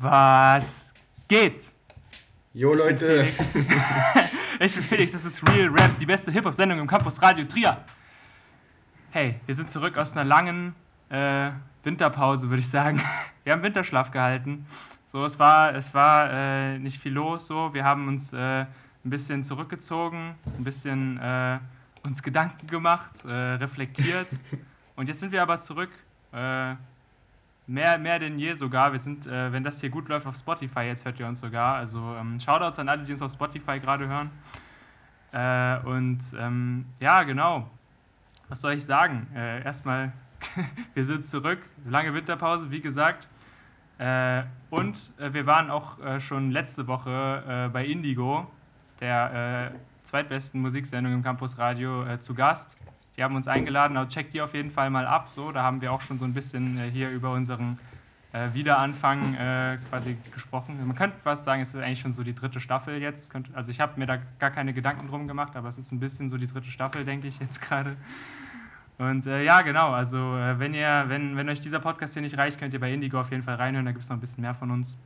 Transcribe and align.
Was 0.00 0.94
geht? 1.26 1.72
Jo 2.54 2.72
Ich 2.74 2.78
bin 2.78 2.88
Leute, 2.88 3.24
Felix. 3.24 3.40
ich 4.60 4.74
bin 4.74 4.82
Felix, 4.84 5.10
das 5.10 5.24
ist 5.24 5.48
Real 5.48 5.68
Rap, 5.70 5.98
die 5.98 6.06
beste 6.06 6.30
Hip-Hop-Sendung 6.30 6.78
im 6.78 6.86
Campus 6.86 7.20
Radio 7.20 7.44
Trier. 7.46 7.84
Hey, 9.10 9.40
wir 9.44 9.54
sind 9.56 9.68
zurück 9.68 9.98
aus 9.98 10.16
einer 10.16 10.24
langen 10.24 10.76
äh, 11.08 11.50
Winterpause, 11.82 12.48
würde 12.48 12.60
ich 12.60 12.68
sagen. 12.68 13.02
Wir 13.44 13.54
haben 13.54 13.62
Winterschlaf 13.62 14.12
gehalten. 14.12 14.66
So, 15.06 15.24
es 15.24 15.38
war, 15.38 15.74
es 15.74 15.92
war 15.94 16.30
äh, 16.30 16.78
nicht 16.78 17.00
viel 17.00 17.14
los. 17.14 17.46
So, 17.46 17.72
wir 17.72 17.82
haben 17.82 18.08
uns 18.08 18.34
äh, 18.34 18.36
ein 18.36 18.68
bisschen 19.02 19.42
zurückgezogen, 19.42 20.34
ein 20.44 20.64
bisschen 20.64 21.18
äh, 21.18 21.58
uns 22.04 22.22
Gedanken 22.22 22.66
gemacht, 22.66 23.24
äh, 23.24 23.34
reflektiert. 23.34 24.28
Und 24.96 25.08
jetzt 25.08 25.20
sind 25.20 25.32
wir 25.32 25.40
aber 25.40 25.58
zurück. 25.58 25.90
Mehr, 27.68 27.98
mehr 27.98 28.18
denn 28.18 28.38
je 28.38 28.54
sogar. 28.54 28.92
Wir 28.92 28.98
sind, 28.98 29.26
äh, 29.26 29.52
wenn 29.52 29.62
das 29.62 29.78
hier 29.78 29.90
gut 29.90 30.08
läuft 30.08 30.26
auf 30.26 30.34
Spotify, 30.34 30.84
jetzt 30.84 31.04
hört 31.04 31.20
ihr 31.20 31.26
uns 31.26 31.40
sogar. 31.40 31.74
Also 31.76 31.98
ähm, 32.18 32.40
Shoutouts 32.40 32.78
an 32.78 32.88
alle, 32.88 33.04
die 33.04 33.12
uns 33.12 33.20
auf 33.20 33.30
Spotify 33.30 33.78
gerade 33.78 34.08
hören. 34.08 34.30
Äh, 35.32 35.86
und 35.86 36.18
ähm, 36.38 36.86
ja, 36.98 37.22
genau. 37.24 37.68
Was 38.48 38.62
soll 38.62 38.72
ich 38.72 38.86
sagen? 38.86 39.26
Äh, 39.34 39.62
erstmal, 39.62 40.14
wir 40.94 41.04
sind 41.04 41.26
zurück. 41.26 41.58
Lange 41.84 42.14
Winterpause, 42.14 42.70
wie 42.70 42.80
gesagt. 42.80 43.28
Äh, 43.98 44.44
und 44.70 45.12
äh, 45.18 45.34
wir 45.34 45.44
waren 45.44 45.70
auch 45.70 46.00
äh, 46.00 46.20
schon 46.20 46.50
letzte 46.50 46.86
Woche 46.86 47.68
bei 47.70 47.84
Indigo, 47.84 48.50
der 49.00 49.72
zweitbesten 50.04 50.62
Musiksendung 50.62 51.12
im 51.12 51.22
Campus 51.22 51.58
Radio, 51.58 52.16
zu 52.16 52.34
Gast. 52.34 52.78
Die 53.18 53.24
haben 53.24 53.34
uns 53.34 53.48
eingeladen, 53.48 53.96
also 53.96 54.08
checkt 54.08 54.32
die 54.32 54.40
auf 54.40 54.54
jeden 54.54 54.70
Fall 54.70 54.90
mal 54.90 55.04
ab. 55.04 55.28
So, 55.34 55.50
da 55.50 55.64
haben 55.64 55.80
wir 55.82 55.92
auch 55.92 56.00
schon 56.00 56.20
so 56.20 56.24
ein 56.24 56.32
bisschen 56.32 56.78
äh, 56.78 56.88
hier 56.88 57.10
über 57.10 57.32
unseren 57.32 57.76
äh, 58.32 58.54
Wiederanfang 58.54 59.34
äh, 59.34 59.78
quasi 59.90 60.16
gesprochen. 60.32 60.78
Man 60.86 60.94
könnte 60.94 61.16
fast 61.18 61.44
sagen, 61.44 61.60
es 61.60 61.74
ist 61.74 61.80
eigentlich 61.82 61.98
schon 62.00 62.12
so 62.12 62.22
die 62.22 62.34
dritte 62.34 62.60
Staffel 62.60 63.02
jetzt. 63.02 63.30
Könnt, 63.32 63.52
also 63.56 63.72
ich 63.72 63.80
habe 63.80 63.98
mir 63.98 64.06
da 64.06 64.18
gar 64.38 64.52
keine 64.52 64.72
Gedanken 64.72 65.08
drum 65.08 65.26
gemacht, 65.26 65.56
aber 65.56 65.68
es 65.68 65.78
ist 65.78 65.90
ein 65.90 65.98
bisschen 65.98 66.28
so 66.28 66.36
die 66.36 66.46
dritte 66.46 66.70
Staffel, 66.70 67.04
denke 67.04 67.26
ich 67.26 67.40
jetzt 67.40 67.60
gerade. 67.68 67.96
Und 68.98 69.26
äh, 69.26 69.42
ja, 69.42 69.62
genau, 69.62 69.90
also 69.92 70.36
äh, 70.36 70.58
wenn 70.60 70.72
ihr, 70.74 71.04
wenn, 71.08 71.36
wenn 71.36 71.48
euch 71.48 71.60
dieser 71.60 71.80
Podcast 71.80 72.12
hier 72.12 72.22
nicht 72.22 72.38
reicht, 72.38 72.60
könnt 72.60 72.72
ihr 72.72 72.80
bei 72.80 72.92
Indigo 72.92 73.18
auf 73.20 73.32
jeden 73.32 73.42
Fall 73.42 73.56
reinhören, 73.56 73.84
da 73.86 73.90
gibt 73.92 74.04
es 74.04 74.10
noch 74.10 74.16
ein 74.16 74.20
bisschen 74.20 74.42
mehr 74.42 74.54
von 74.54 74.70
uns. 74.70 74.96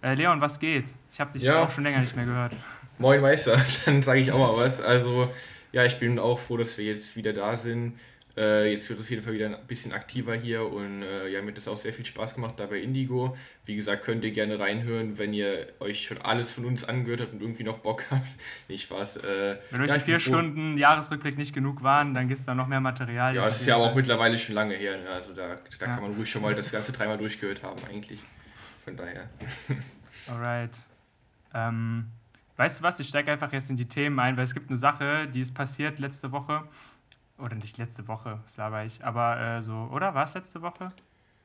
Äh, 0.00 0.14
Leon, 0.14 0.40
was 0.40 0.60
geht? 0.60 0.86
Ich 1.12 1.18
habe 1.18 1.32
dich 1.32 1.42
Ja. 1.42 1.64
auch 1.64 1.70
schon 1.72 1.82
länger 1.82 1.98
nicht 2.00 2.14
mehr 2.14 2.24
gehört. 2.24 2.52
moin 2.98 3.20
Meister, 3.20 3.56
dann 3.84 4.00
sage 4.04 4.20
ich 4.20 4.30
auch 4.30 4.38
mal 4.38 4.56
was. 4.64 4.80
Also, 4.80 5.28
ja, 5.72 5.84
ich 5.84 5.98
bin 5.98 6.18
auch 6.18 6.38
froh, 6.38 6.56
dass 6.56 6.78
wir 6.78 6.84
jetzt 6.84 7.16
wieder 7.16 7.32
da 7.32 7.56
sind. 7.56 7.98
Äh, 8.36 8.70
jetzt 8.70 8.88
wird 8.88 9.00
es 9.00 9.04
auf 9.04 9.10
jeden 9.10 9.22
Fall 9.24 9.32
wieder 9.32 9.46
ein 9.46 9.66
bisschen 9.66 9.92
aktiver 9.92 10.32
hier 10.32 10.64
und 10.64 11.02
äh, 11.02 11.26
ja, 11.28 11.42
mir 11.42 11.48
hat 11.48 11.56
das 11.56 11.66
auch 11.66 11.76
sehr 11.76 11.92
viel 11.92 12.06
Spaß 12.06 12.36
gemacht 12.36 12.54
da 12.58 12.66
bei 12.66 12.78
Indigo. 12.78 13.36
Wie 13.64 13.74
gesagt, 13.74 14.04
könnt 14.04 14.22
ihr 14.22 14.30
gerne 14.30 14.60
reinhören, 14.60 15.18
wenn 15.18 15.34
ihr 15.34 15.66
euch 15.80 16.06
schon 16.06 16.18
alles 16.18 16.52
von 16.52 16.64
uns 16.64 16.84
angehört 16.84 17.20
habt 17.22 17.32
und 17.32 17.40
irgendwie 17.42 17.64
noch 17.64 17.78
Bock 17.78 18.04
habt. 18.10 18.28
Nicht 18.68 18.84
Spaß. 18.84 19.16
Äh, 19.16 19.56
Wenn 19.70 19.80
euch 19.80 19.88
ja, 19.88 19.94
die 19.96 20.00
vier 20.02 20.14
bin 20.14 20.20
froh. 20.20 20.32
Stunden 20.34 20.78
Jahresrückblick 20.78 21.36
nicht 21.36 21.52
genug 21.52 21.82
waren, 21.82 22.14
dann 22.14 22.28
gibt 22.28 22.38
es 22.38 22.46
da 22.46 22.54
noch 22.54 22.68
mehr 22.68 22.80
Material. 22.80 23.34
Ja, 23.34 23.44
das 23.46 23.60
ist 23.60 23.66
ja 23.66 23.74
aber 23.74 23.86
auch 23.86 23.94
mittlerweile 23.96 24.38
schon 24.38 24.54
lange 24.54 24.74
her. 24.76 24.98
Ne? 24.98 25.08
Also 25.10 25.34
da, 25.34 25.56
da 25.80 25.86
Ja. 25.86 25.94
kann 25.94 26.02
man 26.04 26.12
ruhig 26.14 26.30
schon 26.30 26.42
mal 26.42 26.54
das 26.54 26.70
Ganze 26.70 26.92
dreimal 26.92 27.18
durchgehört 27.18 27.64
haben 27.64 27.80
eigentlich. 27.90 28.20
Von 28.84 28.96
daher. 28.96 29.28
Alright. 30.28 30.76
Ähm, 31.54 32.06
weißt 32.58 32.80
du 32.80 32.82
was? 32.82 33.00
Ich 33.00 33.08
steige 33.08 33.32
einfach 33.32 33.52
jetzt 33.52 33.70
in 33.70 33.76
die 33.76 33.88
Themen 33.88 34.18
ein, 34.20 34.36
weil 34.36 34.44
es 34.44 34.52
gibt 34.52 34.68
eine 34.68 34.76
Sache, 34.76 35.26
die 35.26 35.40
ist 35.40 35.54
passiert 35.54 35.98
letzte 35.98 36.30
Woche. 36.32 36.64
Oder 37.38 37.54
nicht 37.54 37.78
letzte 37.78 38.06
Woche, 38.08 38.40
das 38.42 38.56
laber 38.56 38.84
ich. 38.84 39.02
Aber 39.04 39.40
äh, 39.40 39.62
so, 39.62 39.88
oder? 39.92 40.14
War 40.14 40.24
es 40.24 40.34
letzte 40.34 40.60
Woche? 40.60 40.92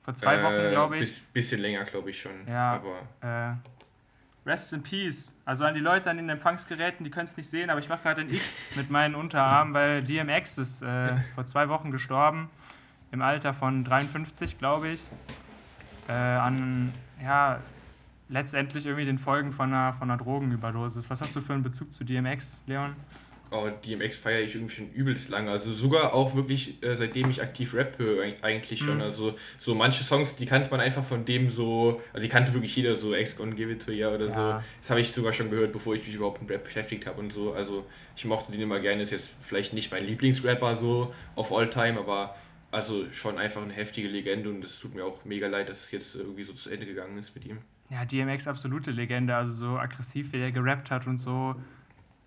Vor 0.02 0.16
zwei 0.16 0.42
Wochen, 0.44 0.53
Äh, 0.53 0.72
glaube 0.72 0.95
ich. 0.97 1.02
Bis, 1.02 1.20
bisschen 1.20 1.61
länger, 1.61 1.86
glaube 1.86 2.09
ich 2.09 2.20
schon. 2.20 2.31
Ja. 2.47 2.73
Aber 3.22 3.53
Äh, 3.55 4.50
rest 4.50 4.73
in 4.73 4.81
Peace. 4.83 5.33
Also 5.45 5.64
an 5.66 5.75
die 5.75 5.80
Leute 5.80 6.09
an 6.09 6.17
den 6.17 6.30
Empfangsgeräten, 6.30 7.03
die 7.03 7.09
können 7.11 7.25
es 7.27 7.38
nicht 7.38 7.50
sehen, 7.50 7.70
aber 7.70 7.80
ich 7.80 7.88
mache 7.89 8.02
gerade 8.02 8.22
ein 8.22 8.30
X 8.33 8.58
mit 8.75 8.89
meinen 8.89 9.14
Unterarmen, 9.16 9.73
weil 9.73 10.04
DMX 10.04 10.58
ist 10.58 10.82
äh, 10.82 11.16
vor 11.36 11.45
zwei 11.45 11.70
Wochen 11.70 11.92
gestorben. 11.92 12.49
Im 13.11 13.21
Alter 13.21 13.54
von 13.54 13.83
53, 13.83 14.58
glaube 14.58 14.89
ich. 14.89 15.04
Äh, 16.10 16.14
an, 16.14 16.92
ja, 17.23 17.60
letztendlich 18.33 18.86
irgendwie 18.86 19.05
den 19.05 19.17
Folgen 19.17 19.54
von 19.54 19.71
einer, 19.73 19.94
von 19.94 20.10
einer 20.10 20.21
Drogenüberdosis. 20.21 21.10
Was 21.10 21.21
hast 21.21 21.36
du 21.36 21.42
für 21.42 21.54
einen 21.54 21.64
Bezug 21.64 21.94
zu 21.94 22.04
DMX, 22.04 22.61
Leon? 22.66 22.95
Oh, 23.52 23.70
DMX 23.86 24.17
feiere 24.17 24.42
ich 24.42 24.55
irgendwie 24.55 24.73
schon 24.73 24.89
übelst 24.94 25.30
lange. 25.30 25.52
Also 25.52 25.73
sogar 25.73 26.16
auch 26.16 26.33
wirklich, 26.36 26.82
äh, 26.83 26.95
seitdem 26.95 27.30
ich 27.30 27.39
aktiv 27.43 27.76
Rap 27.76 27.99
höre, 27.99 28.23
eig- 28.23 28.42
eigentlich 28.42 28.80
schon. 28.80 28.95
Mhm. 28.95 29.02
Also 29.02 29.36
so 29.60 29.76
manche 29.76 30.04
Songs, 30.04 30.36
die 30.36 30.48
kannte 30.48 30.72
man 30.72 30.80
einfach 30.80 31.04
von 31.04 31.23
dem 31.23 31.52
so, 31.52 32.02
also 32.14 32.23
die 32.26 32.30
kannte 32.32 32.52
wirklich 32.54 32.76
jeder, 32.76 32.95
so 32.95 33.14
Ex 33.14 33.36
Gonna 33.36 33.54
Give 33.54 33.72
It 33.72 33.86
To 33.86 33.92
Ya 33.92 34.10
oder 34.10 34.26
Ja. 34.30 34.32
so. 34.60 34.66
Das 34.82 34.89
habe 34.89 35.02
ich 35.02 35.11
sogar 35.11 35.33
schon 35.33 35.52
gehört, 35.52 35.72
bevor 35.72 35.93
ich 35.93 36.04
mich 36.08 36.16
überhaupt 36.16 36.42
mit 36.42 36.49
Rap 36.49 36.64
beschäftigt 36.64 37.05
habe 37.05 37.20
und 37.22 37.32
so. 37.32 37.54
Also 37.54 37.86
ich 38.16 38.26
mochte 38.26 38.52
den 38.52 38.60
immer 38.61 38.80
gerne. 38.80 39.04
Ist 39.04 39.11
jetzt 39.11 39.30
vielleicht 39.42 39.73
nicht 39.73 39.92
mein 39.92 40.04
Lieblingsrapper 40.04 40.76
so 40.76 41.14
of 41.36 41.54
all 41.54 41.70
time, 41.70 41.99
aber 41.99 42.36
also 42.72 43.05
schon 43.11 43.38
einfach 43.38 43.61
eine 43.61 43.73
heftige 43.73 44.08
Legende 44.08 44.49
und 44.49 44.66
es 44.66 44.80
tut 44.80 44.95
mir 44.95 45.05
auch 45.05 45.26
mega 45.26 45.45
leid, 45.45 45.70
dass 45.70 45.83
es 45.83 45.92
jetzt 45.92 46.16
irgendwie 46.16 46.43
so 46.43 46.54
zu 46.54 46.72
Ende 46.72 46.88
gegangen 46.88 47.20
ist 47.20 47.36
mit 47.36 47.45
ihm. 47.45 47.60
Ja, 47.93 48.05
DMX 48.05 48.48
absolute 48.48 48.89
Legende, 48.92 49.36
also 49.36 49.52
so 49.52 49.77
aggressiv, 49.77 50.33
wie 50.33 50.39
er 50.42 50.52
gerappt 50.52 50.89
hat 50.89 51.05
und 51.05 51.20
so. 51.20 51.55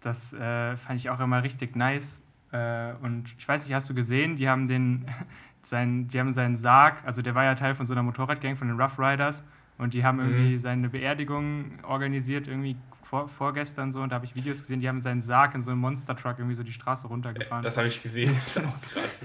Das 0.01 0.33
äh, 0.33 0.77
fand 0.77 1.01
ich 1.01 1.11
auch 1.11 1.19
immer 1.19 1.43
richtig 1.43 1.75
nice. 1.75 2.23
Äh, 2.53 2.93
und 3.03 3.35
ich 3.37 3.49
weiß 3.49 3.65
nicht, 3.65 3.75
hast 3.75 3.89
du 3.91 3.95
gesehen, 3.95 4.37
die 4.37 4.49
haben 4.49 4.69
den, 4.69 5.07
sein, 5.63 6.07
die 6.07 6.21
haben 6.21 6.31
seinen 6.31 6.55
Sarg, 6.55 7.03
also 7.05 7.21
der 7.21 7.35
war 7.35 7.43
ja 7.43 7.57
Teil 7.57 7.75
von 7.75 7.85
so 7.87 7.95
einer 7.95 8.05
Motorradgang 8.05 8.57
von 8.57 8.69
den 8.69 8.81
Rough 8.81 8.99
Riders 8.99 9.43
und 9.79 9.93
die 9.95 10.05
haben 10.05 10.21
irgendwie 10.21 10.55
Mhm. 10.55 10.59
seine 10.59 10.89
Beerdigung 10.89 11.85
organisiert, 11.85 12.47
irgendwie 12.47 12.77
vor, 13.03 13.29
vorgestern 13.29 13.91
so 13.91 14.01
und 14.01 14.11
da 14.11 14.17
habe 14.17 14.27
ich 14.27 14.37
Videos 14.37 14.61
gesehen, 14.61 14.81
die 14.81 14.89
haben 14.89 15.01
seinen 15.01 15.21
Sarg 15.21 15.55
in 15.57 15.61
so 15.61 15.73
einem 15.73 15.81
Monster-Truck 15.81 16.39
irgendwie 16.39 16.55
so 16.55 16.63
die 16.63 16.73
Straße 16.73 17.09
runtergefahren. 17.09 17.65
Das 17.65 17.77
habe 17.77 17.89
ich 17.89 18.01
gesehen. 18.01 18.37
Das 18.55 18.57
ist 18.85 18.93
krass. 18.93 19.21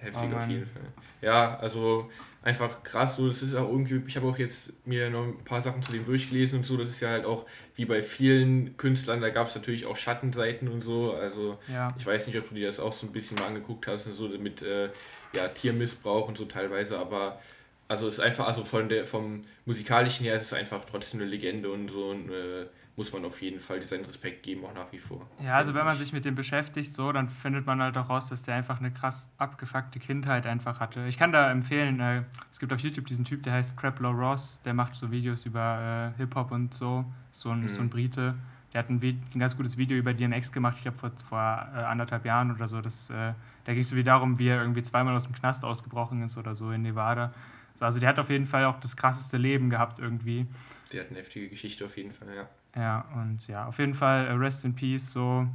Heftig 0.00 0.32
Oh 0.32 0.36
auf 0.36 0.48
jeden 0.48 0.66
Fall. 0.66 0.82
Ja, 1.20 1.56
also 1.58 2.10
einfach 2.42 2.82
krass 2.82 3.16
so. 3.16 3.26
Das 3.26 3.42
ist 3.42 3.54
auch 3.54 3.68
irgendwie, 3.68 4.02
ich 4.06 4.16
habe 4.16 4.26
auch 4.26 4.38
jetzt 4.38 4.72
mir 4.86 5.10
noch 5.10 5.24
ein 5.24 5.44
paar 5.44 5.62
Sachen 5.62 5.82
zu 5.82 5.92
dem 5.92 6.04
durchgelesen 6.04 6.58
und 6.58 6.64
so. 6.64 6.76
Das 6.76 6.88
ist 6.88 7.00
ja 7.00 7.08
halt 7.08 7.24
auch 7.24 7.46
wie 7.76 7.84
bei 7.84 8.02
vielen 8.02 8.76
Künstlern, 8.76 9.20
da 9.20 9.30
gab 9.30 9.46
es 9.46 9.54
natürlich 9.54 9.86
auch 9.86 9.96
Schattenseiten 9.96 10.68
und 10.68 10.82
so. 10.82 11.12
Also 11.12 11.58
ja. 11.72 11.94
ich 11.98 12.06
weiß 12.06 12.26
nicht, 12.26 12.38
ob 12.38 12.48
du 12.48 12.54
dir 12.54 12.66
das 12.66 12.80
auch 12.80 12.92
so 12.92 13.06
ein 13.06 13.12
bisschen 13.12 13.38
mal 13.38 13.46
angeguckt 13.46 13.86
hast 13.86 14.06
und 14.06 14.14
so 14.14 14.28
mit 14.28 14.62
äh, 14.62 14.90
ja, 15.34 15.48
Tiermissbrauch 15.48 16.28
und 16.28 16.36
so 16.36 16.44
teilweise, 16.44 16.98
aber 16.98 17.40
also 17.88 18.06
es 18.06 18.14
ist 18.14 18.20
einfach, 18.20 18.46
also 18.46 18.64
von 18.64 18.88
der, 18.88 19.04
vom 19.04 19.44
musikalischen 19.66 20.24
her 20.24 20.36
ist 20.36 20.44
es 20.44 20.52
einfach 20.52 20.84
trotzdem 20.84 21.20
eine 21.20 21.28
Legende 21.28 21.70
und 21.70 21.88
so 21.88 22.10
und 22.10 22.30
äh, 22.30 22.66
muss 22.96 23.12
man 23.12 23.24
auf 23.24 23.40
jeden 23.40 23.58
Fall 23.58 23.80
seinen 23.82 24.04
Respekt 24.04 24.42
geben, 24.42 24.64
auch 24.66 24.74
nach 24.74 24.92
wie 24.92 24.98
vor. 24.98 25.26
Ja, 25.42 25.56
also 25.56 25.72
wenn 25.74 25.84
man 25.84 25.96
sich 25.96 26.12
mit 26.12 26.24
dem 26.26 26.34
beschäftigt, 26.34 26.92
so, 26.92 27.10
dann 27.10 27.28
findet 27.28 27.64
man 27.64 27.80
halt 27.80 27.96
auch 27.96 28.10
raus, 28.10 28.28
dass 28.28 28.42
der 28.42 28.54
einfach 28.54 28.80
eine 28.80 28.90
krass 28.92 29.30
abgefuckte 29.38 29.98
Kindheit 29.98 30.46
einfach 30.46 30.78
hatte. 30.78 31.06
Ich 31.06 31.16
kann 31.16 31.32
da 31.32 31.50
empfehlen, 31.50 32.00
äh, 32.00 32.22
es 32.50 32.58
gibt 32.58 32.72
auf 32.72 32.80
YouTube 32.80 33.06
diesen 33.06 33.24
Typ, 33.24 33.42
der 33.44 33.54
heißt 33.54 33.76
Craplow 33.78 34.10
Ross, 34.10 34.60
der 34.64 34.74
macht 34.74 34.94
so 34.94 35.10
Videos 35.10 35.46
über 35.46 36.12
äh, 36.14 36.18
Hip-Hop 36.18 36.50
und 36.52 36.74
so, 36.74 37.04
so 37.30 37.48
ein, 37.50 37.62
Mhm. 37.62 37.68
so 37.68 37.80
ein 37.82 37.88
Brite. 37.90 38.34
Der 38.74 38.78
hat 38.80 38.88
ein, 38.90 39.02
ein 39.02 39.38
ganz 39.38 39.56
gutes 39.56 39.76
Video 39.76 39.96
über 39.98 40.14
DMX 40.14 40.50
gemacht, 40.52 40.76
ich 40.76 40.82
glaube 40.82 40.96
vor, 40.98 41.10
vor 41.28 41.38
äh, 41.74 41.78
anderthalb 41.78 42.24
Jahren 42.24 42.50
oder 42.54 42.68
so. 42.68 42.80
Das, 42.80 43.08
äh, 43.10 43.32
da 43.64 43.72
ging 43.72 43.80
es 43.80 43.88
so 43.90 43.96
wie 43.96 44.02
darum, 44.04 44.38
wie 44.38 44.48
er 44.48 44.60
irgendwie 44.62 44.82
zweimal 44.82 45.14
aus 45.14 45.24
dem 45.24 45.34
Knast 45.34 45.64
ausgebrochen 45.64 46.22
ist 46.22 46.36
oder 46.38 46.54
so 46.54 46.70
in 46.72 46.82
Nevada. 46.82 47.32
So, 47.74 47.84
also 47.86 48.00
der 48.00 48.08
hat 48.10 48.18
auf 48.18 48.28
jeden 48.30 48.46
Fall 48.46 48.64
auch 48.66 48.78
das 48.80 48.96
krasseste 48.96 49.36
Leben 49.38 49.68
gehabt 49.70 49.98
irgendwie. 49.98 50.46
Der 50.92 51.02
hat 51.04 51.10
eine 51.10 51.18
heftige 51.20 51.48
Geschichte 51.48 51.84
auf 51.86 51.96
jeden 51.96 52.12
Fall, 52.12 52.28
ja. 52.34 52.48
Ja, 52.74 53.04
und 53.14 53.46
ja, 53.48 53.66
auf 53.66 53.78
jeden 53.78 53.94
Fall 53.94 54.26
äh, 54.26 54.32
Rest 54.32 54.64
in 54.64 54.74
Peace, 54.74 55.10
so 55.10 55.46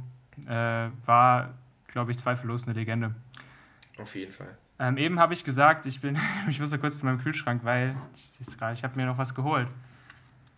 äh, 0.46 0.88
war, 1.04 1.54
glaube 1.88 2.12
ich, 2.12 2.18
zweifellos 2.18 2.66
eine 2.66 2.78
Legende. 2.78 3.14
Auf 3.98 4.14
jeden 4.14 4.32
Fall. 4.32 4.56
Ähm, 4.78 4.96
eben 4.96 5.18
habe 5.18 5.34
ich 5.34 5.42
gesagt, 5.42 5.86
ich 5.86 6.00
bin, 6.00 6.16
ich 6.48 6.60
muss 6.60 6.70
so 6.70 6.78
kurz 6.78 7.00
zu 7.00 7.06
meinem 7.06 7.18
Kühlschrank, 7.18 7.64
weil 7.64 7.96
ich 8.14 8.38
ich 8.38 8.84
habe 8.84 8.96
mir 8.96 9.06
noch 9.06 9.18
was 9.18 9.34
geholt. 9.34 9.68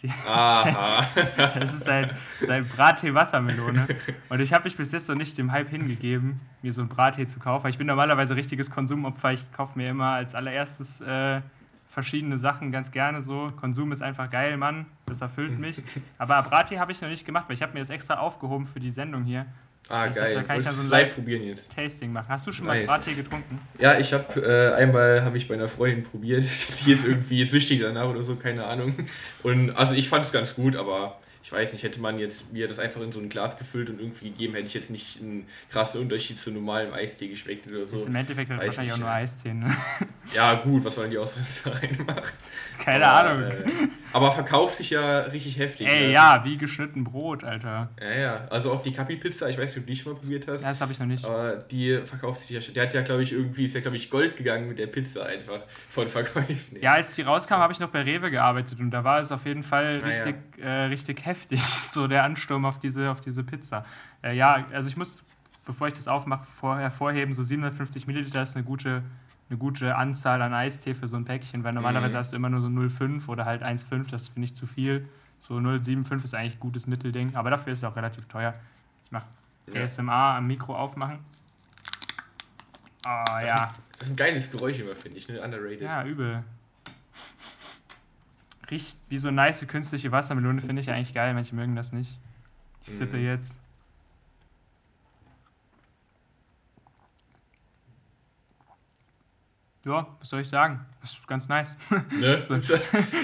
Die, 0.02 0.10
Aha. 0.26 1.06
das 1.36 1.74
ist 1.74 1.88
ein, 1.88 2.10
ein 2.48 2.66
Brattee 2.66 3.12
Wassermelone. 3.12 3.86
Und 4.30 4.40
ich 4.40 4.52
habe 4.52 4.64
mich 4.64 4.76
bis 4.76 4.92
jetzt 4.92 5.08
noch 5.10 5.14
nicht 5.14 5.36
dem 5.36 5.52
Hype 5.52 5.68
hingegeben, 5.68 6.40
mir 6.62 6.72
so 6.72 6.80
ein 6.80 6.88
Brattee 6.88 7.26
zu 7.26 7.38
kaufen. 7.38 7.68
Ich 7.68 7.76
bin 7.76 7.86
normalerweise 7.86 8.34
richtiges 8.34 8.70
Konsumopfer. 8.70 9.32
Ich 9.32 9.52
kaufe 9.52 9.76
mir 9.76 9.90
immer 9.90 10.12
als 10.12 10.34
allererstes 10.34 11.02
äh, 11.02 11.42
verschiedene 11.90 12.38
Sachen 12.38 12.70
ganz 12.70 12.92
gerne 12.92 13.20
so. 13.20 13.52
Konsum 13.60 13.90
ist 13.92 14.00
einfach 14.02 14.30
geil, 14.30 14.56
Mann. 14.56 14.86
Das 15.06 15.20
erfüllt 15.20 15.58
mich. 15.58 15.82
Aber 16.18 16.40
Brattee 16.42 16.78
habe 16.78 16.92
ich 16.92 17.00
noch 17.02 17.08
nicht 17.08 17.26
gemacht, 17.26 17.44
weil 17.48 17.54
ich 17.54 17.62
habe 17.62 17.72
mir 17.72 17.80
das 17.80 17.90
extra 17.90 18.14
aufgehoben 18.18 18.64
für 18.64 18.78
die 18.80 18.90
Sendung 18.92 19.24
hier. 19.24 19.46
Ah, 19.88 20.06
Das 20.06 20.16
ist- 20.16 20.22
da 20.22 20.24
geil. 20.34 20.44
kann 20.44 20.58
ich 20.58 20.64
dann 20.64 20.74
so 20.76 20.82
ein 20.82 20.88
live 20.88 21.14
probieren 21.16 21.42
jetzt. 21.42 21.74
Tasting 21.74 22.12
machen. 22.12 22.26
Hast 22.28 22.46
du 22.46 22.52
schon 22.52 22.66
mal 22.66 22.78
Nice. 22.78 22.86
Brattee 22.88 23.14
getrunken? 23.14 23.58
Ja, 23.80 23.98
ich 23.98 24.12
habe 24.12 24.40
äh, 24.40 24.74
einmal 24.80 25.24
habe 25.24 25.36
ich 25.36 25.48
bei 25.48 25.54
einer 25.54 25.66
Freundin 25.68 26.04
probiert. 26.04 26.44
Die 26.86 26.92
ist 26.92 27.04
irgendwie 27.04 27.44
süchtig 27.44 27.80
danach 27.80 28.04
oder 28.06 28.22
so, 28.22 28.36
keine 28.36 28.64
Ahnung. 28.66 28.94
Und 29.42 29.72
also 29.76 29.94
ich 29.94 30.08
fand 30.08 30.24
es 30.24 30.30
ganz 30.30 30.54
gut, 30.54 30.76
aber 30.76 31.18
ich 31.50 31.56
weiß 31.56 31.72
nicht, 31.72 31.82
hätte 31.82 32.00
man 32.00 32.20
jetzt 32.20 32.52
mir 32.52 32.68
das 32.68 32.78
einfach 32.78 33.00
in 33.00 33.10
so 33.10 33.18
ein 33.18 33.28
Glas 33.28 33.58
gefüllt 33.58 33.90
und 33.90 33.98
irgendwie 33.98 34.30
gegeben, 34.30 34.54
hätte 34.54 34.68
ich 34.68 34.74
jetzt 34.74 34.88
nicht 34.88 35.20
einen 35.20 35.48
krassen 35.68 36.00
Unterschied 36.00 36.38
zu 36.38 36.52
normalem 36.52 36.94
Eistee 36.94 37.26
geschmeckt 37.26 37.66
oder 37.66 37.86
so. 37.86 37.96
Ist 37.96 38.06
im 38.06 38.14
Endeffekt 38.14 38.50
halt 38.50 38.60
wahrscheinlich 38.60 38.92
nicht, 38.92 39.02
auch 39.02 39.04
nur 39.04 39.10
Eistee, 39.10 39.54
ne? 39.54 39.76
Ja, 40.32 40.54
gut, 40.54 40.84
was 40.84 40.94
sollen 40.94 41.10
die 41.10 41.18
aus 41.18 41.34
da 41.64 41.70
reinmachen? 41.72 42.22
Keine 42.78 43.04
aber, 43.04 43.30
Ahnung. 43.30 43.50
Äh, 43.50 43.64
aber 44.12 44.30
verkauft 44.30 44.76
sich 44.76 44.90
ja 44.90 45.20
richtig 45.20 45.58
heftig. 45.58 45.88
Ey, 45.88 46.08
ne? 46.08 46.12
ja, 46.12 46.44
wie 46.44 46.56
geschnitten 46.56 47.02
Brot, 47.02 47.42
Alter. 47.42 47.88
Ja, 48.00 48.10
ja. 48.12 48.46
Also 48.48 48.70
auch 48.70 48.82
die 48.82 48.92
Kapi-Pizza, 48.92 49.48
ich 49.48 49.58
weiß 49.58 49.70
nicht, 49.70 49.78
ob 49.78 49.86
du 49.86 49.92
die 49.92 49.96
schon 49.98 50.12
mal 50.12 50.18
probiert 50.18 50.46
hast. 50.46 50.62
Ja, 50.62 50.68
das 50.68 50.80
habe 50.80 50.92
ich 50.92 51.00
noch 51.00 51.06
nicht. 51.06 51.24
Aber 51.24 51.56
die 51.56 51.98
verkauft 52.04 52.42
sich 52.42 52.50
ja 52.50 52.60
schon. 52.60 52.74
Der 52.74 52.84
hat 52.84 52.94
ja, 52.94 53.02
glaube 53.02 53.24
ich, 53.24 53.32
irgendwie, 53.32 53.64
ist 53.64 53.74
ja, 53.74 53.80
glaube 53.80 53.96
ich, 53.96 54.08
Gold 54.08 54.36
gegangen 54.36 54.68
mit 54.68 54.78
der 54.78 54.86
Pizza 54.86 55.26
einfach 55.26 55.62
von 55.88 56.06
Verkäufen. 56.06 56.80
Ja, 56.80 56.92
als 56.92 57.14
die 57.16 57.22
rauskam, 57.22 57.54
habe 57.54 57.72
ich 57.72 57.80
noch 57.80 57.90
bei 57.90 58.02
Rewe 58.02 58.30
gearbeitet 58.30 58.78
und 58.78 58.92
da 58.92 59.02
war 59.02 59.20
es 59.20 59.32
auf 59.32 59.46
jeden 59.46 59.64
Fall 59.64 60.00
ah, 60.02 60.06
richtig, 60.06 60.36
ja. 60.58 60.64
äh, 60.64 60.84
richtig 60.84 61.24
heftig, 61.24 61.39
so 61.50 62.06
der 62.06 62.24
Ansturm 62.24 62.64
auf 62.64 62.78
diese, 62.78 63.10
auf 63.10 63.20
diese 63.20 63.44
Pizza. 63.44 63.84
Äh, 64.22 64.36
ja, 64.36 64.66
also 64.72 64.88
ich 64.88 64.96
muss, 64.96 65.24
bevor 65.64 65.88
ich 65.88 65.94
das 65.94 66.08
aufmache, 66.08 66.46
vorher 66.60 66.82
hervorheben, 66.82 67.34
so 67.34 67.42
750 67.42 68.06
Milliliter 68.06 68.42
ist 68.42 68.56
eine 68.56 68.64
gute 68.64 69.02
eine 69.50 69.58
gute 69.58 69.96
Anzahl 69.96 70.40
an 70.42 70.54
Eistee 70.54 70.94
für 70.94 71.08
so 71.08 71.16
ein 71.16 71.24
Päckchen, 71.24 71.64
weil 71.64 71.72
normalerweise 71.72 72.16
mhm. 72.16 72.18
hast 72.20 72.32
du 72.32 72.36
immer 72.36 72.48
nur 72.48 72.60
so 72.60 72.68
0,5 72.68 73.26
oder 73.26 73.44
halt 73.44 73.64
1,5, 73.64 74.08
das 74.08 74.28
finde 74.28 74.46
ich 74.46 74.54
zu 74.54 74.66
viel. 74.66 75.08
So 75.40 75.54
0,75 75.54 76.24
ist 76.24 76.34
eigentlich 76.34 76.54
ein 76.54 76.60
gutes 76.60 76.86
Mittelding, 76.86 77.34
aber 77.34 77.50
dafür 77.50 77.72
ist 77.72 77.80
es 77.80 77.84
auch 77.84 77.96
relativ 77.96 78.26
teuer. 78.26 78.54
Ich 79.04 79.10
mache 79.10 79.26
ja. 79.74 79.82
ASMR 79.82 80.36
am 80.36 80.46
Mikro 80.46 80.76
aufmachen. 80.76 81.18
Oh 83.04 83.24
das 83.26 83.42
ja. 83.42 83.54
Ist, 83.54 83.82
das 83.98 84.02
ist 84.02 84.12
ein 84.12 84.16
geiles 84.16 84.50
Geräusch 84.50 84.78
immer, 84.78 84.94
finde 84.94 85.18
ich, 85.18 85.28
ne? 85.28 85.40
Underrated. 85.42 85.82
Ja, 85.82 86.04
übel. 86.04 86.44
Riecht 88.70 88.96
wie 89.08 89.18
so 89.18 89.30
nice 89.30 89.66
künstliche 89.66 90.12
Wassermelone, 90.12 90.60
finde 90.60 90.82
ich 90.82 90.90
eigentlich 90.90 91.14
geil. 91.14 91.34
Manche 91.34 91.54
mögen 91.54 91.74
das 91.74 91.92
nicht. 91.92 92.18
Ich 92.86 92.92
sippe 92.92 93.16
mhm. 93.16 93.24
jetzt. 93.24 93.54
Ja, 99.84 100.06
was 100.18 100.28
soll 100.28 100.42
ich 100.42 100.48
sagen? 100.48 100.84
Das 101.00 101.12
ist 101.12 101.26
ganz 101.26 101.48
nice. 101.48 101.74
Ne? 102.18 102.38
so. 102.60 102.60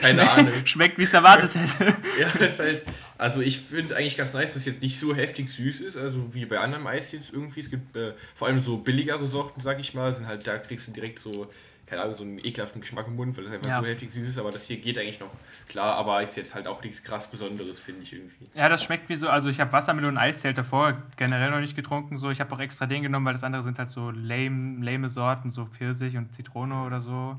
Keine 0.00 0.30
Ahnung. 0.30 0.64
Schmeckt, 0.64 0.96
wie 0.96 1.02
es 1.02 1.12
erwartet 1.12 1.54
hätte. 1.54 1.94
ja, 2.18 2.32
halt, 2.58 2.82
also 3.18 3.42
ich 3.42 3.60
finde 3.60 3.94
eigentlich 3.94 4.16
ganz 4.16 4.32
nice, 4.32 4.54
dass 4.54 4.62
es 4.62 4.64
jetzt 4.64 4.80
nicht 4.80 4.98
so 4.98 5.14
heftig 5.14 5.50
süß 5.50 5.80
ist, 5.80 5.98
also 5.98 6.32
wie 6.32 6.46
bei 6.46 6.58
anderen 6.58 6.86
Eis 6.86 7.12
jetzt 7.12 7.30
irgendwie. 7.30 7.60
Es 7.60 7.68
gibt 7.68 7.94
äh, 7.94 8.14
vor 8.34 8.48
allem 8.48 8.60
so 8.60 8.78
billigere 8.78 9.26
Sorten, 9.26 9.60
sag 9.60 9.78
ich 9.80 9.92
mal, 9.92 10.14
sind 10.14 10.26
halt, 10.26 10.46
da 10.46 10.56
kriegst 10.56 10.88
du 10.88 10.92
direkt 10.92 11.18
so 11.18 11.50
keine 11.86 12.02
Ahnung, 12.02 12.14
so 12.16 12.24
einen 12.24 12.38
ekelhaften 12.38 12.80
Geschmack 12.80 13.06
im 13.06 13.14
Mund, 13.14 13.36
weil 13.36 13.44
das 13.44 13.52
einfach 13.52 13.68
ja. 13.68 13.80
so 13.80 13.86
heftig 13.86 14.10
süß 14.10 14.28
ist, 14.28 14.38
aber 14.38 14.50
das 14.50 14.64
hier 14.64 14.78
geht 14.78 14.98
eigentlich 14.98 15.20
noch 15.20 15.30
klar, 15.68 15.94
aber 15.94 16.20
ist 16.20 16.36
jetzt 16.36 16.54
halt 16.54 16.66
auch 16.66 16.82
nichts 16.82 17.02
krass 17.04 17.30
Besonderes, 17.30 17.78
finde 17.78 18.02
ich 18.02 18.12
irgendwie. 18.12 18.44
Ja, 18.54 18.68
das 18.68 18.82
schmeckt 18.82 19.08
wie 19.08 19.14
so, 19.14 19.28
also 19.28 19.48
ich 19.48 19.60
habe 19.60 19.72
Wassermelonen 19.72 20.18
Eiszelt 20.18 20.58
davor 20.58 21.00
generell 21.16 21.50
noch 21.50 21.60
nicht 21.60 21.76
getrunken, 21.76 22.18
so 22.18 22.30
ich 22.30 22.40
habe 22.40 22.52
auch 22.52 22.58
extra 22.58 22.86
den 22.86 23.02
genommen, 23.02 23.24
weil 23.24 23.34
das 23.34 23.44
andere 23.44 23.62
sind 23.62 23.78
halt 23.78 23.88
so 23.88 24.10
lame, 24.10 24.84
lame 24.84 25.08
Sorten, 25.08 25.50
so 25.50 25.66
Pfirsich 25.66 26.16
und 26.16 26.34
Zitrone 26.34 26.82
oder 26.82 27.00
so. 27.00 27.38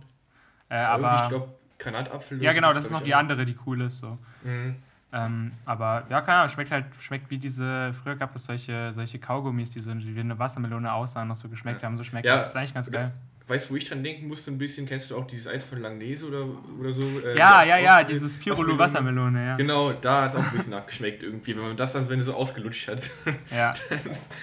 Äh, 0.69 0.77
aber 0.77 1.21
ich 1.23 1.29
glaube, 1.29 1.53
Granatapfel. 1.77 2.41
Ja, 2.41 2.53
genau, 2.53 2.71
das 2.71 2.85
ist 2.85 2.91
noch 2.91 3.03
die 3.03 3.15
andere, 3.15 3.45
die 3.45 3.57
cool 3.65 3.81
ist, 3.81 3.97
so. 3.97 4.17
Mhm. 4.43 4.77
Ähm, 5.11 5.51
aber 5.65 6.05
ja, 6.09 6.21
keine 6.21 6.39
Ahnung, 6.39 6.49
schmeckt 6.49 6.71
halt, 6.71 6.85
schmeckt 6.99 7.29
wie 7.29 7.37
diese, 7.37 7.93
früher 7.93 8.15
gab 8.15 8.35
es 8.35 8.45
solche, 8.45 8.93
solche 8.93 9.19
Kaugummis, 9.19 9.71
die 9.71 9.81
so 9.81 9.91
wie 9.93 10.19
eine 10.19 10.39
Wassermelone 10.39 10.91
aussahen, 10.91 11.27
noch 11.27 11.35
so 11.35 11.49
geschmeckt 11.49 11.81
ja. 11.81 11.87
haben, 11.87 11.97
so 11.97 12.03
schmeckt 12.03 12.25
ja, 12.25 12.37
das 12.37 12.47
ist 12.47 12.55
eigentlich 12.55 12.73
ganz 12.73 12.89
geil 12.89 13.11
weißt 13.47 13.69
du, 13.69 13.73
wo 13.73 13.77
ich 13.77 13.87
dran 13.87 14.03
denken 14.03 14.27
musste 14.27 14.51
ein 14.51 14.57
bisschen? 14.57 14.85
Kennst 14.85 15.09
du 15.09 15.17
auch 15.17 15.25
dieses 15.25 15.47
Eis 15.47 15.63
von 15.63 15.81
Langnese 15.81 16.27
oder, 16.27 16.45
oder 16.79 16.91
so? 16.91 17.03
Äh, 17.19 17.37
ja, 17.37 17.63
ja, 17.63 17.77
ja, 17.77 18.03
dieses 18.03 18.37
Pirolo 18.37 18.77
Wassermelone, 18.77 19.45
ja. 19.45 19.55
Genau, 19.55 19.93
da 19.93 20.23
hat 20.23 20.31
es 20.31 20.35
auch 20.35 20.43
ein 20.43 20.51
bisschen 20.51 20.71
nachgeschmeckt 20.71 21.23
irgendwie, 21.23 21.55
wenn 21.55 21.63
man 21.63 21.77
das 21.77 21.93
dann, 21.93 22.07
wenn 22.09 22.19
es 22.19 22.25
so 22.25 22.33
ausgelutscht 22.33 22.87
hat. 22.87 23.09
Ja, 23.51 23.73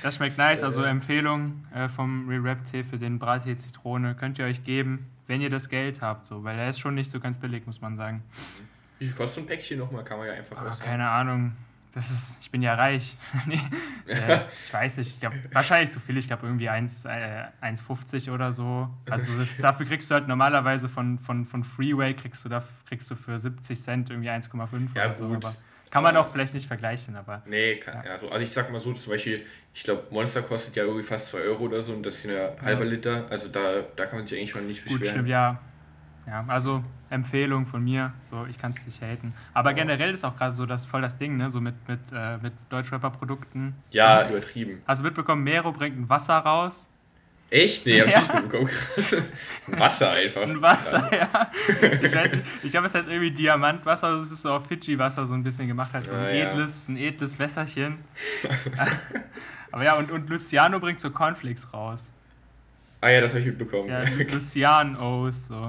das 0.03 0.17
schmeckt 0.17 0.39
nice. 0.39 0.63
Also 0.63 0.83
Empfehlung 0.83 1.65
äh, 1.75 1.89
vom 1.89 2.29
Re-Rap-Tee 2.29 2.85
für 2.85 2.99
den 2.99 3.19
Brattee 3.19 3.57
Zitrone 3.57 4.15
könnt 4.15 4.39
ihr 4.39 4.47
euch 4.47 4.65
geben, 4.65 5.07
wenn 5.27 5.41
ihr 5.41 5.51
das 5.51 5.69
Geld 5.69 6.01
habt, 6.01 6.25
so, 6.25 6.43
weil 6.43 6.59
er 6.59 6.71
ist 6.71 6.79
schon 6.79 6.95
nicht 6.95 7.11
so 7.11 7.21
ganz 7.21 7.39
billig, 7.39 7.67
muss 7.67 7.81
man 7.81 7.97
sagen. 7.97 8.23
Wie 8.99 9.07
viel 9.07 9.15
kostet 9.15 9.35
so 9.35 9.41
ein 9.43 9.47
Päckchen 9.47 9.79
nochmal? 9.79 10.05
Kann 10.05 10.19
man 10.19 10.27
ja 10.29 10.35
einfach 10.35 10.57
oh, 10.65 10.83
Keine 10.83 11.09
Ahnung 11.09 11.53
das 11.95 12.11
ist, 12.11 12.39
ich 12.41 12.51
bin 12.51 12.61
ja 12.61 12.75
reich. 12.75 13.17
nee, 13.47 13.61
äh, 14.07 14.41
ich 14.61 14.73
weiß 14.73 14.97
nicht, 14.97 15.11
ich 15.11 15.21
glaube, 15.21 15.37
wahrscheinlich 15.53 15.91
so 15.91 16.01
viel, 16.01 16.17
ich 16.17 16.27
glaube 16.27 16.47
irgendwie 16.47 16.69
1,50 16.69 18.27
äh, 18.27 18.31
oder 18.31 18.53
so. 18.53 18.89
Also 19.09 19.39
das, 19.39 19.57
dafür 19.59 19.87
kriegst 19.87 20.11
du 20.11 20.15
halt 20.15 20.27
normalerweise 20.27 20.89
von, 20.89 21.19
von, 21.19 21.45
von 21.45 21.63
Freeway, 21.63 22.15
kriegst 22.15 22.45
du, 22.45 22.49
da, 22.49 22.63
kriegst 22.89 23.09
du 23.11 23.15
für 23.15 23.39
70 23.39 23.81
Cent 23.81 24.11
irgendwie 24.11 24.31
1,5 24.31 24.97
ja, 24.97 25.05
oder 25.05 25.15
so. 25.15 25.27
Aber 25.27 25.55
kann 25.91 26.03
man 26.03 26.17
auch 26.17 26.27
vielleicht 26.27 26.55
nicht 26.55 26.67
vergleichen, 26.67 27.15
aber. 27.15 27.43
Nee, 27.47 27.77
kann, 27.77 28.05
ja. 28.05 28.15
also, 28.15 28.29
also 28.29 28.45
ich 28.45 28.51
sag 28.51 28.73
mal 28.73 28.81
so, 28.81 28.93
zum 28.95 29.13
Beispiel, 29.13 29.47
ich 29.73 29.85
glaube, 29.85 30.03
Monster 30.11 30.43
kostet 30.43 30.75
ja 30.75 30.83
irgendwie 30.83 31.05
fast 31.05 31.31
2 31.31 31.39
Euro 31.43 31.65
oder 31.67 31.83
so 31.83 31.93
und 31.93 32.05
das 32.05 32.17
ist 32.17 32.25
ja 32.25 32.57
halber 32.61 32.85
Liter. 32.85 33.27
Also 33.31 33.47
da, 33.47 33.85
da 33.95 34.07
kann 34.07 34.19
man 34.19 34.27
sich 34.27 34.37
eigentlich 34.37 34.51
schon 34.51 34.67
nicht 34.67 34.83
beschweren. 34.83 35.03
Gut, 35.03 35.11
stimmt, 35.11 35.29
ja. 35.29 35.61
Ja, 36.27 36.45
also 36.49 36.83
Empfehlung 37.11 37.67
von 37.67 37.85
mir, 37.85 38.13
so 38.31 38.47
ich 38.49 38.59
kann 38.59 38.71
es 38.71 38.85
nicht 38.87 39.03
haten. 39.03 39.35
Aber 39.53 39.71
ja. 39.71 39.77
generell 39.77 40.13
ist 40.13 40.25
auch 40.25 40.37
gerade 40.37 40.55
so 40.55 40.65
das 40.65 40.87
voll 40.87 41.03
das 41.03 41.19
Ding, 41.19 41.37
ne? 41.37 41.51
So 41.51 41.61
mit, 41.61 41.75
mit, 41.87 42.01
äh, 42.13 42.39
mit 42.39 42.55
Deutschrapper-Produkten. 42.71 43.75
Ja, 43.91 44.29
übertrieben. 44.29 44.83
Also 44.87 45.03
mitbekommen, 45.03 45.45
Mero 45.45 45.73
bringt 45.73 45.99
ein 45.99 46.09
Wasser 46.09 46.39
raus. 46.39 46.89
Echt? 47.51 47.85
Nee, 47.85 48.01
hab 48.01 48.09
ja. 48.09 48.15
ich 48.15 48.23
nicht 48.23 48.35
mitbekommen. 48.35 48.71
ein 49.69 49.79
Wasser 49.79 50.11
einfach. 50.11 50.43
Ein 50.43 50.63
Wasser, 50.63 51.11
ja. 51.15 51.51
Ich, 52.03 52.15
weiß 52.15 52.33
nicht, 52.33 52.45
ich 52.63 52.71
glaube, 52.71 52.87
es 52.87 52.95
heißt 52.95 53.07
irgendwie 53.07 53.31
Diamantwasser, 53.31 54.19
das 54.19 54.33
ist 54.33 54.43
so 54.43 54.53
auf 54.53 54.67
Fidschi-Wasser 54.67 55.27
so 55.27 55.35
ein 55.35 55.43
bisschen 55.43 55.69
gemacht, 55.69 55.93
halt 55.93 56.07
so 56.07 56.15
ein, 56.15 56.21
ah, 56.21 56.29
edles, 56.31 56.89
ja. 56.89 56.95
ein 56.95 56.97
edles 56.97 57.39
Wässerchen. 57.39 57.99
Aber 59.73 59.85
ja, 59.85 59.95
und, 59.95 60.11
und 60.11 60.29
Luciano 60.31 60.81
bringt 60.81 61.01
so 61.01 61.11
Cornflakes 61.11 61.73
raus. 61.73 62.11
Ah 63.05 63.11
ja, 63.11 63.21
das 63.21 63.33
habe 63.33 63.41
ich 63.41 63.47
mitbekommen. 63.47 63.91
Ja, 63.91 64.03
Lucianos. 64.33 65.45
So. 65.47 65.69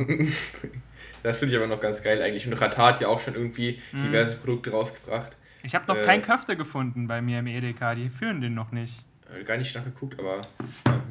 das 1.23 1.37
finde 1.37 1.53
ich 1.53 1.61
aber 1.61 1.67
noch 1.67 1.81
ganz 1.81 2.01
geil 2.01 2.21
eigentlich. 2.21 2.47
Und 2.47 2.53
Rata 2.53 2.87
hat 2.87 3.01
ja 3.01 3.09
auch 3.09 3.19
schon 3.19 3.35
irgendwie 3.35 3.77
mhm. 3.91 4.03
diverse 4.03 4.37
Produkte 4.37 4.71
rausgebracht. 4.71 5.35
Ich 5.63 5.75
habe 5.75 5.85
noch 5.85 5.97
äh, 5.97 6.05
keinen 6.05 6.21
Köfte 6.21 6.55
gefunden 6.55 7.07
bei 7.07 7.21
mir 7.21 7.39
im 7.39 7.47
Edeka. 7.47 7.93
Die 7.93 8.07
führen 8.07 8.39
den 8.39 8.53
noch 8.53 8.71
nicht. 8.71 9.03
Gar 9.45 9.57
nicht 9.57 9.75
nachgeguckt, 9.75 10.17
aber 10.17 10.43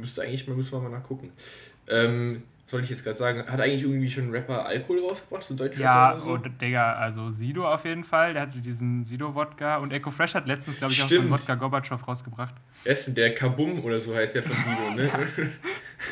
müsste 0.00 0.22
eigentlich 0.22 0.46
müssen 0.48 0.72
wir 0.72 0.80
mal 0.80 0.88
nachgucken. 0.88 1.30
Ähm, 1.88 2.44
was 2.64 2.70
soll 2.70 2.84
ich 2.84 2.88
jetzt 2.88 3.04
gerade 3.04 3.18
sagen? 3.18 3.46
Hat 3.46 3.60
eigentlich 3.60 3.82
irgendwie 3.82 4.10
schon 4.10 4.28
ein 4.28 4.30
Rapper 4.30 4.64
Alkohol 4.64 5.00
rausgebracht, 5.00 5.44
so 5.44 5.54
Deutschland 5.54 5.80
Ja, 5.80 6.18
so? 6.18 6.30
oh, 6.30 6.36
Digga, 6.38 6.94
also 6.94 7.30
Sido 7.30 7.70
auf 7.70 7.84
jeden 7.84 8.04
Fall, 8.04 8.32
der 8.32 8.42
hatte 8.42 8.60
diesen 8.60 9.04
Sido-Wodka 9.04 9.76
und 9.76 9.92
Echo 9.92 10.10
Fresh 10.10 10.34
hat 10.34 10.46
letztens, 10.46 10.78
glaube 10.78 10.94
ich, 10.94 11.02
Stimmt. 11.02 11.10
auch 11.10 11.14
so 11.16 11.20
einen 11.20 11.30
Wodka 11.32 11.54
Gorbatschow 11.56 12.08
rausgebracht. 12.08 12.54
Essen, 12.84 13.14
der 13.14 13.34
Kabum 13.34 13.84
oder 13.84 14.00
so 14.00 14.14
heißt 14.14 14.36
der 14.36 14.42
von 14.42 14.52
Sido, 14.52 15.02
ne? 15.02 15.10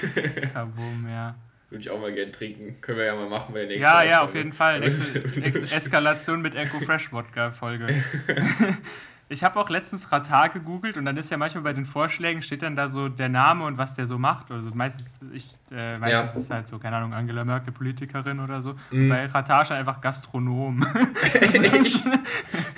Kabum, 0.52 1.06
ja. 1.10 1.34
Würde 1.70 1.80
ich 1.80 1.90
auch 1.90 2.00
mal 2.00 2.12
gerne 2.12 2.30
trinken. 2.30 2.80
Können 2.80 2.98
wir 2.98 3.06
ja 3.06 3.14
mal 3.14 3.28
machen 3.28 3.54
bei 3.54 3.60
der 3.60 3.68
nächsten 3.68 3.82
Ja, 3.82 3.96
Folge. 3.96 4.10
ja, 4.10 4.22
auf 4.22 4.34
jeden 4.34 4.52
Fall. 4.52 4.80
Nächste, 4.80 5.40
nächste 5.40 5.74
Eskalation 5.74 6.42
mit 6.42 6.54
Echo 6.54 6.80
Fresh 6.80 7.12
Wodka 7.12 7.50
Folge. 7.50 7.86
Ich 9.32 9.42
habe 9.42 9.58
auch 9.58 9.70
letztens 9.70 10.12
Ratar 10.12 10.50
gegoogelt 10.50 10.98
und 10.98 11.06
dann 11.06 11.16
ist 11.16 11.30
ja 11.30 11.38
manchmal 11.38 11.64
bei 11.64 11.72
den 11.72 11.86
Vorschlägen 11.86 12.42
steht 12.42 12.60
dann 12.60 12.76
da 12.76 12.88
so 12.88 13.08
der 13.08 13.30
Name 13.30 13.64
und 13.64 13.78
was 13.78 13.94
der 13.94 14.06
so 14.06 14.18
macht. 14.18 14.50
Also 14.50 14.70
meistens, 14.74 15.20
ich, 15.32 15.56
äh, 15.70 15.96
meistens 15.96 16.34
ja. 16.34 16.38
ist 16.38 16.44
es 16.44 16.50
halt 16.50 16.68
so, 16.68 16.78
keine 16.78 16.96
Ahnung, 16.96 17.14
Angela 17.14 17.42
Merkel, 17.42 17.72
Politikerin 17.72 18.40
oder 18.40 18.60
so. 18.60 18.74
Mhm. 18.90 19.08
Bei 19.08 19.24
Ratar 19.24 19.64
steht 19.64 19.78
einfach 19.78 20.02
Gastronom. 20.02 20.86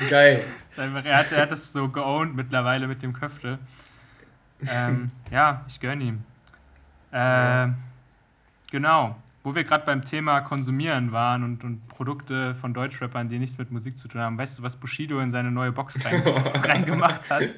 Geil. 0.08 0.44
Einfach, 0.76 1.04
er, 1.04 1.18
hat, 1.18 1.32
er 1.32 1.42
hat 1.42 1.50
das 1.50 1.72
so 1.72 1.88
geowned 1.88 2.36
mittlerweile 2.36 2.86
mit 2.86 3.02
dem 3.02 3.14
Köfte. 3.14 3.58
Ähm, 4.72 5.08
ja, 5.32 5.64
ich 5.66 5.80
gönne 5.80 6.04
ihm. 6.04 6.24
Äh, 7.14 7.16
ja. 7.16 7.74
Genau 8.70 9.16
wo 9.44 9.54
wir 9.54 9.62
gerade 9.62 9.84
beim 9.84 10.04
Thema 10.04 10.40
Konsumieren 10.40 11.12
waren 11.12 11.44
und, 11.44 11.62
und 11.64 11.86
Produkte 11.86 12.54
von 12.54 12.72
Deutschrappern, 12.72 13.28
die 13.28 13.38
nichts 13.38 13.58
mit 13.58 13.70
Musik 13.70 13.96
zu 13.98 14.08
tun 14.08 14.22
haben, 14.22 14.38
weißt 14.38 14.58
du, 14.58 14.62
was 14.62 14.74
Bushido 14.74 15.20
in 15.20 15.30
seine 15.30 15.50
neue 15.50 15.70
Box 15.70 16.02
rein, 16.04 16.22
reingemacht 16.54 17.30
hat? 17.30 17.54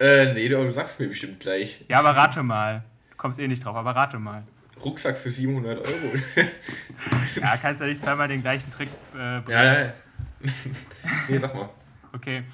Äh, 0.00 0.34
nee, 0.34 0.48
du 0.48 0.70
sagst 0.72 0.98
mir 0.98 1.06
bestimmt 1.06 1.38
gleich. 1.38 1.84
Ja, 1.88 2.00
aber 2.00 2.10
rate 2.10 2.42
mal. 2.42 2.82
Du 3.10 3.16
kommst 3.16 3.38
eh 3.38 3.46
nicht 3.46 3.64
drauf, 3.64 3.76
aber 3.76 3.94
rate 3.94 4.18
mal. 4.18 4.42
Rucksack 4.84 5.16
für 5.16 5.30
700 5.30 5.86
Euro. 5.86 6.16
ja, 7.40 7.56
kannst 7.58 7.80
ja 7.80 7.86
nicht 7.86 8.00
zweimal 8.00 8.26
den 8.26 8.42
gleichen 8.42 8.72
Trick 8.72 8.88
äh, 9.14 9.40
bringen. 9.40 9.48
Ja, 9.48 9.64
ja, 9.64 9.80
ja. 9.84 9.92
nee, 11.28 11.38
sag 11.38 11.54
mal. 11.54 11.70
Okay. 12.12 12.44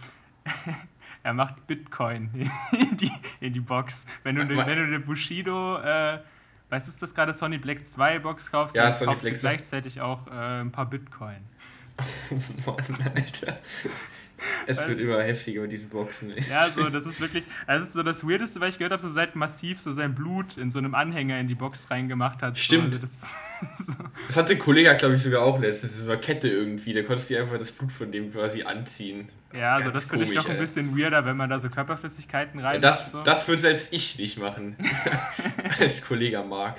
Er 1.22 1.34
macht 1.34 1.66
Bitcoin 1.66 2.30
in 2.72 2.96
die, 2.96 3.12
in 3.40 3.52
die 3.52 3.60
Box. 3.60 4.06
Wenn 4.22 4.36
du, 4.36 4.48
wenn 4.48 4.56
du 4.56 4.84
eine 4.84 5.00
Bushido 5.00 5.78
äh, 5.78 6.18
Weißt 6.70 6.86
du, 6.86 7.00
dass 7.00 7.14
gerade 7.14 7.34
Sony 7.34 7.58
Black 7.58 7.84
2 7.84 8.20
Box 8.20 8.50
kaufst, 8.50 8.76
ja, 8.76 8.90
dann 8.90 9.06
kaufst 9.06 9.26
du 9.26 9.32
gleichzeitig 9.32 10.00
auch 10.00 10.28
äh, 10.28 10.60
ein 10.60 10.70
paar 10.70 10.86
Bitcoin. 10.86 11.38
Mann, 12.64 13.12
Alter. 13.14 13.58
Es 14.66 14.88
wird 14.88 15.00
immer 15.00 15.22
heftiger 15.22 15.62
mit 15.62 15.72
diesen 15.72 15.88
Boxen. 15.88 16.30
Ey. 16.30 16.44
Ja, 16.48 16.68
so, 16.68 16.88
das 16.88 17.06
ist 17.06 17.20
wirklich, 17.20 17.44
das 17.66 17.82
ist 17.82 17.92
so 17.92 18.02
das 18.02 18.26
Weirdeste, 18.26 18.60
was 18.60 18.70
ich 18.70 18.78
gehört 18.78 18.92
habe, 18.92 19.02
so 19.02 19.08
seit 19.08 19.36
Massiv 19.36 19.80
so 19.80 19.92
sein 19.92 20.14
Blut 20.14 20.56
in 20.56 20.70
so 20.70 20.78
einem 20.78 20.94
Anhänger 20.94 21.38
in 21.38 21.48
die 21.48 21.54
Box 21.54 21.90
reingemacht 21.90 22.42
hat. 22.42 22.58
Stimmt. 22.58 22.94
So, 22.94 23.00
das, 23.00 23.20
so. 23.86 23.92
das 24.28 24.36
hatte 24.36 24.52
ein 24.54 24.58
Kollege, 24.58 24.94
glaube 24.96 25.14
ich, 25.16 25.22
sogar 25.22 25.42
auch 25.42 25.60
letztens, 25.60 25.98
in 25.98 26.04
so 26.04 26.12
einer 26.12 26.20
Kette 26.20 26.48
irgendwie, 26.48 26.92
da 26.92 27.02
konntest 27.02 27.30
du 27.30 27.38
einfach 27.38 27.58
das 27.58 27.72
Blut 27.72 27.92
von 27.92 28.10
dem 28.12 28.32
quasi 28.32 28.62
anziehen. 28.62 29.28
Ja, 29.52 29.74
also 29.74 29.90
das 29.90 30.06
finde 30.06 30.26
ich 30.26 30.32
doch 30.32 30.48
ein 30.48 30.58
bisschen 30.58 30.96
weirder, 30.96 31.24
wenn 31.24 31.36
man 31.36 31.50
da 31.50 31.58
so 31.58 31.68
Körperflüssigkeiten 31.70 32.60
rein 32.60 32.80
Das, 32.80 33.10
so. 33.10 33.22
das 33.22 33.48
würde 33.48 33.60
selbst 33.60 33.92
ich 33.92 34.16
nicht 34.18 34.38
machen, 34.38 34.76
als 35.80 36.02
Kollege 36.02 36.42
mag. 36.42 36.76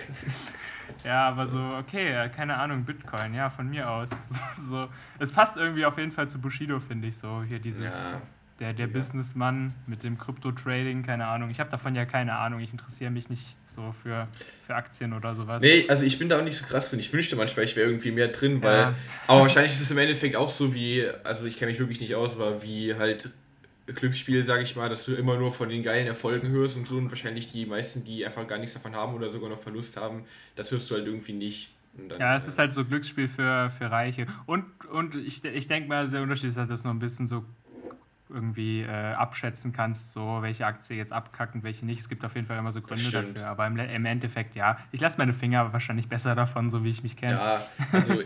Ja, 1.03 1.27
aber 1.27 1.47
so, 1.47 1.57
okay, 1.79 2.29
keine 2.35 2.57
Ahnung, 2.57 2.83
Bitcoin, 2.83 3.33
ja, 3.33 3.49
von 3.49 3.69
mir 3.69 3.89
aus. 3.89 4.09
so, 4.57 4.87
es 5.19 5.31
passt 5.31 5.57
irgendwie 5.57 5.85
auf 5.85 5.97
jeden 5.97 6.11
Fall 6.11 6.29
zu 6.29 6.39
Bushido, 6.39 6.79
finde 6.79 7.07
ich, 7.07 7.17
so 7.17 7.43
hier 7.47 7.59
dieses, 7.59 8.03
ja. 8.03 8.21
der, 8.59 8.73
der 8.73 8.87
ja. 8.87 8.93
Businessmann 8.93 9.73
mit 9.87 10.03
dem 10.03 10.17
Krypto-Trading, 10.17 11.03
keine 11.03 11.27
Ahnung. 11.27 11.49
Ich 11.49 11.59
habe 11.59 11.69
davon 11.69 11.95
ja 11.95 12.05
keine 12.05 12.35
Ahnung, 12.37 12.59
ich 12.59 12.71
interessiere 12.71 13.11
mich 13.11 13.29
nicht 13.29 13.55
so 13.67 13.91
für, 13.91 14.27
für 14.65 14.75
Aktien 14.75 15.13
oder 15.13 15.35
sowas. 15.35 15.61
Nee, 15.61 15.85
also 15.87 16.03
ich 16.03 16.19
bin 16.19 16.29
da 16.29 16.39
auch 16.39 16.43
nicht 16.43 16.57
so 16.57 16.65
krass 16.65 16.89
drin. 16.89 16.99
Ich 16.99 17.11
wünschte 17.11 17.35
manchmal, 17.35 17.65
ich 17.65 17.75
wäre 17.75 17.87
irgendwie 17.87 18.11
mehr 18.11 18.27
drin, 18.27 18.61
weil, 18.61 18.79
ja. 18.79 18.95
aber 19.27 19.41
wahrscheinlich 19.41 19.71
ist 19.71 19.81
es 19.81 19.91
im 19.91 19.97
Endeffekt 19.97 20.35
auch 20.35 20.49
so 20.49 20.73
wie, 20.73 21.07
also 21.23 21.45
ich 21.45 21.57
kenne 21.57 21.71
mich 21.71 21.79
wirklich 21.79 21.99
nicht 21.99 22.15
aus, 22.15 22.35
aber 22.35 22.61
wie 22.61 22.95
halt 22.95 23.31
Glücksspiel, 23.87 24.45
sage 24.45 24.63
ich 24.63 24.75
mal, 24.75 24.89
dass 24.89 25.05
du 25.05 25.13
immer 25.13 25.37
nur 25.37 25.51
von 25.51 25.69
den 25.69 25.83
geilen 25.83 26.07
Erfolgen 26.07 26.49
hörst 26.49 26.77
und 26.77 26.87
so 26.87 26.97
und 26.97 27.09
wahrscheinlich 27.09 27.51
die 27.51 27.65
meisten, 27.65 28.03
die 28.03 28.25
einfach 28.25 28.45
gar 28.47 28.57
nichts 28.57 28.73
davon 28.73 28.95
haben 28.95 29.13
oder 29.13 29.29
sogar 29.29 29.49
noch 29.49 29.59
Verlust 29.59 29.97
haben, 29.97 30.25
das 30.55 30.71
hörst 30.71 30.89
du 30.89 30.95
halt 30.95 31.07
irgendwie 31.07 31.33
nicht. 31.33 31.73
Dann, 31.93 32.19
ja, 32.19 32.35
es 32.35 32.45
äh, 32.45 32.49
ist 32.49 32.57
halt 32.57 32.73
so 32.73 32.85
Glücksspiel 32.85 33.27
für, 33.27 33.69
für 33.69 33.91
Reiche. 33.91 34.27
Und, 34.45 34.65
und 34.85 35.15
ich, 35.15 35.43
ich 35.43 35.67
denke 35.67 35.89
mal, 35.89 36.07
der 36.07 36.21
Unterschied 36.21 36.49
ist 36.49 36.57
halt, 36.57 36.69
dass 36.69 36.83
noch 36.83 36.91
ein 36.91 36.99
bisschen 36.99 37.27
so 37.27 37.43
irgendwie 38.31 38.81
äh, 38.81 39.13
abschätzen 39.13 39.73
kannst, 39.73 40.13
so 40.13 40.39
welche 40.41 40.65
Aktie 40.65 40.97
jetzt 40.97 41.11
abkackt 41.11 41.55
und 41.55 41.63
welche 41.63 41.85
nicht. 41.85 41.99
Es 41.99 42.09
gibt 42.09 42.25
auf 42.25 42.35
jeden 42.35 42.47
Fall 42.47 42.57
immer 42.57 42.71
so 42.71 42.81
Gründe 42.81 43.09
dafür. 43.11 43.47
Aber 43.47 43.67
im, 43.67 43.77
im, 43.77 44.05
Endeffekt, 44.05 44.55
ja, 44.55 44.77
ich 44.91 45.01
lasse 45.01 45.17
meine 45.17 45.33
Finger 45.33 45.73
wahrscheinlich 45.73 46.07
besser 46.07 46.35
davon, 46.35 46.69
so 46.69 46.83
wie 46.83 46.89
ich 46.89 47.03
mich 47.03 47.17
kenne. 47.17 47.33
Ja, 47.33 47.61
also, 47.91 48.21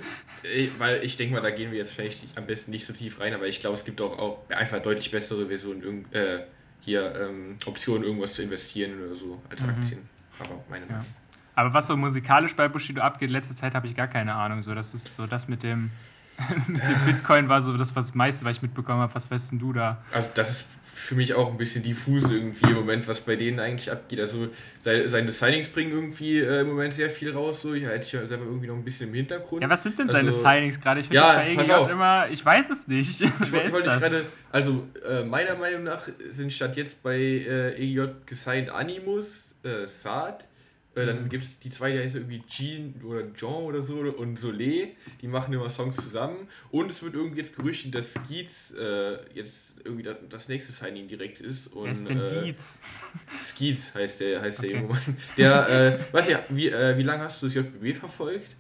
weil 0.77 1.03
ich 1.03 1.17
denke 1.17 1.35
mal, 1.35 1.41
da 1.41 1.51
gehen 1.51 1.71
wir 1.71 1.77
jetzt 1.77 1.93
vielleicht 1.93 2.37
am 2.37 2.45
besten 2.45 2.71
nicht 2.71 2.85
so 2.85 2.93
tief 2.93 3.19
rein, 3.19 3.33
aber 3.33 3.47
ich 3.47 3.59
glaube, 3.59 3.75
es 3.75 3.85
gibt 3.85 3.99
auch, 4.01 4.17
auch 4.17 4.49
einfach 4.49 4.81
deutlich 4.81 5.11
bessere 5.11 5.47
Versionen, 5.47 6.05
äh, 6.13 6.39
hier 6.81 7.15
ähm, 7.15 7.57
Optionen, 7.65 8.03
irgendwas 8.03 8.35
zu 8.35 8.43
investieren 8.43 9.03
oder 9.03 9.15
so 9.15 9.41
als 9.49 9.61
mhm. 9.61 9.69
Aktien. 9.69 10.09
Aber 10.39 10.63
meine 10.69 10.85
Meinung. 10.85 11.03
Ja. 11.03 11.25
Aber 11.55 11.73
was 11.73 11.87
so 11.87 11.95
musikalisch 11.95 12.55
bei 12.55 12.67
Bushido 12.67 13.01
abgeht, 13.01 13.29
letzte 13.29 13.55
Zeit 13.55 13.73
habe 13.73 13.87
ich 13.87 13.95
gar 13.95 14.07
keine 14.07 14.35
Ahnung. 14.35 14.61
So, 14.61 14.75
das 14.75 14.93
ist 14.93 15.15
so 15.15 15.25
das 15.25 15.47
mit 15.47 15.63
dem 15.63 15.89
mit 16.67 16.85
dem 16.85 17.05
Bitcoin 17.05 17.49
war 17.49 17.61
so 17.61 17.77
das 17.77 17.95
was 17.95 18.13
meiste, 18.13 18.45
was 18.45 18.57
ich 18.57 18.61
mitbekommen 18.61 18.99
habe. 18.99 19.15
Was 19.15 19.29
weißt 19.31 19.51
denn 19.51 19.59
du 19.59 19.73
da? 19.73 20.03
Also 20.11 20.29
das 20.33 20.51
ist 20.51 20.65
für 20.95 21.15
mich 21.15 21.33
auch 21.35 21.51
ein 21.51 21.57
bisschen 21.57 21.83
diffus 21.83 22.23
irgendwie 22.29 22.69
im 22.69 22.75
Moment, 22.75 23.07
was 23.07 23.21
bei 23.21 23.35
denen 23.35 23.59
eigentlich 23.59 23.91
abgeht. 23.91 24.19
Also 24.19 24.47
seine 24.81 25.31
Signings 25.31 25.69
bringen 25.69 25.91
irgendwie 25.91 26.39
äh, 26.39 26.61
im 26.61 26.67
Moment 26.67 26.93
sehr 26.93 27.09
viel 27.09 27.31
raus. 27.31 27.61
So. 27.61 27.73
Ich 27.73 27.85
halte 27.85 28.17
ja 28.17 28.25
selber 28.25 28.45
irgendwie 28.45 28.67
noch 28.67 28.75
ein 28.75 28.83
bisschen 28.83 29.09
im 29.09 29.13
Hintergrund. 29.13 29.61
Ja, 29.61 29.69
was 29.69 29.83
sind 29.83 29.99
denn 29.99 30.09
seine 30.09 30.29
also, 30.29 30.39
Signings 30.39 30.81
gerade? 30.81 31.01
Ich 31.01 31.07
finde 31.07 31.21
ja, 31.21 31.43
das 31.43 31.67
bei 31.67 31.85
EG 31.85 31.91
immer, 31.91 32.27
ich 32.29 32.43
weiß 32.43 32.69
es 32.71 32.87
nicht. 32.87 33.21
Ich 33.21 33.31
Wer 33.51 33.65
ist 33.65 33.85
das? 33.85 34.01
Grade, 34.01 34.25
also 34.51 34.87
äh, 35.07 35.23
meiner 35.23 35.55
Meinung 35.55 35.83
nach 35.83 36.07
sind 36.29 36.51
statt 36.51 36.75
jetzt 36.75 37.03
bei 37.03 37.17
äh, 37.17 37.75
EJ 37.75 38.07
gesigned 38.25 38.69
Animus, 38.69 39.53
äh, 39.63 39.87
Saad, 39.87 40.47
äh, 40.95 41.05
dann 41.05 41.29
gibt 41.29 41.43
es 41.43 41.59
die 41.59 41.69
zwei, 41.69 41.91
die 41.91 41.99
heißen 41.99 42.21
irgendwie 42.21 42.41
Jean 42.47 43.01
oder 43.03 43.33
Jean 43.33 43.63
oder 43.63 43.81
so 43.81 43.99
und 43.99 44.37
Soleil, 44.37 44.89
die 45.21 45.27
machen 45.27 45.53
immer 45.53 45.69
Songs 45.69 45.97
zusammen. 45.97 46.47
Und 46.71 46.91
es 46.91 47.03
wird 47.03 47.15
irgendwie 47.15 47.37
jetzt 47.37 47.55
gerüchtet, 47.55 47.95
dass 47.95 48.13
Skeets 48.13 48.71
äh, 48.71 49.17
jetzt 49.33 49.79
irgendwie 49.83 50.03
das, 50.03 50.17
das, 50.29 50.47
nächste 50.47 50.71
Signing 50.71 51.07
direkt 51.07 51.41
ist. 51.41 51.67
Und, 51.67 51.85
Wer 51.85 51.91
ist 51.91 52.07
denn 52.07 52.19
äh? 52.19 52.53
Skeets 53.43 53.93
heißt 53.93 54.21
der, 54.21 54.41
heißt 54.41 54.59
okay. 54.59 54.69
der 54.69 54.77
junge 54.77 54.93
Mann. 54.93 55.17
Der, 55.37 55.69
äh, 55.69 56.13
weiß 56.13 56.29
ja, 56.29 56.43
wie, 56.49 56.69
äh, 56.69 56.97
wie 56.97 57.03
lange 57.03 57.23
hast 57.23 57.41
du 57.41 57.47
das 57.47 57.55
JBB 57.55 57.97
verfolgt? 57.97 58.55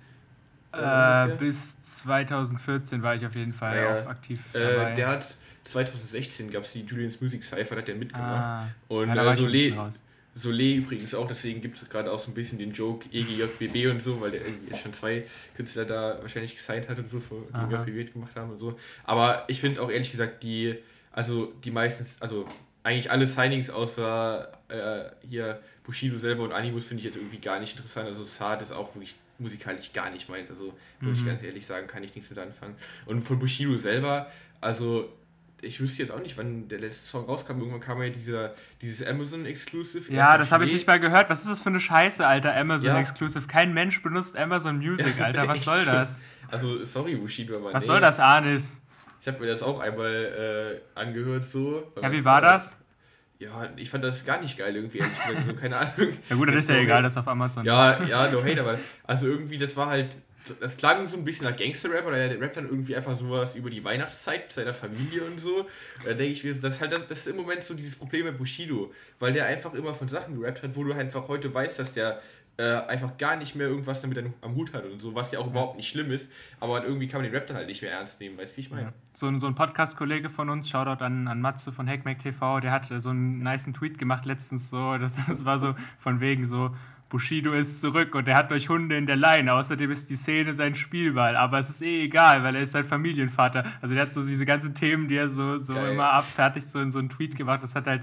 Äh, 0.73 1.35
bis 1.37 1.79
2014 1.79 3.01
war 3.01 3.15
ich 3.15 3.25
auf 3.25 3.35
jeden 3.35 3.53
Fall 3.53 3.77
ja, 3.77 4.01
auch 4.01 4.07
aktiv 4.07 4.43
dabei. 4.51 4.93
der 4.93 5.07
hat 5.07 5.25
2016 5.63 6.51
gab 6.51 6.63
es 6.63 6.73
die 6.73 6.81
Julians 6.81 7.19
Music 7.21 7.43
Cypher, 7.43 7.75
da 7.75 7.81
hat 7.81 7.87
der 7.87 7.95
mitgemacht. 7.95 8.45
Ah, 8.45 8.67
und 8.89 9.07
ja, 9.07 9.31
äh, 9.31 9.37
Soleil, 9.37 9.91
Soleil 10.37 10.79
übrigens 10.79 11.15
auch, 11.15 11.27
deswegen 11.27 11.61
gibt 11.61 11.81
es 11.81 11.89
gerade 11.89 12.11
auch 12.11 12.19
so 12.19 12.29
ein 12.29 12.33
bisschen 12.33 12.59
den 12.59 12.73
Joke 12.73 13.07
EGJBB 13.11 13.89
und 13.89 14.01
so, 14.01 14.19
weil 14.19 14.31
der 14.31 14.41
irgendwie 14.41 14.67
jetzt 14.67 14.81
schon 14.81 14.91
zwei 14.91 15.25
Künstler 15.55 15.85
da 15.85 16.19
wahrscheinlich 16.21 16.55
gesigned 16.55 16.89
hat 16.89 16.99
und 16.99 17.09
so, 17.09 17.19
die 17.19 17.73
JBB 17.73 18.13
gemacht 18.13 18.35
haben 18.35 18.51
und 18.51 18.57
so. 18.57 18.77
Aber 19.05 19.45
ich 19.47 19.61
finde 19.61 19.81
auch 19.81 19.89
ehrlich 19.89 20.11
gesagt, 20.11 20.43
die, 20.43 20.75
also 21.13 21.53
die 21.63 21.71
meistens, 21.71 22.17
also 22.21 22.45
eigentlich 22.83 23.09
alle 23.09 23.27
Signings 23.27 23.69
außer 23.69 24.51
äh, 24.67 25.27
hier 25.27 25.59
Bushido 25.83 26.17
selber 26.17 26.43
und 26.43 26.51
Animus 26.51 26.85
finde 26.85 26.99
ich 26.99 27.05
jetzt 27.05 27.15
irgendwie 27.15 27.39
gar 27.39 27.59
nicht 27.61 27.77
interessant. 27.77 28.07
Also 28.07 28.25
Saad 28.25 28.61
ist 28.61 28.73
auch 28.73 28.93
wirklich 28.93 29.15
musikalisch 29.39 29.93
gar 29.93 30.09
nicht 30.11 30.27
meins. 30.29 30.49
Also 30.49 30.73
muss 30.99 31.17
mhm. 31.17 31.21
ich 31.21 31.25
ganz 31.25 31.43
ehrlich 31.43 31.65
sagen, 31.65 31.87
kann 31.87 32.03
ich 32.03 32.13
nichts 32.13 32.29
mit 32.29 32.39
anfangen. 32.39 32.75
Und 33.05 33.21
von 33.23 33.39
Bushido 33.39 33.77
selber, 33.77 34.29
also 34.59 35.09
ich 35.65 35.79
wüsste 35.79 36.01
jetzt 36.01 36.11
auch 36.11 36.19
nicht, 36.19 36.37
wann 36.37 36.67
der 36.67 36.79
letzte 36.79 37.07
Song 37.07 37.25
rauskam. 37.25 37.57
Irgendwann 37.57 37.79
kam 37.79 38.01
ja 38.01 38.09
dieser, 38.09 38.51
dieses 38.81 39.05
Amazon 39.05 39.45
Exclusive. 39.45 40.13
Ja, 40.13 40.37
das 40.37 40.51
habe 40.51 40.65
ich 40.65 40.73
nicht 40.73 40.87
mal 40.87 40.99
gehört. 40.99 41.29
Was 41.29 41.41
ist 41.41 41.49
das 41.49 41.61
für 41.61 41.69
eine 41.69 41.79
Scheiße, 41.79 42.25
Alter? 42.25 42.55
Amazon 42.55 42.89
ja. 42.89 42.99
Exclusive. 42.99 43.47
Kein 43.47 43.73
Mensch 43.73 44.01
benutzt 44.01 44.37
Amazon 44.37 44.77
Music, 44.77 45.17
ja, 45.19 45.25
Alter. 45.25 45.47
Was 45.47 45.63
soll 45.63 45.83
das? 45.83 46.21
Also, 46.49 46.83
sorry, 46.83 47.15
Bushido, 47.15 47.55
aber. 47.55 47.73
Was 47.73 47.83
nee. 47.83 47.87
soll 47.87 48.01
das, 48.01 48.19
Anis? 48.19 48.81
Ich 49.21 49.27
habe 49.27 49.39
mir 49.39 49.47
das 49.47 49.63
auch 49.63 49.79
einmal 49.79 50.81
äh, 50.95 50.99
angehört, 50.99 51.43
so. 51.43 51.91
Ja, 52.01 52.11
wie 52.11 52.23
war 52.23 52.41
das? 52.41 52.77
Ja, 53.39 53.69
ich 53.75 53.89
fand 53.89 54.03
das 54.03 54.23
gar 54.23 54.39
nicht 54.39 54.57
geil 54.57 54.75
irgendwie, 54.75 54.99
ehrlich 54.99 55.25
gesagt. 55.25 55.45
So, 55.47 55.55
keine 55.55 55.77
Ahnung. 55.77 56.13
ja, 56.29 56.35
gut, 56.35 56.49
das 56.49 56.55
ist 56.55 56.69
ja 56.69 56.75
egal, 56.75 57.03
dass 57.03 57.17
auf 57.17 57.27
Amazon 57.27 57.65
ja, 57.65 57.91
ist. 57.91 58.07
Ja, 58.07 58.29
no 58.29 58.43
hate, 58.43 58.61
aber. 58.61 58.79
Also, 59.03 59.27
irgendwie, 59.27 59.57
das 59.57 59.75
war 59.75 59.87
halt 59.87 60.15
das 60.59 60.77
klang 60.77 61.07
so 61.07 61.17
ein 61.17 61.23
bisschen 61.23 61.45
nach 61.47 61.55
Gangster-Rap, 61.55 62.05
oder 62.05 62.27
der 62.29 62.39
rappt 62.39 62.57
dann 62.57 62.65
irgendwie 62.65 62.95
einfach 62.95 63.15
sowas 63.15 63.55
über 63.55 63.69
die 63.69 63.83
Weihnachtszeit 63.83 64.51
seiner 64.51 64.73
Familie 64.73 65.23
und 65.23 65.39
so. 65.39 65.67
Da 66.03 66.13
denke 66.13 66.33
ich 66.33 66.43
mir, 66.43 66.53
das 66.53 66.75
ist 66.75 66.81
halt 66.81 66.91
das, 66.91 67.05
das 67.07 67.19
ist 67.19 67.27
im 67.27 67.37
Moment 67.37 67.63
so 67.63 67.73
dieses 67.73 67.95
Problem 67.95 68.25
mit 68.25 68.37
Bushido, 68.37 68.93
weil 69.19 69.33
der 69.33 69.45
einfach 69.45 69.73
immer 69.73 69.93
von 69.95 70.07
Sachen 70.07 70.39
gerappt 70.39 70.63
hat, 70.63 70.75
wo 70.75 70.83
du 70.83 70.93
einfach 70.93 71.27
heute 71.27 71.53
weißt, 71.53 71.79
dass 71.79 71.93
der 71.93 72.21
äh, 72.57 72.63
einfach 72.63 73.17
gar 73.17 73.35
nicht 73.35 73.55
mehr 73.55 73.67
irgendwas 73.67 74.01
damit 74.01 74.23
am 74.41 74.55
Hut 74.55 74.73
hat 74.73 74.85
und 74.85 74.99
so, 74.99 75.13
was 75.13 75.31
ja 75.31 75.39
auch 75.39 75.45
ja. 75.45 75.51
überhaupt 75.51 75.75
nicht 75.75 75.89
schlimm 75.89 76.11
ist, 76.11 76.29
aber 76.59 76.85
irgendwie 76.85 77.07
kann 77.07 77.21
man 77.21 77.29
den 77.29 77.35
Rap 77.35 77.47
dann 77.47 77.57
halt 77.57 77.67
nicht 77.67 77.81
mehr 77.81 77.91
ernst 77.91 78.19
nehmen, 78.19 78.37
weißt 78.37 78.53
du, 78.53 78.57
wie 78.57 78.61
ich 78.61 78.71
meine? 78.71 78.83
Ja. 78.83 78.93
So, 79.13 79.27
ein, 79.27 79.39
so 79.39 79.47
ein 79.47 79.55
Podcast-Kollege 79.55 80.29
von 80.29 80.49
uns, 80.49 80.69
Shoutout 80.69 81.03
an, 81.03 81.27
an 81.27 81.41
Matze 81.41 81.71
von 81.71 81.87
Hackmack 81.87 82.19
TV, 82.19 82.61
der 82.61 82.71
hat 82.71 82.87
so 82.97 83.09
einen 83.09 83.39
niceen 83.39 83.73
Tweet 83.73 83.97
gemacht 83.97 84.25
letztens 84.25 84.69
so, 84.69 84.97
das, 84.99 85.25
das 85.25 85.43
war 85.43 85.59
so 85.59 85.75
von 85.97 86.21
wegen 86.21 86.45
so, 86.45 86.73
Bushido 87.09 87.53
ist 87.53 87.81
zurück 87.81 88.15
und 88.15 88.27
er 88.27 88.35
hat 88.35 88.51
euch 88.51 88.67
Hunde 88.67 88.97
in 88.97 89.05
der 89.05 89.15
Leine. 89.15 89.53
Außerdem 89.53 89.91
ist 89.91 90.09
die 90.09 90.15
Szene 90.15 90.53
sein 90.53 90.75
Spielball. 90.75 91.35
Aber 91.35 91.59
es 91.59 91.69
ist 91.69 91.81
eh 91.81 92.03
egal, 92.03 92.43
weil 92.43 92.55
er 92.55 92.61
ist 92.61 92.73
halt 92.73 92.85
Familienvater. 92.85 93.63
Also 93.81 93.93
der 93.93 94.03
hat 94.03 94.13
so 94.13 94.25
diese 94.25 94.45
ganzen 94.45 94.73
Themen, 94.73 95.07
die 95.07 95.15
er 95.15 95.29
so, 95.29 95.59
so 95.59 95.75
immer 95.75 96.11
abfertigt, 96.11 96.67
so 96.67 96.79
in 96.79 96.91
so 96.91 96.99
einen 96.99 97.09
Tweet 97.09 97.35
gemacht. 97.35 97.61
Das 97.63 97.75
hat 97.75 97.85
halt, 97.85 98.01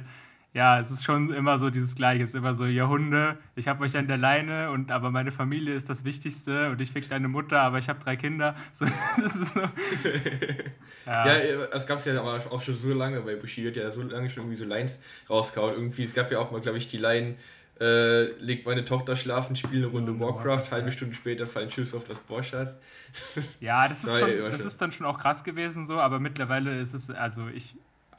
ja, 0.54 0.78
es 0.78 0.90
ist 0.90 1.02
schon 1.04 1.32
immer 1.32 1.58
so 1.58 1.70
dieses 1.70 1.96
Gleiche. 1.96 2.22
Es 2.22 2.30
ist 2.30 2.34
immer 2.36 2.54
so, 2.54 2.64
ihr 2.64 2.88
Hunde, 2.88 3.38
ich 3.56 3.68
habe 3.68 3.82
euch 3.84 3.96
an 3.96 4.06
der 4.06 4.18
Leine, 4.18 4.70
und 4.70 4.90
aber 4.90 5.10
meine 5.10 5.32
Familie 5.32 5.74
ist 5.74 5.88
das 5.88 6.04
Wichtigste 6.04 6.70
und 6.70 6.80
ich 6.80 6.92
fick 6.92 7.08
deine 7.08 7.26
Mutter, 7.28 7.60
aber 7.60 7.78
ich 7.78 7.88
habe 7.88 7.98
drei 8.00 8.16
Kinder. 8.16 8.54
So, 8.72 8.86
das 9.20 9.34
ist 9.34 9.54
so. 9.54 9.60
ja. 11.06 11.26
ja, 11.26 11.34
es 11.72 11.86
gab 11.86 11.98
es 11.98 12.04
ja 12.04 12.18
aber 12.18 12.40
auch 12.50 12.62
schon 12.62 12.76
so 12.76 12.92
lange 12.92 13.20
bei 13.20 13.34
Bushido, 13.34 13.68
hat 13.68 13.76
ja 13.76 13.90
so 13.90 14.02
lange 14.02 14.28
schon 14.28 14.44
irgendwie 14.44 14.56
so 14.56 14.64
Lines 14.64 15.00
rausgehauen. 15.28 15.74
Irgendwie, 15.74 16.04
es 16.04 16.14
gab 16.14 16.30
ja 16.30 16.38
auch 16.38 16.50
mal, 16.50 16.60
glaube 16.60 16.78
ich, 16.78 16.88
die 16.88 16.98
Line 16.98 17.36
äh, 17.82 18.26
legt 18.38 18.64
meine 18.64 18.84
Tochter 18.84 19.16
schlafen, 19.16 19.56
spiele 19.56 19.86
eine 19.86 19.92
Runde 19.92 20.20
Warcraft, 20.20 20.70
halbe 20.70 20.92
Stunde 20.92 21.16
später 21.16 21.46
fallen 21.46 21.70
Schuss 21.70 21.94
auf 21.94 22.04
das 22.04 22.20
Borschat. 22.20 22.76
Ja, 23.60 23.88
das 23.88 24.04
ist, 24.04 24.18
schon, 24.18 24.30
das 24.50 24.64
ist 24.64 24.80
dann 24.80 24.90
schon 24.92 25.04
auch 25.04 25.18
krass 25.18 25.44
gewesen 25.44 25.84
so, 25.84 25.98
aber 26.00 26.18
mittlerweile 26.18 26.80
ist 26.80 26.94
es, 26.94 27.10
also 27.10 27.48
ich, 27.48 27.74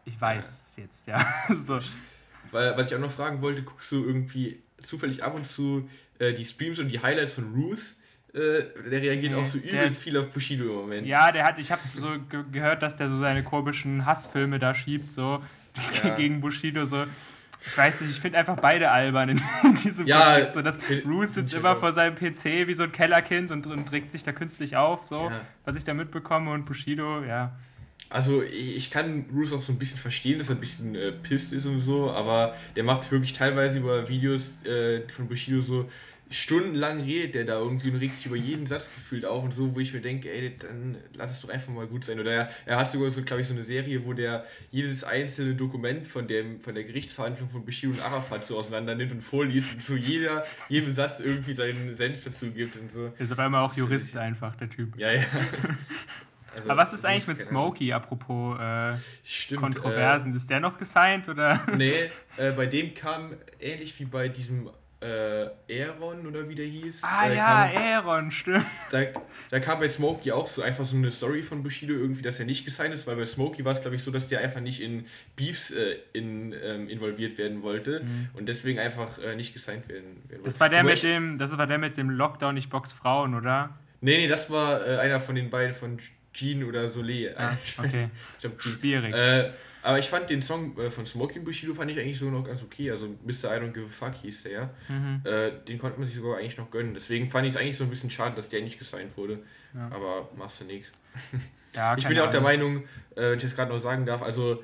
ich 0.06 0.20
weiß 0.20 0.46
es 0.46 0.76
jetzt, 0.76 1.08
ja. 1.08 1.26
so. 1.50 1.80
Weil, 2.52 2.78
was 2.78 2.92
ich 2.92 2.96
auch 2.96 3.00
noch 3.00 3.12
fragen 3.12 3.42
wollte, 3.42 3.64
guckst 3.64 3.92
du 3.92 4.04
irgendwie 4.06 4.62
zufällig 4.84 5.24
ab 5.24 5.34
und 5.34 5.48
zu 5.48 5.90
äh, 6.20 6.34
die 6.34 6.46
Streams 6.46 6.78
und 6.80 6.90
die 6.90 7.02
Highlights 7.02 7.34
von 7.34 7.54
Roos? 7.56 7.96
Äh, 8.34 8.66
der 8.90 9.02
reagiert 9.02 9.32
nee, 9.32 9.42
auch 9.42 9.46
so 9.46 9.58
übelst 9.60 9.76
der, 9.76 9.92
viel 9.92 10.18
auf 10.18 10.30
Bushido 10.30 10.66
im 10.66 10.76
Moment. 10.76 11.08
Ja, 11.08 11.32
der 11.32 11.46
hat, 11.46 11.58
ich 11.58 11.72
habe 11.72 11.82
so 11.96 12.20
ge 12.30 12.44
gehört, 12.52 12.82
dass 12.82 12.96
der 12.96 13.10
so 13.10 13.20
seine 13.20 13.44
komischen 13.44 14.06
Hassfilme 14.06 14.60
da 14.60 14.76
schiebt, 14.76 15.12
so 15.12 15.42
ja. 16.04 16.16
gegen 16.16 16.42
Bushido, 16.42 16.86
so. 16.86 17.06
Ich 17.66 17.78
weiß 17.78 18.02
nicht, 18.02 18.12
ich 18.12 18.20
finde 18.20 18.38
einfach 18.38 18.58
beide 18.58 18.92
albern 18.92 19.30
in, 19.30 19.42
in 19.64 19.76
diesem 19.76 20.08
ja, 20.08 20.34
Projekt. 20.34 20.54
So, 20.54 20.62
dass 20.62 20.78
Bruce 20.78 21.34
sitzt 21.34 21.54
immer 21.54 21.76
vor 21.76 21.94
seinem 21.94 22.16
PC 22.16 22.68
wie 22.68 22.74
so 22.74 22.84
ein 22.84 22.92
Kellerkind 22.92 23.52
und, 23.52 23.68
und 23.68 23.86
trägt 23.88 24.10
sich 24.10 24.24
da 24.24 24.32
künstlich 24.32 24.76
auf, 24.76 25.04
so, 25.04 25.30
ja. 25.30 25.42
was 25.66 25.76
ich 25.76 25.84
da 25.84 25.94
mitbekomme. 25.94 26.52
Und 26.52 26.66
Bushido, 26.66 27.24
ja. 27.24 27.56
Also 28.10 28.44
ich 28.44 28.92
kann 28.92 29.26
Bruce 29.28 29.54
auch 29.54 29.62
so 29.62 29.72
ein 29.72 29.80
bisschen 29.80 29.98
verstehen, 29.98 30.38
dass 30.38 30.50
er 30.50 30.56
ein 30.56 30.60
bisschen 30.60 30.94
äh, 30.94 31.12
pisst 31.12 31.54
ist 31.54 31.66
und 31.66 31.80
so, 31.80 32.12
aber 32.12 32.56
der 32.76 32.84
macht 32.84 33.10
wirklich 33.12 33.34
teilweise 33.34 33.80
über 33.80 34.08
Videos 34.08 34.52
äh, 34.66 35.02
von 35.10 35.28
Bushido 35.28 35.62
so 35.62 35.90
stundenlang 36.34 37.02
redet 37.02 37.36
der 37.36 37.46
da 37.46 37.60
irgendwie 37.60 37.90
und 37.90 37.98
regt 37.98 38.16
sich 38.16 38.26
über 38.26 38.36
jeden 38.36 38.68
Satz 38.68 38.90
gefühlt 38.94 39.26
auf 39.26 39.44
und 39.44 39.52
so, 39.52 39.76
wo 39.76 39.80
ich 39.80 39.94
mir 39.94 40.02
denke, 40.02 40.32
ey, 40.32 40.56
dann 40.58 40.98
lass 41.14 41.32
es 41.32 41.42
doch 41.42 41.50
einfach 41.50 41.72
mal 41.72 41.88
gut 41.88 42.04
sein. 42.04 42.20
Oder 42.20 42.32
er, 42.32 42.50
er 42.66 42.78
hat 42.78 42.92
sogar 42.92 43.10
so, 43.12 43.24
glaube 43.24 43.42
ich, 43.42 43.48
so 43.48 43.54
eine 43.54 43.64
Serie, 43.64 44.06
wo 44.06 44.14
der 44.14 44.46
jedes 44.72 45.04
einzelne 45.04 45.56
Dokument 45.56 46.08
von, 46.08 46.28
dem, 46.28 46.60
von 46.60 46.76
der 46.76 46.84
Gerichtsverhandlung 46.84 47.50
von 47.50 47.66
Bashir 47.66 47.90
und 47.90 48.02
Arafat 48.02 48.46
so 48.46 48.58
auseinander 48.58 48.96
nimmt 48.96 49.12
und 49.12 49.22
vorliest 49.22 49.74
und 49.74 49.84
zu 49.84 49.96
jeder, 49.96 50.46
jedem 50.70 50.94
Satz 50.94 51.20
irgendwie 51.20 51.54
seinen 51.54 51.94
Senf 51.94 52.24
dazu 52.24 52.52
gibt 52.52 52.76
und 52.76 52.92
so. 52.92 53.12
Ist 53.18 53.32
auf 53.32 53.40
einmal 53.40 53.64
auch 53.64 53.74
Jurist 53.76 54.16
einfach, 54.18 54.56
der 54.56 54.70
Typ. 54.70 54.98
Ja, 54.98 55.12
ja. 55.12 55.24
Also, 56.56 56.70
Aber 56.70 56.82
was 56.82 56.94
ist 56.94 57.06
eigentlich 57.06 57.28
mit 57.28 57.40
Smokey, 57.40 57.94
apropos 57.94 58.60
äh, 58.60 58.94
Stimmt, 59.24 59.62
Kontroversen? 59.62 60.34
Äh, 60.34 60.36
ist 60.36 60.50
der 60.50 60.60
noch 60.60 60.78
gesigned 60.78 61.28
oder? 61.28 61.66
Nee, 61.76 62.12
äh, 62.38 62.52
bei 62.52 62.68
dem 62.68 62.94
kam 62.94 63.36
ähnlich 63.60 64.00
wie 64.00 64.06
bei 64.06 64.30
diesem 64.30 64.70
äh, 65.04 65.84
Aaron 65.84 66.26
oder 66.26 66.48
wie 66.48 66.56
der 66.56 66.66
hieß. 66.66 67.02
Ah 67.04 67.28
äh, 67.28 67.36
ja, 67.36 67.68
kam, 67.68 67.84
Aaron, 67.84 68.32
stimmt. 68.32 68.66
Da, 68.92 69.04
da 69.50 69.60
kam 69.60 69.80
bei 69.80 69.90
Smokey 69.90 70.32
auch 70.32 70.48
so 70.48 70.62
einfach 70.62 70.86
so 70.86 70.96
eine 70.96 71.12
Story 71.12 71.42
von 71.42 71.64
Bushido 71.64 71.94
irgendwie, 71.94 72.22
dass 72.22 72.40
er 72.40 72.46
nicht 72.46 72.66
gesigned 72.66 72.94
ist, 72.94 73.06
weil 73.06 73.16
bei 73.16 73.26
Smokey 73.26 73.66
war 73.66 73.74
es 73.74 73.82
glaube 73.82 73.96
ich 73.96 74.04
so, 74.04 74.12
dass 74.12 74.28
der 74.28 74.40
einfach 74.40 74.62
nicht 74.62 74.82
in 74.82 75.06
Beefs 75.36 75.72
äh, 75.72 75.98
in, 76.14 76.56
ähm, 76.64 76.90
involviert 76.90 77.38
werden 77.38 77.64
wollte 77.64 78.02
mhm. 78.02 78.30
und 78.34 78.48
deswegen 78.48 78.80
einfach 78.80 79.20
äh, 79.20 79.36
nicht 79.36 79.54
gesigned 79.54 79.90
werden, 79.90 80.24
werden 80.30 80.44
Das 80.44 80.60
war 80.60 80.70
der 80.70 80.84
mit 80.84 81.04
dem, 81.04 81.38
das 81.38 81.58
war 81.58 81.68
der 81.68 81.78
mit 81.78 81.98
dem 81.98 82.10
Lockdown, 82.10 82.56
ich 82.58 82.70
box 82.70 82.94
Frauen, 82.94 83.36
oder? 83.36 83.78
Nee, 84.02 84.18
nee, 84.18 84.28
das 84.28 84.50
war 84.50 84.86
äh, 84.86 84.98
einer 84.98 85.20
von 85.20 85.36
den 85.36 85.50
beiden 85.50 85.76
von 85.76 86.00
Jean 86.34 86.64
oder 86.64 86.90
Soleil. 86.90 87.36
Ah, 87.38 87.58
okay. 87.78 88.10
ich 88.36 88.42
glaub, 88.42 88.62
Schwierig. 88.62 89.14
Äh, 89.14 89.52
aber 89.84 90.00
ich 90.00 90.08
fand 90.08 90.30
den 90.30 90.42
Song 90.42 90.78
äh, 90.78 90.90
von 90.90 91.06
Smoking 91.06 91.44
Bushido 91.44 91.74
fand 91.74 91.92
ich 91.92 92.00
eigentlich 92.00 92.18
so 92.18 92.30
noch 92.30 92.46
ganz 92.46 92.64
okay. 92.64 92.90
Also 92.90 93.08
Mr. 93.08 93.56
I 93.56 93.60
Don't 93.60 93.74
Give 93.74 93.86
a 93.86 93.90
Fuck 93.90 94.16
hieß 94.22 94.44
der. 94.44 94.70
Mhm. 94.88 95.22
Äh, 95.26 95.52
den 95.68 95.78
konnte 95.78 96.00
man 96.00 96.08
sich 96.08 96.16
sogar 96.16 96.38
eigentlich 96.38 96.58
noch 96.58 96.72
gönnen. 96.72 96.94
Deswegen 96.94 97.30
fand 97.30 97.48
ich 97.48 97.54
es 97.54 97.60
eigentlich 97.60 97.78
so 97.78 97.84
ein 97.84 97.90
bisschen 97.90 98.10
schade, 98.10 98.36
dass 98.36 98.50
der 98.50 98.62
nicht 98.62 98.80
gesigned 98.80 99.16
wurde. 99.18 99.40
Ja. 99.74 99.90
Aber 99.92 100.30
machst 100.38 100.62
du 100.62 100.66
nichts. 100.66 100.92
Ja, 101.76 101.96
ich 101.98 102.08
bin 102.08 102.16
ja 102.16 102.26
auch 102.26 102.32
der 102.32 102.42
Meinung, 102.42 102.84
äh, 103.16 103.32
wenn 103.32 103.38
ich 103.38 103.44
das 103.44 103.56
gerade 103.56 103.72
noch 103.72 103.80
sagen 103.80 104.06
darf, 104.06 104.22
also 104.22 104.64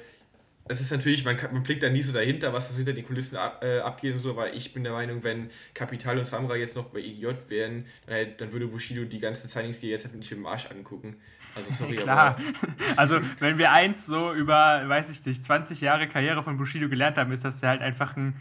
es 0.69 0.79
ist 0.79 0.91
natürlich, 0.91 1.25
man, 1.25 1.35
man 1.51 1.63
blickt 1.63 1.81
da 1.81 1.89
nie 1.89 2.03
so 2.03 2.13
dahinter, 2.13 2.53
was 2.53 2.67
das 2.67 2.77
hinter 2.77 2.93
den 2.93 3.03
Kulissen 3.03 3.35
ab, 3.35 3.63
äh, 3.63 3.79
abgeht 3.79 4.13
und 4.13 4.19
so, 4.19 4.29
aber 4.29 4.53
ich 4.53 4.71
bin 4.71 4.83
der 4.83 4.93
Meinung, 4.93 5.23
wenn 5.23 5.49
Kapital 5.73 6.19
und 6.19 6.27
Samra 6.27 6.55
jetzt 6.55 6.75
noch 6.75 6.85
bei 6.85 6.99
EGJ 6.99 7.25
wären, 7.47 7.85
dann, 8.05 8.27
dann 8.37 8.53
würde 8.53 8.67
Bushido 8.67 9.03
die 9.03 9.17
ganzen 9.17 9.47
Signings, 9.47 9.79
die 9.79 9.87
er 9.87 9.93
jetzt 9.93 10.05
hat, 10.05 10.13
nicht 10.13 10.31
im 10.31 10.45
Arsch 10.45 10.67
angucken. 10.67 11.15
Also 11.55 11.71
sorry, 11.71 11.95
Klar. 11.97 12.37
Aber 12.37 12.99
also 12.99 13.19
wenn 13.39 13.57
wir 13.57 13.71
eins 13.71 14.05
so 14.05 14.31
über, 14.31 14.87
weiß 14.87 15.09
ich 15.09 15.25
nicht, 15.25 15.43
20 15.43 15.81
Jahre 15.81 16.07
Karriere 16.07 16.43
von 16.43 16.57
Bushido 16.57 16.87
gelernt 16.87 17.17
haben, 17.17 17.31
ist, 17.31 17.43
dass 17.43 17.63
er 17.63 17.69
halt 17.69 17.81
einfach 17.81 18.15
ein, 18.15 18.35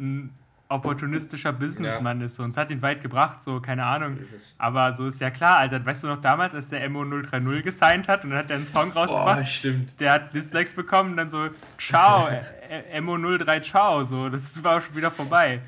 ein 0.00 0.30
opportunistischer 0.72 1.52
Businessman 1.52 2.18
ja. 2.18 2.24
ist. 2.24 2.36
So. 2.36 2.42
Und 2.42 2.50
es 2.50 2.56
hat 2.56 2.70
ihn 2.70 2.82
weit 2.82 3.02
gebracht, 3.02 3.42
so, 3.42 3.60
keine 3.60 3.84
Ahnung. 3.84 4.18
Aber 4.58 4.92
so 4.92 5.06
ist 5.06 5.20
ja 5.20 5.30
klar, 5.30 5.58
Alter. 5.58 5.84
Weißt 5.84 6.04
du 6.04 6.08
noch 6.08 6.20
damals, 6.20 6.54
als 6.54 6.68
der 6.68 6.88
MO030 6.90 7.62
gesigned 7.62 8.08
hat 8.08 8.24
und 8.24 8.30
dann 8.30 8.40
hat 8.40 8.50
er 8.50 8.56
einen 8.56 8.66
Song 8.66 8.90
rausgebracht? 8.90 9.40
Oh, 9.42 9.44
stimmt. 9.44 10.00
Der 10.00 10.12
hat 10.12 10.34
Dislikes 10.34 10.72
bekommen 10.72 11.12
und 11.12 11.16
dann 11.16 11.30
so, 11.30 11.48
ciao, 11.78 12.28
MO03, 12.94 13.62
ciao. 13.62 14.04
So, 14.04 14.28
das 14.28 14.62
war 14.64 14.78
auch 14.78 14.80
schon 14.80 14.96
wieder 14.96 15.10
vorbei. 15.10 15.60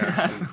Ja, 0.00 0.14
also, 0.22 0.46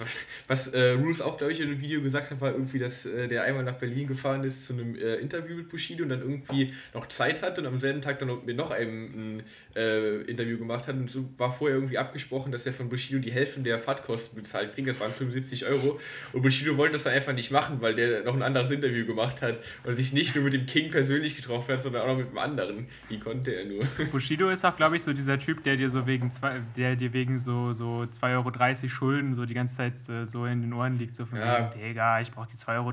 war, 0.00 0.06
was 0.48 0.66
äh, 0.68 0.90
Roos 0.92 1.20
auch, 1.20 1.38
glaube 1.38 1.52
ich, 1.52 1.60
in 1.60 1.68
einem 1.68 1.80
Video 1.80 2.02
gesagt 2.02 2.30
hat, 2.30 2.40
war 2.40 2.50
irgendwie, 2.50 2.80
dass 2.80 3.06
äh, 3.06 3.28
der 3.28 3.44
einmal 3.44 3.62
nach 3.62 3.74
Berlin 3.74 4.08
gefahren 4.08 4.42
ist 4.42 4.66
zu 4.66 4.72
einem 4.72 4.96
äh, 4.96 5.14
Interview 5.16 5.56
mit 5.56 5.68
Bushido 5.68 6.02
und 6.02 6.10
dann 6.10 6.20
irgendwie 6.20 6.72
noch 6.92 7.06
Zeit 7.06 7.40
hatte 7.40 7.60
und 7.60 7.68
am 7.68 7.78
selben 7.80 8.02
Tag 8.02 8.18
dann 8.18 8.44
mit 8.44 8.56
noch 8.56 8.72
einem 8.72 9.36
ein 9.36 9.42
äh, 9.76 10.22
Interview 10.22 10.58
gemacht 10.58 10.88
hat. 10.88 10.96
Und 10.96 11.08
so 11.08 11.28
war 11.38 11.52
vorher 11.52 11.76
irgendwie 11.76 11.98
abgesprochen, 11.98 12.50
dass 12.50 12.66
er 12.66 12.72
von 12.72 12.88
Bushido 12.88 13.20
die 13.20 13.30
Hälfte 13.30 13.60
der 13.60 13.78
Fahrtkosten 13.78 14.42
bezahlt 14.42 14.74
kriegt. 14.74 14.88
Das 14.88 14.98
waren 14.98 15.12
75 15.12 15.66
Euro. 15.66 16.00
Und 16.32 16.42
Bushido 16.42 16.76
wollte 16.76 16.94
das 16.94 17.04
dann 17.04 17.12
einfach 17.12 17.32
nicht 17.32 17.52
machen, 17.52 17.80
weil 17.80 17.94
der 17.94 18.24
noch 18.24 18.34
ein 18.34 18.42
anderes 18.42 18.72
Interview 18.72 19.06
gemacht 19.06 19.40
hat 19.40 19.60
und 19.84 19.94
sich 19.94 20.12
nicht 20.12 20.34
nur 20.34 20.42
mit 20.42 20.52
dem 20.52 20.66
King 20.66 20.90
persönlich 20.90 21.36
getroffen 21.36 21.74
hat, 21.74 21.80
sondern 21.80 22.02
auch 22.02 22.08
noch 22.08 22.18
mit 22.18 22.30
dem 22.30 22.38
anderen. 22.38 22.88
Die 23.08 23.20
konnte 23.20 23.52
er 23.52 23.64
nur. 23.64 23.84
Bushido 24.10 24.50
ist 24.50 24.64
auch, 24.64 24.74
glaube 24.74 24.96
ich, 24.96 25.04
so 25.04 25.12
dieser 25.12 25.38
Typ, 25.38 25.62
der 25.62 25.76
dir 25.76 25.90
so 25.90 26.08
wegen 26.08 26.32
zwei, 26.32 26.60
der 26.76 26.96
dir 26.96 27.12
wegen 27.12 27.38
so, 27.38 27.72
so 27.72 28.02
2,30 28.02 28.82
Euro 28.82 28.88
Schulden 28.88 29.34
so 29.34 29.46
die 29.46 29.54
ganze 29.54 29.75
Zeit 29.76 30.08
äh, 30.08 30.24
so 30.24 30.46
in 30.46 30.62
den 30.62 30.72
Ohren 30.72 30.98
liegt, 30.98 31.14
so 31.14 31.26
von 31.26 31.38
ja. 31.38 31.70
wegen, 31.72 31.88
Digga, 31.88 32.20
ich 32.20 32.30
brauche 32.30 32.46
die 32.48 32.56
2,30 32.56 32.74
Euro, 32.74 32.92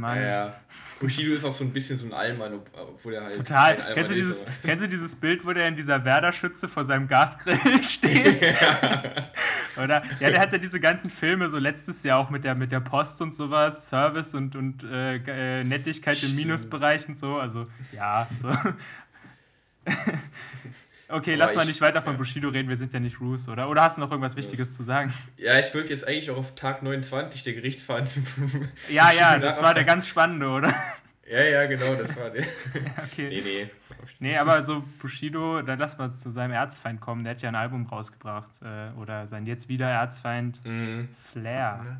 Mann. 0.00 0.18
Ja, 0.18 0.22
ja. 0.22 0.54
Bushido 1.00 1.34
ist 1.34 1.44
auch 1.44 1.54
so 1.54 1.64
ein 1.64 1.72
bisschen 1.72 1.98
so 1.98 2.06
ein 2.06 2.12
Allmann, 2.12 2.60
obwohl 2.74 3.14
er 3.14 3.24
halt. 3.24 3.36
Total. 3.36 3.76
Kennst 3.94 4.10
du, 4.10 4.14
dieses, 4.14 4.46
kennst 4.62 4.82
du 4.82 4.88
dieses 4.88 5.16
Bild, 5.16 5.44
wo 5.44 5.52
der 5.52 5.68
in 5.68 5.76
dieser 5.76 6.04
Werder-Schütze 6.04 6.68
vor 6.68 6.84
seinem 6.84 7.08
Gasgrill 7.08 7.58
steht? 7.84 8.42
ja. 8.42 9.30
Oder? 9.82 10.02
Ja, 10.20 10.30
der 10.30 10.40
hat 10.40 10.52
ja 10.52 10.58
diese 10.58 10.80
ganzen 10.80 11.10
Filme, 11.10 11.48
so 11.48 11.58
letztes 11.58 12.02
Jahr 12.02 12.18
auch 12.18 12.30
mit 12.30 12.44
der, 12.44 12.54
mit 12.54 12.72
der 12.72 12.80
Post 12.80 13.20
und 13.22 13.34
sowas, 13.34 13.88
Service 13.88 14.34
und, 14.34 14.56
und 14.56 14.84
äh, 14.84 15.16
äh 15.16 15.64
Nettigkeit 15.64 16.16
Stimmt. 16.16 16.32
im 16.32 16.38
Minusbereich 16.38 17.08
und 17.08 17.16
so. 17.16 17.38
Also, 17.38 17.66
ja, 17.92 18.28
so. 18.34 18.50
Okay, 21.10 21.34
Aber 21.34 21.44
lass 21.44 21.54
mal 21.54 21.64
nicht 21.64 21.80
weiter 21.80 22.02
von 22.02 22.12
ja. 22.12 22.18
Bushido 22.18 22.48
reden, 22.48 22.68
wir 22.68 22.76
sind 22.76 22.92
ja 22.92 23.00
nicht 23.00 23.20
Roos, 23.20 23.48
oder? 23.48 23.68
Oder 23.68 23.82
hast 23.82 23.96
du 23.96 24.00
noch 24.00 24.10
irgendwas 24.10 24.36
Wichtiges 24.36 24.76
zu 24.76 24.82
sagen? 24.82 25.12
Ja, 25.36 25.58
ich 25.58 25.72
würde 25.74 25.88
jetzt 25.88 26.06
eigentlich 26.06 26.30
auch 26.30 26.36
auf 26.36 26.54
Tag 26.54 26.82
29 26.82 27.42
der 27.42 27.54
Gerichtsverhandlung. 27.54 28.68
Ja, 28.88 29.12
ja, 29.12 29.38
das 29.38 29.60
war 29.62 29.74
der 29.74 29.84
ganz 29.84 30.06
spannende, 30.06 30.48
oder? 30.48 30.74
Ja, 31.30 31.42
ja, 31.42 31.66
genau, 31.66 31.94
das 31.94 32.16
war 32.16 32.30
der. 32.30 32.44
okay. 33.04 33.28
Nee, 33.28 33.42
nee. 33.42 33.70
Nee, 34.18 34.36
aber 34.36 34.64
so 34.64 34.82
Bushido, 35.00 35.62
dann 35.62 35.78
lass 35.78 35.96
mal 35.96 36.12
zu 36.14 36.30
seinem 36.30 36.52
Erzfeind 36.52 37.00
kommen. 37.00 37.22
Der 37.22 37.34
hat 37.34 37.42
ja 37.42 37.48
ein 37.48 37.54
Album 37.54 37.86
rausgebracht. 37.86 38.50
Äh, 38.62 38.98
oder 38.98 39.26
sein 39.28 39.46
jetzt 39.46 39.68
wieder 39.68 39.88
Erzfeind 39.88 40.64
mhm. 40.64 41.08
Flair. 41.32 41.96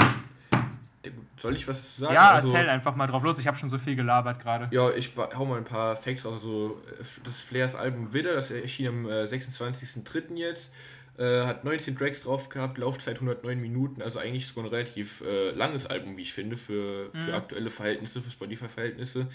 Soll 1.39 1.57
ich 1.57 1.67
was 1.67 1.97
sagen? 1.97 2.15
Ja, 2.15 2.33
also, 2.33 2.53
erzähl 2.53 2.69
einfach 2.69 2.95
mal 2.95 3.07
drauf 3.07 3.23
los. 3.23 3.39
Ich 3.39 3.47
habe 3.47 3.57
schon 3.57 3.69
so 3.69 3.79
viel 3.79 3.97
gelabert 3.97 4.41
gerade. 4.41 4.69
Ja, 4.75 4.91
ich 4.91 5.13
hau 5.17 5.47
mal 5.47 5.57
ein 5.57 5.65
paar 5.65 5.97
Facts 5.97 6.27
aus. 6.27 6.35
Also, 6.35 6.81
das 7.25 7.41
Flairs 7.41 7.75
Album 7.75 8.13
Widder, 8.13 8.35
das 8.35 8.51
erschien 8.51 8.89
am 8.89 9.07
äh, 9.09 9.25
26.03. 9.25 10.35
jetzt. 10.37 10.71
Äh, 11.19 11.45
hat 11.45 11.65
19 11.65 11.97
Tracks 11.97 12.23
drauf 12.23 12.49
gehabt, 12.49 12.79
Laufzeit 12.79 13.17
109 13.17 13.61
Minuten, 13.61 14.01
also 14.01 14.19
eigentlich 14.19 14.47
sogar 14.47 14.65
ein 14.65 14.71
relativ 14.71 15.23
äh, 15.23 15.51
langes 15.51 15.85
Album, 15.85 16.17
wie 16.17 16.23
ich 16.23 16.33
finde, 16.33 16.57
für, 16.57 17.11
für 17.13 17.29
mhm. 17.29 17.35
aktuelle 17.35 17.71
Verhältnisse, 17.71 18.23
für 18.23 18.31
Spotify-Verhältnisse. 18.31 19.27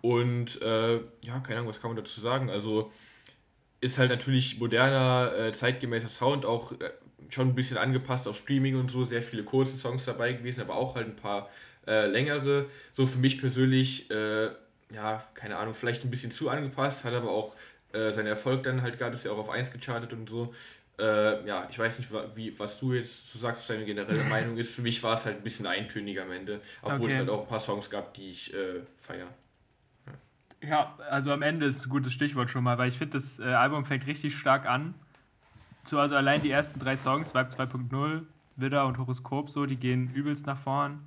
Und 0.00 0.62
äh, 0.62 0.94
ja, 0.94 1.40
keine 1.40 1.58
Ahnung, 1.58 1.68
was 1.68 1.80
kann 1.82 1.90
man 1.90 1.96
dazu 1.96 2.20
sagen? 2.20 2.48
Also 2.48 2.90
ist 3.80 3.98
halt 3.98 4.10
natürlich 4.10 4.58
moderner, 4.58 5.32
äh, 5.36 5.52
zeitgemäßer 5.52 6.08
Sound, 6.08 6.46
auch 6.46 6.72
äh, 6.72 6.90
schon 7.30 7.48
ein 7.48 7.54
bisschen 7.54 7.76
angepasst 7.76 8.28
auf 8.28 8.36
Streaming 8.36 8.76
und 8.76 8.90
so, 8.90 9.04
sehr 9.04 9.22
viele 9.22 9.44
kurze 9.44 9.76
Songs 9.76 10.04
dabei 10.04 10.32
gewesen, 10.32 10.60
aber 10.60 10.74
auch 10.74 10.94
halt 10.94 11.06
ein 11.06 11.16
paar 11.16 11.48
äh, 11.86 12.06
längere. 12.06 12.66
So 12.92 13.06
für 13.06 13.18
mich 13.18 13.40
persönlich, 13.40 14.10
äh, 14.10 14.50
ja, 14.92 15.24
keine 15.34 15.56
Ahnung, 15.56 15.74
vielleicht 15.74 16.04
ein 16.04 16.10
bisschen 16.10 16.30
zu 16.30 16.48
angepasst, 16.48 17.04
hat 17.04 17.14
aber 17.14 17.30
auch 17.30 17.54
äh, 17.92 18.12
seinen 18.12 18.26
Erfolg 18.26 18.62
dann 18.64 18.82
halt 18.82 18.98
gerade, 18.98 19.14
ist 19.14 19.24
ja 19.24 19.32
auch 19.32 19.38
auf 19.38 19.50
1 19.50 19.72
gechartet 19.72 20.12
und 20.12 20.28
so. 20.28 20.54
Äh, 20.98 21.46
ja, 21.46 21.68
ich 21.70 21.78
weiß 21.78 21.98
nicht, 21.98 22.10
wie, 22.34 22.58
was 22.58 22.78
du 22.78 22.94
jetzt 22.94 23.32
so 23.32 23.38
sagst, 23.38 23.60
was 23.60 23.66
deine 23.66 23.84
generelle 23.84 24.24
Meinung 24.30 24.56
ist. 24.56 24.74
Für 24.74 24.82
mich 24.82 25.02
war 25.02 25.14
es 25.14 25.24
halt 25.24 25.36
ein 25.36 25.42
bisschen 25.42 25.66
eintönig 25.66 26.20
am 26.20 26.32
Ende, 26.32 26.60
obwohl 26.82 27.06
okay. 27.06 27.12
es 27.12 27.18
halt 27.18 27.28
auch 27.28 27.42
ein 27.42 27.48
paar 27.48 27.60
Songs 27.60 27.90
gab, 27.90 28.14
die 28.14 28.30
ich 28.30 28.54
äh, 28.54 28.80
feiere. 29.00 29.28
Ja, 30.62 30.96
also 31.10 31.32
am 31.32 31.42
Ende 31.42 31.66
ist 31.66 31.86
ein 31.86 31.90
gutes 31.90 32.12
Stichwort 32.12 32.50
schon 32.50 32.64
mal, 32.64 32.78
weil 32.78 32.88
ich 32.88 32.96
finde, 32.96 33.18
das 33.18 33.38
äh, 33.38 33.44
Album 33.44 33.84
fängt 33.84 34.06
richtig 34.06 34.34
stark 34.36 34.66
an. 34.66 34.94
So, 35.86 36.00
also 36.00 36.16
allein 36.16 36.42
die 36.42 36.50
ersten 36.50 36.80
drei 36.80 36.96
Songs, 36.96 37.32
Vibe 37.32 37.48
2.0, 37.48 38.22
Widder 38.56 38.86
und 38.86 38.98
Horoskop, 38.98 39.48
so, 39.48 39.66
die 39.66 39.76
gehen 39.76 40.10
übelst 40.12 40.44
nach 40.44 40.58
vorn. 40.58 40.98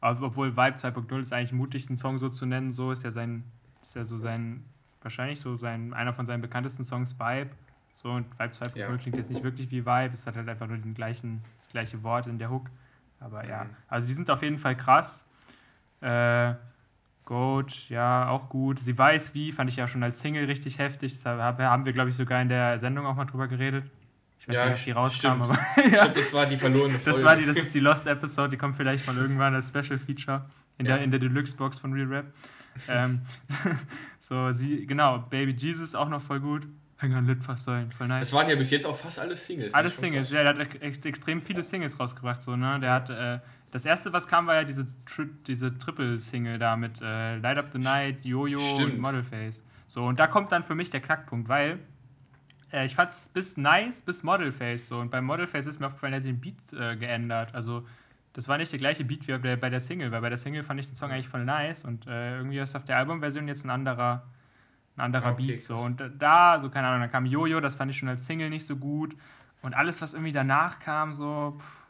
Obwohl 0.00 0.56
Vibe 0.56 0.76
2.0 0.76 1.20
ist 1.20 1.32
eigentlich 1.34 1.52
mutig, 1.52 1.86
den 1.86 1.98
Song 1.98 2.16
so 2.16 2.30
zu 2.30 2.46
nennen, 2.46 2.70
so 2.70 2.92
ist 2.92 3.04
ja 3.04 3.10
sein, 3.10 3.44
ist 3.82 3.94
ja 3.94 4.04
so 4.04 4.16
sein, 4.16 4.64
wahrscheinlich 5.02 5.38
so 5.38 5.54
sein, 5.56 5.92
einer 5.92 6.14
von 6.14 6.24
seinen 6.24 6.40
bekanntesten 6.40 6.82
Songs, 6.82 7.18
Vibe. 7.18 7.50
So, 7.92 8.10
und 8.12 8.26
Vibe 8.38 8.54
2.0 8.54 8.78
ja. 8.78 8.96
klingt 8.96 9.16
jetzt 9.16 9.30
nicht 9.30 9.42
wirklich 9.42 9.70
wie 9.70 9.84
Vibe, 9.84 10.14
es 10.14 10.26
hat 10.26 10.36
halt 10.36 10.48
einfach 10.48 10.66
nur 10.66 10.78
den 10.78 10.94
gleichen, 10.94 11.42
das 11.58 11.68
gleiche 11.68 12.02
Wort 12.02 12.26
in 12.26 12.38
der 12.38 12.50
Hook. 12.50 12.70
Aber 13.18 13.46
ja, 13.46 13.64
mhm. 13.64 13.70
also 13.88 14.08
die 14.08 14.14
sind 14.14 14.30
auf 14.30 14.42
jeden 14.42 14.56
Fall 14.56 14.76
krass. 14.76 15.26
Äh, 16.00 16.54
Goat, 17.30 17.88
ja, 17.88 18.28
auch 18.28 18.48
gut. 18.48 18.80
Sie 18.80 18.98
weiß 18.98 19.34
wie, 19.34 19.52
fand 19.52 19.70
ich 19.70 19.76
ja 19.76 19.86
schon 19.86 20.02
als 20.02 20.18
Single 20.18 20.46
richtig 20.46 20.80
heftig. 20.80 21.22
Da 21.22 21.56
haben 21.58 21.86
wir, 21.86 21.92
glaube 21.92 22.10
ich, 22.10 22.16
sogar 22.16 22.42
in 22.42 22.48
der 22.48 22.76
Sendung 22.80 23.06
auch 23.06 23.14
mal 23.14 23.24
drüber 23.24 23.46
geredet. 23.46 23.84
Ich 24.40 24.48
weiß 24.48 24.56
ja, 24.56 24.70
nicht, 24.70 24.80
ob 24.80 24.84
die 24.84 24.90
rauskam, 24.90 25.42
aber. 25.42 25.56
ja. 25.92 26.08
das 26.08 26.32
war 26.32 26.46
die 26.46 26.56
verlorene 26.56 26.98
Folge. 26.98 27.04
Das 27.04 27.24
war 27.24 27.36
die, 27.36 27.46
das 27.46 27.56
ist 27.56 27.72
die 27.72 27.78
Lost 27.78 28.08
Episode, 28.08 28.48
die 28.48 28.56
kommt 28.56 28.74
vielleicht 28.74 29.06
mal 29.06 29.16
irgendwann 29.16 29.54
als 29.54 29.68
Special 29.68 29.96
Feature 29.96 30.44
in 30.78 30.86
ja. 30.86 30.96
der, 30.96 31.04
in 31.04 31.12
der 31.12 31.20
Deluxe-Box 31.20 31.78
von 31.78 31.92
Real 31.92 32.08
Rap. 32.08 32.26
ähm, 32.88 33.20
so, 34.18 34.50
sie, 34.50 34.84
genau, 34.84 35.20
Baby 35.20 35.52
Jesus 35.52 35.94
auch 35.94 36.08
noch 36.08 36.20
voll 36.20 36.40
gut. 36.40 36.66
Hang 36.98 37.14
an 37.14 37.28
Litfaßsäulen, 37.28 37.92
voll 37.92 38.08
nice. 38.08 38.26
Es 38.26 38.32
waren 38.32 38.50
ja 38.50 38.56
bis 38.56 38.70
jetzt 38.70 38.84
auch 38.84 38.96
fast 38.96 39.20
alles 39.20 39.46
Singles. 39.46 39.72
Alles 39.72 39.96
Singles, 39.96 40.32
ja, 40.32 40.52
der 40.52 40.66
hat 40.66 40.82
ex 40.82 40.98
extrem 40.98 41.40
viele 41.40 41.62
Singles 41.62 42.00
rausgebracht, 42.00 42.42
so, 42.42 42.56
ne? 42.56 42.80
Der 42.80 42.92
hat, 42.92 43.08
äh, 43.08 43.38
das 43.70 43.84
erste, 43.84 44.12
was 44.12 44.26
kam, 44.26 44.46
war 44.46 44.56
ja 44.56 44.64
diese, 44.64 44.86
Tri 45.04 45.28
diese 45.46 45.76
Triple-Single 45.78 46.58
da 46.58 46.76
mit 46.76 47.00
äh, 47.02 47.36
Light 47.38 47.58
Up 47.58 47.68
the 47.72 47.78
Night, 47.78 48.24
Jojo 48.24 48.60
und 48.76 48.98
Modelface. 48.98 49.62
So, 49.86 50.04
und 50.04 50.18
da 50.18 50.26
kommt 50.26 50.52
dann 50.52 50.62
für 50.62 50.74
mich 50.74 50.90
der 50.90 51.00
Knackpunkt, 51.00 51.48
weil 51.48 51.78
Äh, 52.72 52.86
ich 52.86 52.94
fand 52.94 53.10
es 53.10 53.28
bis 53.28 53.56
nice, 53.56 54.00
bis 54.00 54.22
Modelface 54.22 54.88
so. 54.88 55.00
Und 55.00 55.10
beim 55.10 55.24
Modelface 55.24 55.66
ist 55.66 55.80
mir 55.80 55.86
aufgefallen, 55.86 56.12
er 56.12 56.20
hat 56.20 56.26
den 56.26 56.40
Beat 56.40 56.72
äh, 56.72 56.96
geändert. 56.96 57.54
Also, 57.54 57.84
das 58.32 58.46
war 58.46 58.58
nicht 58.58 58.70
der 58.70 58.78
gleiche 58.78 59.04
Beat 59.04 59.26
wie 59.26 59.56
bei 59.56 59.70
der 59.70 59.80
Single, 59.80 60.12
weil 60.12 60.20
bei 60.20 60.28
der 60.28 60.38
Single 60.38 60.62
fand 60.62 60.78
ich 60.78 60.86
den 60.86 60.94
Song 60.94 61.10
eigentlich 61.10 61.28
voll 61.28 61.44
nice. 61.44 61.84
Und 61.84 62.06
äh, 62.06 62.36
irgendwie 62.36 62.58
ist 62.58 62.76
auf 62.76 62.84
der 62.84 62.96
Albumversion 62.98 63.48
jetzt 63.48 63.64
ein 63.64 63.70
anderer, 63.70 64.22
ein 64.96 65.00
anderer 65.00 65.32
okay, 65.32 65.46
Beat. 65.46 65.62
So. 65.62 65.78
Und 65.78 66.00
da, 66.18 66.60
so 66.60 66.70
keine 66.70 66.86
Ahnung, 66.86 67.00
dann 67.00 67.10
kam 67.10 67.26
Jojo, 67.26 67.60
das 67.60 67.74
fand 67.74 67.90
ich 67.90 67.98
schon 67.98 68.08
als 68.08 68.24
Single 68.24 68.50
nicht 68.50 68.64
so 68.64 68.76
gut. 68.76 69.16
Und 69.62 69.74
alles, 69.74 70.00
was 70.00 70.14
irgendwie 70.14 70.32
danach 70.32 70.78
kam, 70.78 71.12
so. 71.12 71.56
Pff, 71.58 71.89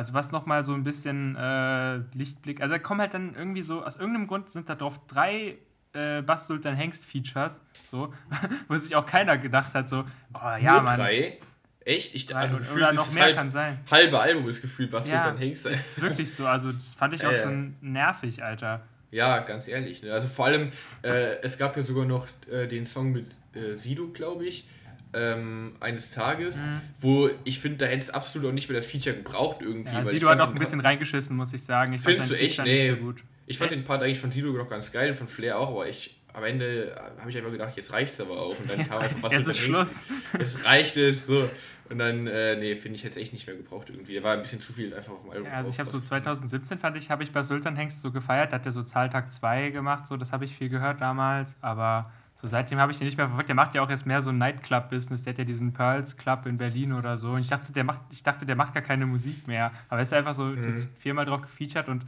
also 0.00 0.14
was 0.14 0.32
nochmal 0.32 0.62
so 0.62 0.72
ein 0.72 0.82
bisschen 0.82 1.36
äh, 1.36 1.96
Lichtblick. 2.14 2.62
Also 2.62 2.72
da 2.72 2.78
kommen 2.78 3.02
halt 3.02 3.12
dann 3.12 3.34
irgendwie 3.34 3.60
so, 3.60 3.84
aus 3.84 3.96
irgendeinem 3.96 4.28
Grund 4.28 4.48
sind 4.48 4.70
da 4.70 4.74
drauf 4.74 4.98
drei 5.06 5.58
äh, 5.92 6.22
Bass 6.22 6.46
Sultan 6.46 6.74
Hengst 6.74 7.04
Features, 7.04 7.60
so, 7.84 8.14
wo 8.68 8.76
sich 8.76 8.96
auch 8.96 9.04
keiner 9.04 9.36
gedacht 9.36 9.74
hat, 9.74 9.90
so, 9.90 10.06
oh 10.32 10.56
ja, 10.58 10.76
Nur 10.76 10.82
Mann. 10.84 10.98
Drei? 10.98 11.38
Echt? 11.84 12.14
Ich, 12.14 12.34
also 12.34 12.56
oder, 12.56 12.72
oder 12.72 12.92
noch 12.94 13.12
mehr 13.12 13.24
halb, 13.24 13.36
kann 13.36 13.50
sein. 13.50 13.78
Halbe 13.90 14.18
Album 14.18 14.48
ist 14.48 14.62
gefühlt 14.62 14.90
Bass 14.90 15.06
ja, 15.06 15.22
Sultan 15.22 15.38
Hengst. 15.38 15.66
Das 15.66 15.72
ist 15.72 16.00
wirklich 16.00 16.32
so, 16.32 16.46
also 16.46 16.72
das 16.72 16.94
fand 16.94 17.12
ich 17.12 17.26
auch 17.26 17.32
äh, 17.32 17.42
schon 17.42 17.76
nervig, 17.82 18.42
Alter. 18.42 18.80
Ja, 19.10 19.40
ganz 19.40 19.68
ehrlich. 19.68 20.02
Ne? 20.02 20.14
Also 20.14 20.28
vor 20.28 20.46
allem, 20.46 20.72
äh, 21.02 21.42
es 21.42 21.58
gab 21.58 21.76
ja 21.76 21.82
sogar 21.82 22.06
noch 22.06 22.26
äh, 22.50 22.66
den 22.66 22.86
Song 22.86 23.12
mit 23.12 23.26
äh, 23.54 23.74
Sido, 23.74 24.08
glaube 24.08 24.46
ich 24.46 24.66
ähm, 25.12 25.72
eines 25.80 26.12
Tages, 26.12 26.56
mhm. 26.56 26.80
wo 27.00 27.30
ich 27.44 27.60
finde, 27.60 27.78
da 27.78 27.86
hätte 27.86 28.04
es 28.04 28.10
absolut 28.10 28.48
auch 28.48 28.52
nicht 28.52 28.68
mehr 28.68 28.78
das 28.78 28.86
Feature 28.86 29.16
gebraucht 29.16 29.60
irgendwie. 29.60 29.94
Ja, 29.94 30.04
Sido 30.04 30.28
hat 30.28 30.40
auch 30.40 30.48
ein 30.48 30.58
bisschen 30.58 30.80
reingeschissen, 30.80 31.36
muss 31.36 31.52
ich 31.52 31.62
sagen. 31.62 31.92
Ich 31.92 32.02
Findest 32.02 32.30
du 32.30 32.38
echt? 32.38 32.62
Nee, 32.62 32.90
so 32.90 32.96
gut. 32.96 33.22
Ich 33.46 33.58
fand 33.58 33.72
echt? 33.72 33.80
den 33.80 33.86
Part 33.86 34.02
eigentlich 34.02 34.20
von 34.20 34.30
Sido 34.30 34.52
noch 34.52 34.68
ganz 34.68 34.92
geil 34.92 35.10
und 35.10 35.16
von 35.16 35.28
Flair 35.28 35.58
auch, 35.58 35.70
aber 35.70 35.88
ich 35.88 36.16
am 36.32 36.44
Ende 36.44 36.94
habe 37.18 37.30
ich 37.30 37.36
einfach 37.36 37.50
gedacht, 37.50 37.76
jetzt 37.76 37.92
reicht 37.92 38.14
es 38.14 38.20
aber 38.20 38.38
auch. 38.38 38.58
Und 38.58 38.70
dann 38.70 38.78
jetzt, 38.78 38.92
kam 38.92 39.02
einfach 39.02 39.22
was. 39.22 39.32
Jetzt 39.32 39.48
ist 39.48 39.58
Schluss. 39.58 40.06
Jetzt 40.38 40.64
reicht 40.64 40.96
es. 40.96 41.26
So. 41.26 41.48
Und 41.88 41.98
dann, 41.98 42.28
äh, 42.28 42.56
nee, 42.56 42.76
finde 42.76 42.96
ich 42.96 43.02
jetzt 43.02 43.16
echt 43.16 43.32
nicht 43.32 43.48
mehr 43.48 43.56
gebraucht 43.56 43.88
irgendwie. 43.90 44.14
Da 44.14 44.22
war 44.22 44.34
ein 44.34 44.42
bisschen 44.42 44.60
zu 44.60 44.72
viel 44.72 44.94
einfach 44.94 45.12
auf 45.12 45.22
dem 45.22 45.30
Album. 45.32 45.46
Ja, 45.46 45.54
also 45.54 45.70
ich 45.70 45.80
habe 45.80 45.90
so 45.90 46.00
2017 46.00 46.78
fand 46.78 46.96
ich, 46.96 47.10
habe 47.10 47.24
ich 47.24 47.32
bei 47.32 47.42
Sultan 47.42 47.74
Hengst 47.74 48.00
so 48.00 48.12
gefeiert, 48.12 48.52
da 48.52 48.56
hat 48.56 48.66
er 48.66 48.70
so 48.70 48.82
Zahltag 48.82 49.32
2 49.32 49.70
gemacht, 49.70 50.06
so 50.06 50.16
das 50.16 50.32
habe 50.32 50.44
ich 50.44 50.54
viel 50.54 50.68
gehört 50.68 51.00
damals, 51.00 51.56
aber 51.62 52.12
so, 52.40 52.48
seitdem 52.48 52.78
habe 52.78 52.90
ich 52.90 52.96
den 52.96 53.04
nicht 53.04 53.18
mehr 53.18 53.26
verfolgt. 53.26 53.50
Der 53.50 53.54
macht 53.54 53.74
ja 53.74 53.82
auch 53.82 53.90
jetzt 53.90 54.06
mehr 54.06 54.22
so 54.22 54.30
ein 54.30 54.38
Nightclub-Business. 54.38 55.24
Der 55.24 55.34
hat 55.34 55.38
ja 55.38 55.44
diesen 55.44 55.74
Pearls 55.74 56.16
Club 56.16 56.46
in 56.46 56.56
Berlin 56.56 56.94
oder 56.94 57.18
so. 57.18 57.32
Und 57.32 57.42
ich 57.42 57.48
dachte, 57.48 57.70
der 57.70 57.84
macht, 57.84 58.00
ich 58.10 58.22
dachte, 58.22 58.46
der 58.46 58.56
macht 58.56 58.72
gar 58.72 58.82
keine 58.82 59.04
Musik 59.04 59.46
mehr. 59.46 59.72
Aber 59.90 59.98
er 59.98 60.02
ist 60.02 60.12
einfach 60.14 60.32
so 60.32 60.44
mhm. 60.44 60.68
jetzt 60.68 60.88
viermal 60.96 61.26
drauf 61.26 61.42
gefeatured 61.42 61.88
und 61.88 62.06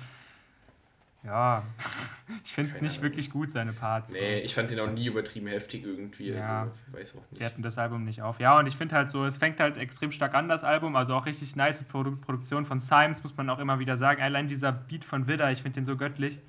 ja, 1.23 1.63
ich 2.45 2.51
finde 2.51 2.73
es 2.73 2.81
nicht 2.81 2.93
Ahnung. 2.93 3.03
wirklich 3.03 3.31
gut, 3.31 3.51
seine 3.51 3.75
Parts. 3.75 4.15
Nee, 4.15 4.41
ich 4.41 4.55
fand 4.55 4.71
den 4.71 4.81
auch 4.81 4.91
nie 4.91 5.07
übertrieben 5.07 5.49
heftig 5.49 5.85
irgendwie. 5.85 6.31
Ja, 6.31 6.63
also, 6.63 6.75
ich 6.89 6.95
weiß 6.95 7.11
auch 7.11 7.31
nicht. 7.31 7.39
Wir 7.39 7.47
hatten 7.47 7.63
das 7.63 7.77
Album 7.77 8.05
nicht 8.05 8.23
auf. 8.23 8.41
Ja, 8.41 8.59
und 8.59 8.67
ich 8.67 8.77
finde 8.77 8.95
halt 8.95 9.11
so, 9.11 9.27
es 9.27 9.37
fängt 9.37 9.61
halt 9.61 9.77
extrem 9.77 10.13
stark 10.13 10.33
an, 10.33 10.49
das 10.49 10.65
Album. 10.65 10.97
Also 10.97 11.15
auch 11.15 11.27
richtig 11.27 11.55
nice 11.57 11.83
Produ 11.83 12.17
Produktion 12.17 12.65
von 12.65 12.81
Symes, 12.81 13.23
muss 13.23 13.37
man 13.37 13.51
auch 13.51 13.59
immer 13.59 13.79
wieder 13.79 13.99
sagen. 13.99 14.23
Allein 14.23 14.49
dieser 14.49 14.73
Beat 14.73 15.05
von 15.05 15.29
Widder, 15.29 15.53
ich 15.53 15.61
finde 15.61 15.81
den 15.81 15.85
so 15.85 15.99
göttlich. 15.99 16.41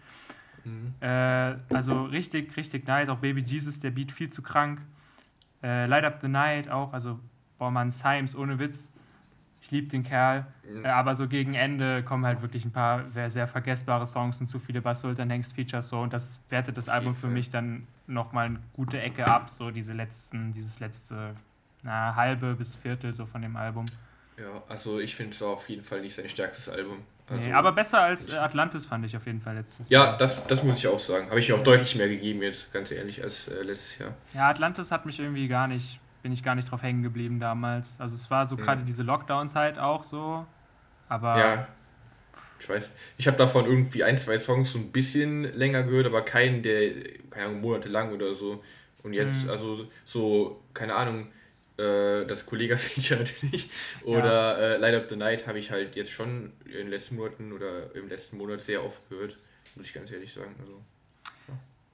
Mhm. 0.65 0.93
Äh, 0.99 1.55
also 1.69 2.03
richtig, 2.03 2.55
richtig 2.57 2.87
nice. 2.87 3.09
Auch 3.09 3.19
Baby 3.19 3.41
Jesus, 3.41 3.79
der 3.79 3.91
Beat 3.91 4.11
viel 4.11 4.29
zu 4.29 4.41
krank. 4.41 4.81
Äh, 5.61 5.85
Light 5.85 6.03
Up 6.03 6.19
the 6.21 6.27
Night 6.27 6.69
auch. 6.69 6.93
Also, 6.93 7.19
boah, 7.57 7.71
man, 7.71 7.91
Symes, 7.91 8.35
ohne 8.35 8.59
Witz. 8.59 8.91
Ich 9.61 9.71
liebe 9.71 9.87
den 9.87 10.03
Kerl. 10.03 10.45
Mhm. 10.69 10.83
Äh, 10.83 10.89
aber 10.89 11.15
so 11.15 11.27
gegen 11.27 11.53
Ende 11.53 12.03
kommen 12.03 12.25
halt 12.25 12.41
wirklich 12.41 12.65
ein 12.65 12.71
paar 12.71 13.05
sehr 13.29 13.47
vergessbare 13.47 14.05
Songs 14.05 14.41
und 14.41 14.47
zu 14.47 14.59
viele 14.59 14.81
Bass 14.81 15.01
Sultan 15.01 15.29
Hengst 15.29 15.53
Features 15.55 15.89
so. 15.89 16.01
Und 16.01 16.11
das 16.11 16.41
wertet 16.49 16.77
das 16.77 16.89
Album 16.89 17.15
für 17.15 17.27
mich 17.27 17.49
dann 17.49 17.87
nochmal 18.07 18.47
eine 18.47 18.59
gute 18.73 19.01
Ecke 19.01 19.25
ab. 19.27 19.49
So 19.49 19.71
diese 19.71 19.93
letzten, 19.93 20.51
dieses 20.51 20.79
letzte 20.79 21.35
na, 21.83 22.15
halbe 22.15 22.55
bis 22.55 22.75
Viertel 22.75 23.13
so 23.13 23.25
von 23.25 23.41
dem 23.41 23.55
Album. 23.55 23.85
Ja, 24.37 24.63
also 24.67 24.99
ich 24.99 25.15
finde 25.15 25.33
es 25.33 25.41
auf 25.41 25.69
jeden 25.69 25.83
Fall 25.83 26.01
nicht 26.01 26.15
sein 26.15 26.27
stärkstes 26.27 26.69
Album. 26.69 26.99
Also, 27.29 27.45
nee, 27.45 27.53
aber 27.53 27.71
besser 27.71 28.01
als 28.01 28.29
äh, 28.29 28.35
Atlantis 28.35 28.85
fand 28.85 29.05
ich 29.05 29.15
auf 29.15 29.25
jeden 29.25 29.39
Fall 29.39 29.55
letztes 29.55 29.89
Jahr. 29.89 30.11
Ja, 30.11 30.17
das, 30.17 30.45
das 30.47 30.63
muss 30.63 30.77
ich 30.77 30.87
auch 30.87 30.99
sagen. 30.99 31.29
Habe 31.29 31.39
ich 31.39 31.51
auch 31.53 31.63
deutlich 31.63 31.95
mehr 31.95 32.09
gegeben 32.09 32.41
jetzt, 32.41 32.71
ganz 32.73 32.91
ehrlich, 32.91 33.23
als 33.23 33.47
äh, 33.47 33.61
letztes 33.63 33.97
Jahr. 33.99 34.13
Ja, 34.33 34.49
Atlantis 34.49 34.91
hat 34.91 35.05
mich 35.05 35.19
irgendwie 35.19 35.47
gar 35.47 35.67
nicht, 35.67 35.99
bin 36.21 36.33
ich 36.33 36.43
gar 36.43 36.55
nicht 36.55 36.69
drauf 36.69 36.83
hängen 36.83 37.01
geblieben 37.01 37.39
damals. 37.39 37.99
Also 37.99 38.15
es 38.15 38.29
war 38.29 38.45
so 38.45 38.55
mhm. 38.57 38.61
gerade 38.61 38.83
diese 38.83 39.03
Lockdown-Zeit 39.03 39.79
auch 39.79 40.03
so, 40.03 40.45
aber... 41.07 41.37
Ja, 41.37 41.67
ich 42.59 42.69
weiß. 42.69 42.91
Ich 43.17 43.27
habe 43.27 43.37
davon 43.37 43.65
irgendwie 43.65 44.03
ein, 44.03 44.17
zwei 44.17 44.37
Songs 44.39 44.71
so 44.71 44.79
ein 44.79 44.91
bisschen 44.91 45.43
länger 45.57 45.83
gehört, 45.83 46.07
aber 46.07 46.23
keinen, 46.23 46.61
der, 46.63 46.91
keine 47.29 47.47
Ahnung, 47.47 47.61
monatelang 47.61 48.11
oder 48.13 48.33
so. 48.33 48.63
Und 49.03 49.13
jetzt, 49.13 49.43
mhm. 49.43 49.49
also 49.49 49.87
so, 50.05 50.61
keine 50.73 50.95
Ahnung, 50.95 51.27
äh, 51.77 52.25
das 52.25 52.45
Kollega-Feature 52.45 53.19
natürlich. 53.23 53.69
Oder 54.03 54.25
ja. 54.25 54.75
äh, 54.75 54.77
Light 54.77 54.95
Up 54.95 55.09
the 55.09 55.15
Night 55.15 55.47
habe 55.47 55.59
ich 55.59 55.71
halt 55.71 55.95
jetzt 55.95 56.11
schon 56.11 56.53
in 56.65 56.71
den 56.71 56.89
letzten 56.89 57.15
Monaten 57.15 57.51
oder 57.51 57.95
im 57.95 58.07
letzten 58.09 58.37
Monat 58.37 58.61
sehr 58.61 58.83
oft 58.83 59.07
gehört, 59.09 59.37
muss 59.75 59.87
ich 59.87 59.93
ganz 59.93 60.11
ehrlich 60.11 60.33
sagen. 60.33 60.55
Also. 60.59 60.81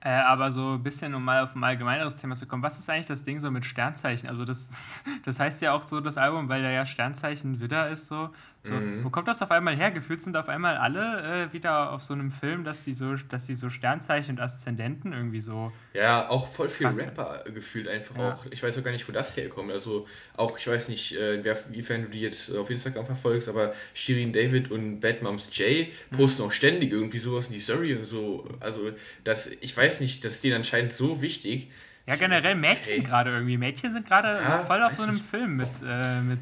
Äh, 0.01 0.11
aber 0.11 0.49
so 0.49 0.75
ein 0.75 0.83
bisschen, 0.83 1.13
um 1.13 1.25
mal 1.25 1.43
auf 1.43 1.55
ein 1.55 1.63
allgemeineres 1.63 2.15
Thema 2.15 2.35
zu 2.35 2.47
kommen, 2.47 2.63
was 2.63 2.79
ist 2.79 2.89
eigentlich 2.89 3.07
das 3.07 3.23
Ding 3.23 3.39
so 3.39 3.51
mit 3.51 3.65
Sternzeichen? 3.65 4.29
Also 4.29 4.45
das, 4.45 4.71
das 5.25 5.39
heißt 5.39 5.61
ja 5.61 5.73
auch 5.73 5.83
so 5.83 5.99
das 5.99 6.17
Album, 6.17 6.47
weil 6.47 6.61
da 6.61 6.69
ja 6.69 6.85
Sternzeichen 6.85 7.59
Widder 7.59 7.89
ist 7.89 8.07
so. 8.07 8.29
So 8.63 8.71
mhm. 8.71 9.05
Wo 9.05 9.09
kommt 9.09 9.27
das 9.29 9.41
auf 9.41 9.51
einmal 9.51 9.77
her? 9.77 9.89
Gefühlt 9.89 10.21
sind 10.21 10.35
auf 10.35 10.49
einmal 10.49 10.75
alle 10.75 11.45
äh, 11.49 11.53
wieder 11.53 11.93
auf 11.93 12.01
so 12.01 12.13
einem 12.13 12.29
Film, 12.29 12.65
dass 12.65 12.83
die 12.83 12.93
so, 12.93 13.15
dass 13.15 13.45
die 13.45 13.55
so 13.55 13.69
Sternzeichen 13.69 14.35
und 14.35 14.41
Aszendenten 14.41 15.13
irgendwie 15.13 15.39
so. 15.39 15.71
Ja, 15.93 16.27
auch 16.27 16.51
voll 16.51 16.67
viel 16.67 16.87
Rapper 16.87 17.45
gefühlt 17.53 17.87
einfach 17.87 18.17
ja. 18.17 18.33
auch. 18.33 18.45
Ich 18.51 18.61
weiß 18.61 18.77
auch 18.77 18.83
gar 18.83 18.91
nicht, 18.91 19.07
wo 19.07 19.13
das 19.13 19.37
herkommt. 19.37 19.71
Also 19.71 20.07
auch, 20.35 20.57
ich 20.57 20.67
weiß 20.67 20.89
nicht, 20.89 21.15
äh, 21.15 21.35
inwiefern 21.35 22.03
du 22.03 22.09
die 22.09 22.19
jetzt 22.19 22.53
auf 22.53 22.69
Instagram 22.69 23.05
verfolgst, 23.05 23.47
aber 23.47 23.73
Shirin 23.93 24.33
David 24.33 24.71
und 24.71 24.99
Bad 24.99 25.21
Moms 25.21 25.49
J 25.57 25.87
mhm. 26.11 26.17
posten 26.17 26.41
mhm. 26.41 26.49
auch 26.49 26.51
ständig 26.51 26.91
irgendwie 26.91 27.19
sowas 27.19 27.47
in 27.47 27.53
die 27.53 27.59
Story 27.59 27.95
und 27.95 28.05
so. 28.05 28.45
Also 28.59 28.91
das, 29.23 29.47
ich 29.47 29.75
weiß 29.75 30.01
nicht, 30.01 30.25
das 30.25 30.33
ist 30.33 30.43
denen 30.43 30.57
anscheinend 30.57 30.91
so 30.91 31.21
wichtig. 31.21 31.71
Ja, 32.09 32.15
generell 32.15 32.55
Mädchen 32.55 33.03
gerade 33.03 33.29
irgendwie. 33.29 33.57
Mädchen 33.57 33.93
sind 33.93 34.07
gerade 34.07 34.41
ja, 34.41 34.59
so 34.59 34.65
voll 34.65 34.81
auf 34.81 34.93
so 34.93 35.03
einem 35.03 35.15
nicht. 35.15 35.25
Film 35.25 35.57
mit, 35.57 35.69
äh, 35.87 36.21
mit. 36.21 36.39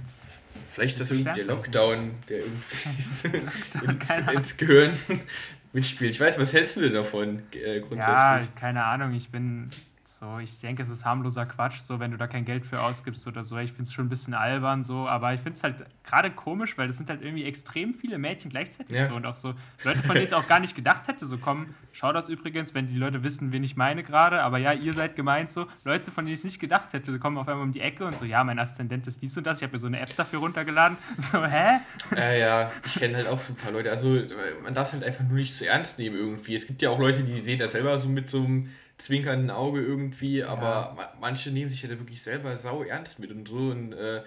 Vielleicht 0.72 1.00
ist 1.00 1.02
das 1.02 1.12
irgendwie 1.12 1.34
der 1.34 1.46
Lockdown, 1.46 2.12
der 2.30 2.40
irgendwie 3.74 4.32
ins 4.36 4.58
Gehirn 4.58 4.94
mitspielt. 5.74 6.12
Ich 6.12 6.20
weiß, 6.20 6.40
was 6.40 6.54
hältst 6.54 6.78
du 6.78 6.82
denn 6.82 6.94
davon 6.94 7.44
äh, 7.52 7.80
grundsätzlich? 7.80 8.06
Ja, 8.06 8.42
keine 8.56 8.84
Ahnung. 8.84 9.14
Ich 9.14 9.30
bin 9.30 9.70
so, 10.20 10.40
ich 10.40 10.60
denke, 10.62 10.82
es 10.82 10.90
ist 10.90 11.06
harmloser 11.06 11.46
Quatsch, 11.46 11.80
so 11.80 12.00
wenn 12.00 12.10
du 12.10 12.18
da 12.18 12.26
kein 12.26 12.44
Geld 12.44 12.66
für 12.66 12.82
ausgibst 12.82 13.28
oder 13.28 13.44
so. 13.44 13.56
Ich 13.60 13.70
finde 13.70 13.84
es 13.84 13.94
schon 13.94 14.08
ein 14.08 14.10
bisschen 14.10 14.34
albern, 14.34 14.84
so, 14.84 15.08
aber 15.08 15.36
ich 15.36 15.42
finde 15.42 15.58
es 15.58 15.64
halt 15.64 15.86
gerade 16.04 16.32
komisch, 16.32 16.76
weil 16.76 16.90
es 16.90 16.98
sind 16.98 17.12
halt 17.12 17.22
irgendwie 17.22 17.44
extrem 17.44 17.94
viele 17.94 18.18
Mädchen 18.18 18.50
gleichzeitig 18.50 18.96
ja. 18.96 19.10
so 19.10 19.14
und 19.14 19.28
auch 19.28 19.36
so 19.36 19.54
Leute, 19.84 20.00
von 20.00 20.16
denen 20.16 20.26
ich 20.26 20.34
auch 20.34 20.48
gar 20.48 20.60
nicht 20.60 20.76
gedacht 20.76 21.08
hätte, 21.08 21.28
so 21.28 21.38
kommen. 21.38 21.76
Schau 21.92 22.14
das 22.14 22.30
übrigens, 22.30 22.74
wenn 22.74 22.88
die 22.88 22.98
Leute 22.98 23.24
wissen, 23.24 23.52
wen 23.52 23.64
ich 23.64 23.76
meine 23.76 24.04
gerade, 24.04 24.42
aber 24.42 24.58
ja, 24.58 24.74
ihr 24.74 24.96
seid 24.96 25.16
gemeint 25.16 25.52
so. 25.52 25.68
Leute, 25.84 26.10
von 26.10 26.26
denen 26.26 26.34
ich 26.34 26.40
es 26.40 26.46
nicht 26.46 26.60
gedacht 26.60 26.94
hätte, 26.94 27.12
so 27.12 27.20
kommen 27.20 27.38
auf 27.38 27.48
einmal 27.48 27.64
um 27.64 27.72
die 27.72 27.82
Ecke 27.82 28.04
und 28.04 28.18
so, 28.18 28.26
ja, 28.26 28.44
mein 28.44 28.58
Aszendent 28.58 29.06
ist 29.06 29.22
dies 29.22 29.38
und 29.38 29.46
das. 29.46 29.60
Ich 29.60 29.64
habe 29.66 29.74
mir 29.74 29.80
so 29.80 29.86
eine 29.86 30.00
App 30.00 30.16
dafür 30.16 30.40
runtergeladen. 30.40 30.98
So, 31.18 31.46
hä? 31.46 31.80
Ja, 32.16 32.32
ja, 32.32 32.72
ich 32.86 32.96
kenne 32.96 33.18
halt 33.18 33.28
auch 33.28 33.40
so 33.40 33.52
ein 33.52 33.56
paar 33.56 33.72
Leute. 33.72 33.92
Also, 33.92 34.20
man 34.64 34.74
darf 34.74 34.88
es 34.88 34.94
halt 34.94 35.04
einfach 35.04 35.26
nur 35.26 35.38
nicht 35.38 35.56
zu 35.56 35.68
ernst 35.68 36.00
nehmen 36.00 36.16
irgendwie. 36.16 36.56
Es 36.56 36.66
gibt 36.66 36.82
ja 36.82 36.90
auch 36.90 37.00
Leute, 37.00 37.24
die 37.24 37.42
sehen 37.42 37.60
das 37.60 37.74
selber 37.74 37.98
so 37.98 38.08
mit 38.08 38.30
so 38.30 38.44
einem 38.44 38.70
zwinkernden 38.98 39.52
Auge 39.52 39.82
irgendwie, 39.82 40.44
aber 40.44 40.96
ja. 40.98 41.14
manche 41.20 41.52
nehmen 41.52 41.70
sich 41.70 41.84
ja 41.84 41.90
da 41.90 42.00
wirklich 42.00 42.22
selber 42.22 42.58
sau 42.58 42.84
ernst 42.84 43.20
mit 43.20 43.32
und 43.32 43.48
so 43.48 43.58
und 43.58 43.94
äh, 43.94 44.22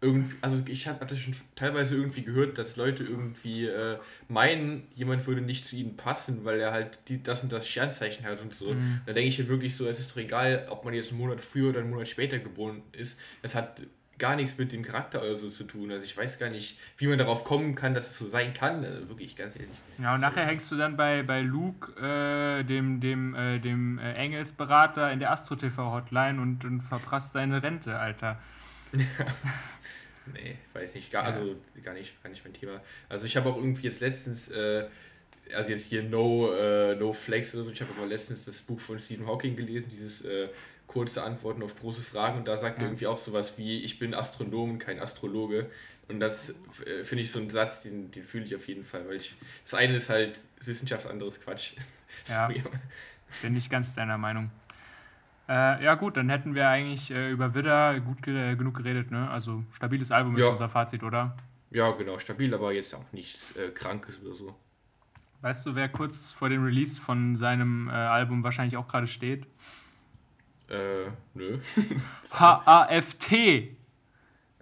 irgendwie, 0.00 0.36
also 0.42 0.62
ich 0.66 0.86
habe 0.88 1.06
das 1.06 1.18
schon 1.18 1.34
teilweise 1.54 1.96
irgendwie 1.96 2.22
gehört, 2.22 2.58
dass 2.58 2.76
Leute 2.76 3.02
irgendwie 3.02 3.66
äh, 3.66 3.98
meinen, 4.28 4.86
jemand 4.94 5.26
würde 5.26 5.40
nicht 5.40 5.64
zu 5.64 5.76
ihnen 5.76 5.96
passen, 5.96 6.44
weil 6.44 6.60
er 6.60 6.72
halt 6.72 6.98
die, 7.08 7.22
das 7.22 7.42
und 7.42 7.50
das 7.50 7.66
Sternzeichen 7.66 8.26
hat 8.26 8.42
und 8.42 8.54
so. 8.54 8.74
Mhm. 8.74 9.00
Da 9.06 9.14
denke 9.14 9.28
ich 9.28 9.38
halt 9.38 9.48
wirklich 9.48 9.74
so, 9.74 9.86
es 9.86 9.98
ist 9.98 10.10
doch 10.10 10.18
egal, 10.18 10.66
ob 10.68 10.84
man 10.84 10.92
jetzt 10.92 11.10
einen 11.10 11.20
Monat 11.20 11.40
früher 11.40 11.70
oder 11.70 11.80
einen 11.80 11.90
Monat 11.90 12.08
später 12.08 12.38
geboren 12.38 12.82
ist. 12.92 13.18
Es 13.42 13.54
hat 13.54 13.80
gar 14.18 14.36
nichts 14.36 14.56
mit 14.58 14.72
dem 14.72 14.82
Charakter 14.82 15.20
oder 15.20 15.36
so 15.36 15.48
zu 15.48 15.64
tun. 15.64 15.90
Also 15.90 16.04
ich 16.04 16.16
weiß 16.16 16.38
gar 16.38 16.48
nicht, 16.48 16.78
wie 16.98 17.06
man 17.06 17.18
darauf 17.18 17.44
kommen 17.44 17.74
kann, 17.74 17.94
dass 17.94 18.10
es 18.10 18.18
so 18.18 18.28
sein 18.28 18.54
kann. 18.54 18.84
Also 18.84 19.08
wirklich, 19.08 19.36
ganz 19.36 19.56
ehrlich. 19.56 19.76
Ja, 19.98 20.14
und 20.14 20.20
nachher 20.20 20.46
hängst 20.46 20.70
du 20.70 20.76
dann 20.76 20.96
bei, 20.96 21.22
bei 21.22 21.42
Luke, 21.42 21.92
äh, 22.00 22.64
dem, 22.64 23.00
dem, 23.00 23.34
äh, 23.34 23.58
dem 23.58 23.98
äh, 23.98 24.14
Engelsberater 24.14 25.12
in 25.12 25.18
der 25.18 25.32
Astro-TV-Hotline 25.32 26.40
und, 26.40 26.64
und 26.64 26.82
verprasst 26.82 27.34
deine 27.34 27.62
Rente, 27.62 27.98
Alter. 27.98 28.40
nee, 30.32 30.56
weiß 30.72 30.94
nicht. 30.94 31.10
Gar, 31.10 31.24
also 31.24 31.56
gar 31.82 31.94
nicht, 31.94 32.22
gar 32.22 32.30
nicht 32.30 32.44
mein 32.44 32.54
Thema. 32.54 32.80
Also 33.08 33.26
ich 33.26 33.36
habe 33.36 33.50
auch 33.50 33.56
irgendwie 33.56 33.82
jetzt 33.82 34.00
letztens 34.00 34.48
äh, 34.48 34.86
also 35.54 35.70
jetzt 35.70 35.86
hier 35.86 36.02
No, 36.02 36.52
äh, 36.52 36.94
no 36.96 37.12
Flex 37.12 37.54
oder 37.54 37.64
so, 37.64 37.70
ich 37.70 37.80
habe 37.80 37.92
aber 37.96 38.06
letztens 38.06 38.44
das 38.44 38.62
Buch 38.62 38.80
von 38.80 38.98
Stephen 38.98 39.26
Hawking 39.26 39.56
gelesen, 39.56 39.88
dieses 39.90 40.22
äh, 40.22 40.48
kurze 40.86 41.22
Antworten 41.22 41.62
auf 41.62 41.78
große 41.78 42.02
Fragen 42.02 42.38
und 42.38 42.48
da 42.48 42.56
sagt 42.56 42.78
ja. 42.78 42.84
er 42.84 42.88
irgendwie 42.88 43.06
auch 43.06 43.18
sowas 43.18 43.58
wie, 43.58 43.82
ich 43.82 43.98
bin 43.98 44.14
Astronom, 44.14 44.78
kein 44.78 45.00
Astrologe. 45.00 45.70
Und 46.08 46.20
das 46.20 46.50
äh, 46.84 47.02
finde 47.04 47.22
ich 47.22 47.32
so 47.32 47.40
ein 47.40 47.50
Satz, 47.50 47.82
den, 47.82 48.12
den 48.12 48.22
fühle 48.22 48.44
ich 48.44 48.54
auf 48.54 48.68
jeden 48.68 48.84
Fall, 48.84 49.08
weil 49.08 49.16
ich, 49.16 49.34
das 49.64 49.74
eine 49.74 49.96
ist 49.96 50.08
halt 50.08 50.38
Wissenschaft, 50.62 51.04
das 51.04 51.10
andere 51.10 51.28
ist 51.28 51.42
Quatsch. 51.42 51.72
Ja, 52.28 52.48
bin 53.42 53.56
ich 53.56 53.68
ganz 53.68 53.94
deiner 53.94 54.16
Meinung. 54.16 54.50
Äh, 55.48 55.84
ja, 55.84 55.94
gut, 55.94 56.16
dann 56.16 56.28
hätten 56.30 56.54
wir 56.54 56.68
eigentlich 56.68 57.10
äh, 57.10 57.30
über 57.30 57.54
Widder 57.54 58.00
gut 58.00 58.22
ge 58.22 58.56
genug 58.56 58.76
geredet, 58.76 59.10
ne? 59.10 59.28
Also, 59.30 59.64
stabiles 59.72 60.10
Album 60.10 60.36
Ja. 60.36 60.46
ist 60.46 60.50
unser 60.52 60.68
Fazit, 60.68 61.02
oder? 61.02 61.36
Ja, 61.70 61.90
genau, 61.92 62.18
stabil, 62.18 62.54
aber 62.54 62.72
jetzt 62.72 62.94
auch 62.94 63.12
nichts 63.12 63.54
äh, 63.56 63.70
Krankes 63.70 64.20
oder 64.22 64.34
so. 64.34 64.56
Weißt 65.42 65.66
du, 65.66 65.74
wer 65.74 65.88
kurz 65.88 66.32
vor 66.32 66.48
dem 66.48 66.64
Release 66.64 67.00
von 67.00 67.36
seinem 67.36 67.88
äh, 67.88 67.92
Album 67.92 68.42
wahrscheinlich 68.42 68.76
auch 68.76 68.88
gerade 68.88 69.06
steht? 69.06 69.46
Äh, 70.68 71.10
nö. 71.34 71.58
H-A-F-T. 72.32 73.76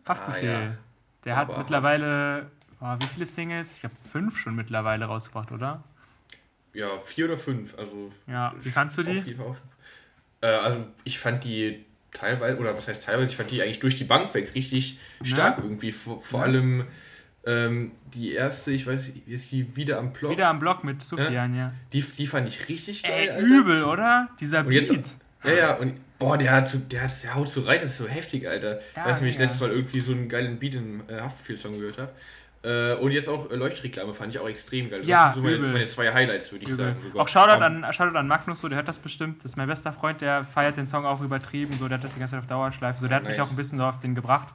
Haftbefehl. 0.06 0.54
Ah, 0.54 0.60
ja. 0.62 0.76
Der 1.24 1.36
hat 1.36 1.48
Aber 1.48 1.58
mittlerweile, 1.58 2.50
oh, 2.80 2.94
wie 3.00 3.06
viele 3.06 3.26
Singles? 3.26 3.76
Ich 3.78 3.84
habe 3.84 3.94
fünf 4.00 4.38
schon 4.38 4.54
mittlerweile 4.54 5.06
rausgebracht, 5.06 5.50
oder? 5.52 5.82
Ja, 6.74 6.88
vier 7.04 7.26
oder 7.26 7.38
fünf, 7.38 7.78
also. 7.78 8.12
Ja, 8.26 8.52
wie 8.60 8.70
fandst 8.70 8.98
du 8.98 9.02
die? 9.04 9.36
Auf. 9.38 9.56
Äh, 10.42 10.48
also, 10.48 10.84
ich 11.04 11.18
fand 11.18 11.44
die 11.44 11.84
teilweise, 12.12 12.58
oder 12.58 12.76
was 12.76 12.88
heißt 12.88 13.02
teilweise, 13.04 13.30
ich 13.30 13.36
fand 13.36 13.50
die 13.50 13.62
eigentlich 13.62 13.80
durch 13.80 13.96
die 13.96 14.04
Bank 14.04 14.34
weg 14.34 14.54
richtig 14.54 14.98
stark 15.22 15.58
irgendwie. 15.58 15.92
Vor, 15.92 16.20
vor 16.20 16.40
Ja. 16.40 16.46
allem 16.46 16.86
ähm, 17.46 17.92
die 18.14 18.32
erste, 18.32 18.72
ich 18.72 18.86
weiß 18.86 19.10
ist 19.26 19.52
die 19.52 19.76
wieder 19.76 19.98
am 19.98 20.12
Block. 20.12 20.32
Wieder 20.32 20.48
am 20.48 20.58
Block 20.58 20.82
mit 20.84 21.02
Sufjan, 21.02 21.54
ja. 21.54 21.72
Die, 21.92 22.02
die 22.02 22.26
fand 22.26 22.48
ich 22.48 22.68
richtig 22.68 23.02
geil. 23.02 23.28
Ey, 23.30 23.42
übel, 23.42 23.84
oder? 23.84 24.28
Dieser 24.40 24.60
Und 24.60 24.68
Beat. 24.68 24.88
jetzt, 24.90 25.18
ja, 25.44 25.52
ja, 25.52 25.74
und 25.74 25.94
boah, 26.18 26.36
der 26.38 26.52
hat 26.52 26.68
so, 26.68 26.78
der, 26.78 27.02
hat, 27.02 27.22
der 27.22 27.34
haut 27.34 27.48
so 27.48 27.62
rein, 27.62 27.80
das 27.82 27.92
ist 27.92 27.98
so 27.98 28.06
heftig, 28.08 28.48
Alter. 28.48 28.80
Ja, 28.96 29.06
weißt 29.06 29.20
du, 29.20 29.26
ich 29.26 29.34
mega. 29.34 29.44
letztes 29.44 29.60
Mal 29.60 29.70
irgendwie 29.70 30.00
so 30.00 30.12
einen 30.12 30.28
geilen 30.28 30.58
Beat 30.58 30.74
im 30.74 31.02
äh, 31.08 31.20
Haftbefehl-Song 31.20 31.78
gehört 31.78 31.98
habe. 31.98 32.12
Äh, 32.62 32.94
und 32.94 33.10
jetzt 33.10 33.28
auch 33.28 33.50
äh, 33.50 33.56
Leuchtreklame 33.56 34.14
fand 34.14 34.34
ich 34.34 34.40
auch 34.40 34.48
extrem 34.48 34.88
geil. 34.88 35.00
Das 35.00 35.08
Ja, 35.08 35.32
sind 35.34 35.42
so 35.44 35.50
meine, 35.50 35.58
meine 35.58 35.84
zwei 35.84 36.10
Highlights, 36.12 36.50
würde 36.50 36.64
ich 36.64 36.70
Übel. 36.70 36.86
sagen. 36.86 36.96
sogar. 37.02 37.22
Auch 37.22 37.28
Shoutout 37.28 37.62
an, 37.62 37.92
Shoutout 37.92 38.16
an 38.16 38.26
Magnus, 38.26 38.60
so, 38.60 38.68
der 38.68 38.76
hört 38.76 38.88
das 38.88 38.98
bestimmt. 38.98 39.38
Das 39.44 39.52
ist 39.52 39.56
mein 39.56 39.66
bester 39.68 39.92
Freund, 39.92 40.22
der 40.22 40.44
feiert 40.44 40.78
den 40.78 40.86
Song 40.86 41.04
auch 41.04 41.20
übertrieben. 41.20 41.76
So, 41.76 41.88
der 41.88 41.98
hat 41.98 42.04
das 42.04 42.14
die 42.14 42.20
ganze 42.20 42.32
Zeit 42.32 42.40
auf 42.40 42.46
Dauerschleife. 42.46 42.98
So, 43.00 43.06
der 43.06 43.16
hat 43.18 43.24
mich 43.24 43.36
Nice. 43.36 43.46
auch 43.46 43.50
ein 43.50 43.56
bisschen 43.56 43.78
so 43.78 43.84
auf 43.84 43.98
den 43.98 44.14
gebracht. 44.14 44.54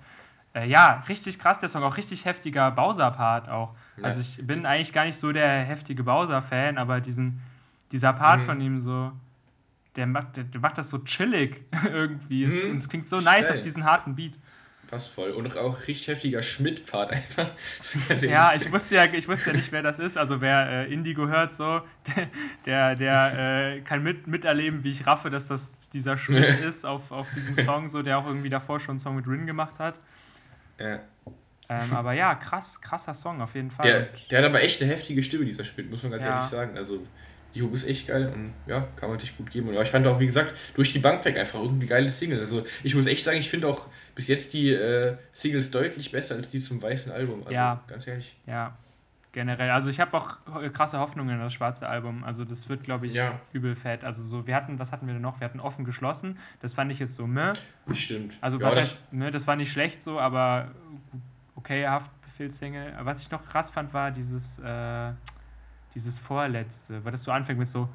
Äh, 0.55 0.67
ja, 0.67 1.03
richtig 1.07 1.37
krass, 1.37 1.59
der 1.59 1.69
Song. 1.69 1.83
Auch 1.83 1.97
richtig 1.97 2.25
heftiger 2.25 2.71
Bowser-Part 2.71 3.47
auch. 3.47 3.75
Ja. 3.97 4.05
Also, 4.05 4.21
ich 4.21 4.39
bin 4.47 4.65
eigentlich 4.65 4.91
gar 4.91 5.05
nicht 5.05 5.17
so 5.17 5.31
der 5.31 5.47
heftige 5.63 6.03
Bowser-Fan, 6.03 6.79
aber 6.79 7.01
diesen, 7.01 7.39
dieser 7.91 8.13
Part 8.13 8.39
Mhm. 8.39 8.45
von 8.45 8.61
ihm 8.61 8.79
so. 8.79 9.11
Der 9.95 10.05
macht, 10.07 10.37
der, 10.37 10.43
der 10.45 10.61
macht 10.61 10.77
das 10.77 10.89
so 10.89 10.99
chillig 10.99 11.61
irgendwie. 11.85 12.43
Es, 12.43 12.61
Mhm. 12.61 12.75
es 12.75 12.87
klingt 12.89 13.07
so 13.07 13.19
nice 13.21 13.49
auf 13.49 13.61
diesen 13.61 13.83
harten 13.85 14.15
Beat. 14.15 14.33
Passt 14.87 15.09
voll. 15.11 15.29
Und 15.31 15.55
auch 15.55 15.77
richtig 15.87 16.07
heftiger 16.07 16.41
Schmidt-Part 16.41 17.11
einfach. 17.11 17.51
Ja, 18.21 18.53
ich 18.55 18.71
wusste 18.71 18.95
ja, 18.95 19.05
ich 19.05 19.27
wusste 19.27 19.51
ja 19.51 19.55
nicht, 19.55 19.71
wer 19.71 19.83
das 19.83 19.99
ist. 19.99 20.17
Also 20.17 20.41
wer 20.41 20.67
äh, 20.87 20.91
Indigo 20.93 21.27
hört, 21.27 21.53
so, 21.53 21.81
der, 22.65 22.95
der, 22.95 23.75
äh, 23.77 23.81
kann 23.81 24.01
mit, 24.01 24.25
miterleben, 24.25 24.83
wie 24.83 24.91
ich 24.91 25.05
raffe, 25.05 25.29
dass 25.29 25.47
das 25.47 25.89
dieser 25.89 26.17
Schmidt 26.17 26.59
ist 26.61 26.85
auf, 26.85 27.11
auf 27.11 27.29
diesem 27.33 27.55
Song, 27.55 27.87
so, 27.87 28.01
der 28.01 28.17
auch 28.17 28.25
irgendwie 28.25 28.49
davor 28.49 28.79
schon 28.79 28.93
einen 28.93 28.99
Song 28.99 29.15
mit 29.15 29.27
Rin 29.27 29.45
gemacht 29.45 29.77
hat. 29.77 29.93
Ja. 30.79 30.99
Ähm, 31.71 31.93
aber 31.93 32.13
ja, 32.13 32.33
krass, 32.33 32.81
krasser 32.81 33.13
Song 33.13 33.41
auf 33.41 33.53
jeden 33.53 33.69
Fall. 33.69 33.85
Der, 33.85 34.07
der 34.31 34.39
hat 34.39 34.45
aber 34.45 34.63
echt 34.63 34.81
eine 34.81 34.89
heftige 34.91 35.21
Stimme, 35.21 35.45
dieser 35.45 35.65
Schmidt, 35.65 35.87
muss 35.91 36.01
man 36.01 36.13
ganz 36.13 36.23
Ja. 36.23 36.35
ehrlich 36.37 36.49
sagen. 36.49 36.75
Also, 36.77 37.05
die 37.55 37.61
Hook 37.63 37.73
ist 37.73 37.87
echt 37.87 38.07
geil 38.07 38.31
und 38.33 38.53
ja, 38.67 38.87
kann 38.95 39.09
man 39.09 39.17
sich 39.19 39.35
gut 39.37 39.49
geben. 39.49 39.69
Aber 39.69 39.81
ich 39.81 39.89
fand 39.89 40.05
auch, 40.07 40.19
wie 40.19 40.27
gesagt, 40.27 40.53
durch 40.75 40.93
die 40.93 40.99
Bank 40.99 41.23
weg 41.25 41.37
einfach 41.37 41.59
irgendwie 41.59 41.87
geile 41.87 42.09
Singles. 42.11 42.41
Also, 42.41 42.63
ich 42.83 42.93
muss 42.95 43.05
echt 43.07 43.23
sagen, 43.23 43.37
ich 43.39 43.49
finde 43.49 43.67
auch 43.67 43.87
bis 44.15 44.27
jetzt 44.27 44.53
die 44.53 44.71
äh, 44.71 45.15
Singles 45.33 45.71
deutlich 45.71 46.11
besser 46.11 46.35
als 46.35 46.49
die 46.51 46.59
zum 46.59 46.81
weißen 46.81 47.11
Album. 47.11 47.39
Also, 47.41 47.53
Ja. 47.53 47.81
ganz 47.87 48.05
ehrlich. 48.07 48.35
ja, 48.45 48.77
generell. 49.31 49.69
Also 49.69 49.89
ich 49.91 49.99
habe 49.99 50.17
auch 50.17 50.37
krasse 50.73 50.97
Hoffnungen 50.99 51.35
in 51.35 51.39
das 51.39 51.53
schwarze 51.53 51.87
Album. 51.87 52.23
Also 52.23 52.45
das 52.45 52.67
wird, 52.67 52.83
glaube 52.83 53.05
ich, 53.07 53.13
Ja. 53.13 53.39
übel 53.53 53.75
fett. 53.75 54.03
Also 54.03 54.23
so, 54.23 54.47
wir 54.47 54.55
hatten, 54.55 54.79
was 54.79 54.91
hatten 54.91 55.05
wir 55.05 55.13
denn 55.13 55.21
noch? 55.21 55.39
Wir 55.39 55.45
hatten 55.45 55.59
offen 55.59 55.85
geschlossen. 55.85 56.37
Das 56.61 56.73
fand 56.73 56.91
ich 56.91 56.97
jetzt 56.99 57.13
so, 57.13 57.27
meh. 57.27 57.53
Stimmt. 57.93 58.33
Also 58.41 58.57
ja, 58.59 58.65
was 58.65 58.75
das, 58.75 58.83
heißt, 58.85 59.13
ne, 59.13 59.29
das 59.31 59.45
war 59.47 59.55
nicht 59.55 59.71
schlecht 59.71 60.01
so, 60.01 60.19
aber 60.19 60.69
okay, 61.55 61.87
Haftbefehlssingle. 61.87 62.93
Was 63.01 63.21
ich 63.21 63.29
noch 63.31 63.45
krass 63.47 63.69
fand, 63.71 63.93
war 63.93 64.09
dieses, 64.11 64.57
äh, 64.59 65.11
dieses 65.95 66.19
vorletzte, 66.19 67.03
weil 67.03 67.11
das 67.11 67.23
so 67.23 67.31
anfängt 67.31 67.59
mit 67.59 67.67
so, 67.67 67.89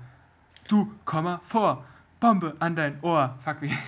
du, 0.68 0.92
komm 1.04 1.24
mal 1.24 1.40
vor, 1.42 1.84
Bombe 2.20 2.54
an 2.58 2.74
dein 2.74 2.98
Ohr. 3.02 3.36
Fuck 3.40 3.62
wie. 3.62 3.70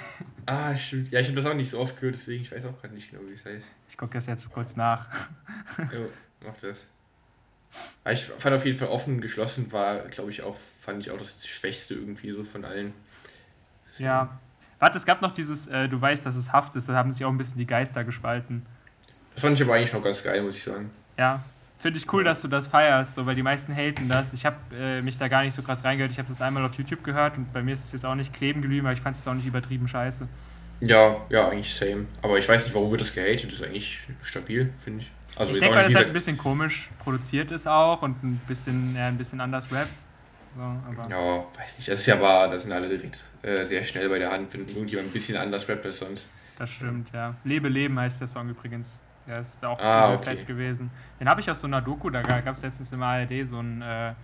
Ah, 0.49 0.77
stimmt. 0.77 1.11
Ja, 1.11 1.19
ich 1.19 1.27
habe 1.27 1.35
das 1.35 1.47
auch 1.47 1.55
nicht 1.55 1.71
so 1.71 1.81
oft 1.81 1.99
gehört, 1.99 2.15
deswegen 2.15 2.45
ich 2.45 2.53
weiß 2.53 2.67
auch 2.67 2.81
gerade 2.81 2.95
nicht 2.95 3.11
genau, 3.11 3.25
wie 3.29 3.33
es 3.33 3.45
heißt. 3.45 3.67
Ich 3.89 3.97
gucke 3.97 4.15
das 4.15 4.27
jetzt 4.27 4.49
kurz 4.53 4.77
nach. 4.77 5.09
Jo, 5.93 6.09
mach 6.45 6.55
das. 6.61 6.87
Aber 8.05 8.13
ich 8.13 8.25
fand 8.27 8.55
auf 8.55 8.65
jeden 8.65 8.79
Fall 8.79 8.87
offen 8.87 9.21
geschlossen 9.21 9.73
war, 9.73 10.01
glaube 10.09 10.31
ich, 10.31 10.45
auch, 10.45 10.57
fand 10.81 11.01
ich 11.01 11.11
auch 11.11 11.19
das 11.19 11.45
Schwächste 11.45 11.95
irgendwie 11.95 12.31
so 12.31 12.45
von 12.45 12.65
allen. 12.65 12.95
Ja. 13.99 14.39
Warte, 14.79 14.99
es 14.99 15.05
gab 15.05 15.21
noch 15.21 15.35
dieses, 15.35 15.67
äh, 15.67 15.89
du 15.89 16.01
weißt, 16.01 16.25
dass 16.25 16.37
es 16.37 16.53
Haft 16.53 16.77
ist, 16.77 16.89
da 16.89 16.95
haben 16.95 17.13
sich 17.13 17.25
auch 17.25 17.31
ein 17.31 17.39
bisschen 17.39 17.59
die 17.59 17.67
Geister 17.67 18.05
gespalten. 18.05 18.65
Das 19.35 19.43
fand 19.43 19.59
ich 19.59 19.65
aber 19.65 19.75
eigentlich 19.75 19.93
noch 19.93 20.03
ganz 20.05 20.23
geil, 20.23 20.43
muss 20.43 20.57
ich 20.57 20.63
sagen. 20.63 20.91
Ja. 21.19 21.43
Finde 21.79 21.99
ich 21.99 22.11
cool, 22.13 22.25
dass 22.25 22.41
du 22.41 22.49
das 22.49 22.69
feierst, 22.69 23.15
so, 23.15 23.27
weil 23.27 23.35
die 23.35 23.43
meisten 23.43 23.75
haten 23.75 24.09
das. 24.09 24.33
Ich 24.33 24.47
habe 24.47 24.57
äh, 24.75 25.03
mich 25.03 25.19
da 25.19 25.29
gar 25.29 25.43
nicht 25.43 25.55
so 25.55 25.63
krass 25.63 25.85
reingehört. 25.85 26.11
Ich 26.11 26.19
habe 26.19 26.29
das 26.29 26.41
einmal 26.41 26.65
auf 26.65 26.75
YouTube 26.75 27.05
gehört 27.05 27.37
und 27.37 27.53
bei 27.53 27.63
mir 27.63 27.75
ist 27.75 27.85
es 27.85 27.93
jetzt 27.93 28.07
auch 28.07 28.15
nicht 28.15 28.33
kleben 28.33 28.63
geblieben, 28.63 28.87
aber 28.87 28.95
ich 28.95 29.01
fand 29.03 29.15
es 29.15 29.29
auch 29.29 29.35
nicht 29.35 29.47
übertrieben 29.47 29.87
scheiße. 29.87 30.27
Ja, 30.81 31.25
ja, 31.31 31.49
eigentlich 31.49 31.75
same. 31.75 32.07
Aber 32.23 32.39
ich 32.39 32.49
weiß 32.49 32.65
nicht, 32.65 32.75
warum 32.75 32.91
wird 32.91 33.03
das 33.03 33.15
gehatet. 33.15 33.47
Das 33.47 33.61
ist 33.61 33.65
eigentlich 33.65 34.01
stabil, 34.23 34.73
finde 34.79 35.03
ich. 35.03 35.11
Also 35.37 35.53
ich 35.53 35.59
denke 35.59 35.75
mal, 35.75 35.85
dass 35.85 35.95
halt 35.95 36.07
ein 36.09 36.13
bisschen 36.13 36.39
komisch 36.39 36.89
produziert 36.99 37.51
ist 37.51 37.67
auch 37.67 38.01
und 38.03 38.23
ein 38.25 38.41
bisschen, 38.49 38.97
ja, 38.97 39.09
ein 39.09 39.19
bisschen 39.19 39.41
anders 39.41 39.71
rappt. 39.71 39.91
So, 40.55 40.63
ja, 41.11 41.45
weiß 41.59 41.77
nicht. 41.77 41.89
Das 41.89 42.01
ist 42.01 42.07
ja 42.07 42.19
wahr, 42.21 42.49
da 42.49 42.59
sind 42.59 42.73
alle 42.73 42.89
direkt 42.89 43.23
äh, 43.43 43.67
sehr 43.67 43.85
schnell 43.85 44.09
bei 44.09 44.19
der 44.19 44.31
Hand, 44.33 44.55
wenn 44.55 44.67
irgendjemand 44.67 45.09
ein 45.09 45.13
bisschen 45.13 45.37
anders 45.37 45.69
rappt 45.69 45.85
als 45.85 45.99
sonst. 45.99 46.31
das 46.57 46.71
stimmt, 46.71 47.11
ja. 47.13 47.35
Lebe, 47.45 47.69
Leben 47.69 47.99
heißt 48.01 48.21
der 48.21 48.27
Song 48.29 48.49
übrigens. 48.49 49.03
Der 49.27 49.41
ist 49.41 49.65
auch 49.65 49.79
Ah, 49.81 50.15
okay. 50.15 50.37
fett 50.37 50.47
gewesen. 50.47 50.91
Den 51.19 51.29
habe 51.29 51.41
ich 51.41 51.51
aus 51.51 51.61
so 51.61 51.67
einer 51.67 51.81
Doku, 51.83 52.11
da 52.11 52.23
gab 52.23 52.47
es 52.55 52.63
letztens 52.63 52.93
im 52.93 53.03
ARD 53.03 53.45
so 53.45 53.59
ein, 53.61 53.83
äh, 53.83 54.15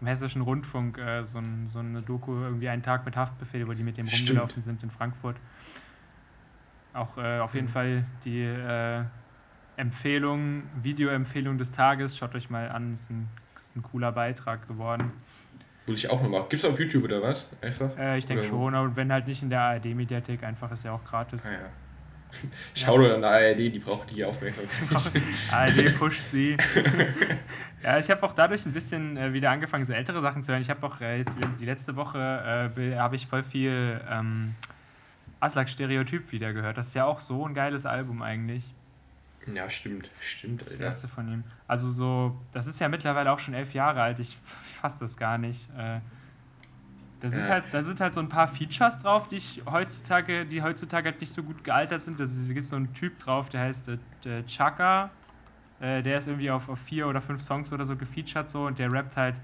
im 0.00 0.06
Hessischen 0.06 0.42
Rundfunk, 0.42 0.98
äh, 0.98 1.24
so, 1.24 1.38
ein, 1.38 1.68
so 1.68 1.78
eine 1.80 2.02
Doku, 2.02 2.32
irgendwie 2.42 2.68
einen 2.68 2.82
Tag 2.82 3.04
mit 3.04 3.16
Haftbefehl, 3.16 3.66
wo 3.66 3.72
die 3.72 3.82
mit 3.82 3.96
dem 3.96 4.08
Stimmt. 4.08 4.30
rumgelaufen 4.30 4.60
sind 4.60 4.82
in 4.82 4.90
Frankfurt. 4.90 5.36
Auch 6.94 7.16
äh, 7.18 7.38
auf 7.40 7.54
jeden 7.54 7.66
Mhm. 7.66 7.70
Fall 7.70 8.04
die 8.24 8.42
äh, 8.42 9.02
Empfehlung, 9.76 10.64
Videoempfehlung 10.80 11.56
des 11.58 11.72
Tages. 11.72 12.16
Schaut 12.16 12.34
euch 12.34 12.50
mal 12.50 12.68
an, 12.68 12.94
ist 12.94 13.10
ein, 13.10 13.28
ist 13.56 13.74
ein 13.74 13.82
cooler 13.82 14.12
Beitrag 14.12 14.68
geworden. 14.68 15.10
Muss 15.86 15.98
ich 15.98 16.10
auch 16.10 16.20
mal 16.22 16.28
machen. 16.28 16.46
Gibt's 16.50 16.64
auf 16.64 16.78
YouTube 16.78 17.04
oder 17.04 17.22
was? 17.22 17.48
Einfach? 17.62 17.96
Äh, 17.98 18.18
ich 18.18 18.26
denke 18.26 18.44
schon, 18.44 18.74
aber 18.74 18.94
wenn 18.94 19.10
halt 19.12 19.26
nicht 19.26 19.42
in 19.42 19.50
der 19.50 19.60
ARD-Mediathek, 19.62 20.44
einfach 20.44 20.70
ist 20.70 20.84
ja 20.84 20.92
auch 20.92 21.02
gratis. 21.04 21.46
Ah, 21.46 21.52
ja. 21.52 21.58
Schau 22.74 22.98
nur 22.98 23.14
an 23.14 23.20
der 23.22 23.30
ARD, 23.30 23.58
die 23.58 23.78
braucht 23.78 24.10
die 24.10 24.24
Aufmerksamkeit. 24.24 25.22
ARD 25.50 25.98
pusht 25.98 26.26
sie. 26.28 26.56
ja, 27.82 27.98
ich 27.98 28.10
habe 28.10 28.22
auch 28.24 28.34
dadurch 28.34 28.64
ein 28.66 28.72
bisschen 28.72 29.16
äh, 29.16 29.32
wieder 29.32 29.50
angefangen, 29.50 29.84
so 29.84 29.92
ältere 29.92 30.20
Sachen 30.20 30.42
zu 30.42 30.52
hören. 30.52 30.62
Ich 30.62 30.70
habe 30.70 30.84
auch 30.86 31.00
äh, 31.00 31.18
jetzt 31.18 31.36
die 31.60 31.64
letzte 31.66 31.96
Woche 31.96 32.72
äh, 32.76 32.96
habe 32.96 33.16
ich 33.16 33.26
voll 33.26 33.42
viel 33.42 34.00
ähm, 34.10 34.54
Aslak 35.40 35.68
Stereotyp 35.68 36.32
wieder 36.32 36.52
gehört. 36.52 36.78
Das 36.78 36.88
ist 36.88 36.94
ja 36.94 37.04
auch 37.04 37.20
so 37.20 37.46
ein 37.46 37.54
geiles 37.54 37.86
Album 37.86 38.22
eigentlich. 38.22 38.72
ja, 39.52 39.68
stimmt. 39.70 40.10
Stimmt, 40.20 40.60
Das 40.60 40.72
Alter. 40.72 40.84
erste 40.84 41.08
von 41.08 41.28
ihm. 41.32 41.44
Also 41.66 41.90
so, 41.90 42.40
das 42.52 42.66
ist 42.66 42.78
ja 42.80 42.88
mittlerweile 42.88 43.30
auch 43.32 43.38
schon 43.40 43.54
elf 43.54 43.74
Jahre 43.74 44.02
alt. 44.02 44.18
Ich 44.20 44.36
fasse 44.80 45.00
das 45.00 45.16
gar 45.16 45.38
nicht. 45.38 45.68
Da 47.22 47.28
sind, 47.28 47.46
Ja. 47.46 47.52
halt, 47.52 47.64
da 47.70 47.82
sind 47.82 48.00
halt 48.00 48.14
so 48.14 48.20
ein 48.20 48.28
paar 48.28 48.48
Features 48.48 48.98
drauf, 48.98 49.28
die 49.28 49.36
ich 49.36 49.62
heutzutage, 49.70 50.44
die 50.44 50.60
heutzutage 50.60 51.10
halt 51.10 51.20
nicht 51.20 51.32
so 51.32 51.44
gut 51.44 51.62
gealtert 51.62 52.00
sind. 52.00 52.18
Da 52.18 52.24
gibt 52.24 52.66
so 52.66 52.74
einen 52.74 52.92
Typ 52.94 53.20
drauf, 53.20 53.48
der 53.48 53.60
heißt 53.60 53.90
äh, 53.90 53.98
äh, 54.26 54.44
Chaka. 54.44 55.10
Äh, 55.78 56.02
der 56.02 56.18
ist 56.18 56.26
irgendwie 56.26 56.50
auf, 56.50 56.68
auf 56.68 56.80
vier 56.80 57.06
oder 57.06 57.20
fünf 57.20 57.40
Songs 57.40 57.72
oder 57.72 57.84
so 57.84 57.94
gefeatured 57.94 58.48
so 58.48 58.66
und 58.66 58.80
der 58.80 58.90
rappt 58.92 59.16
halt. 59.16 59.40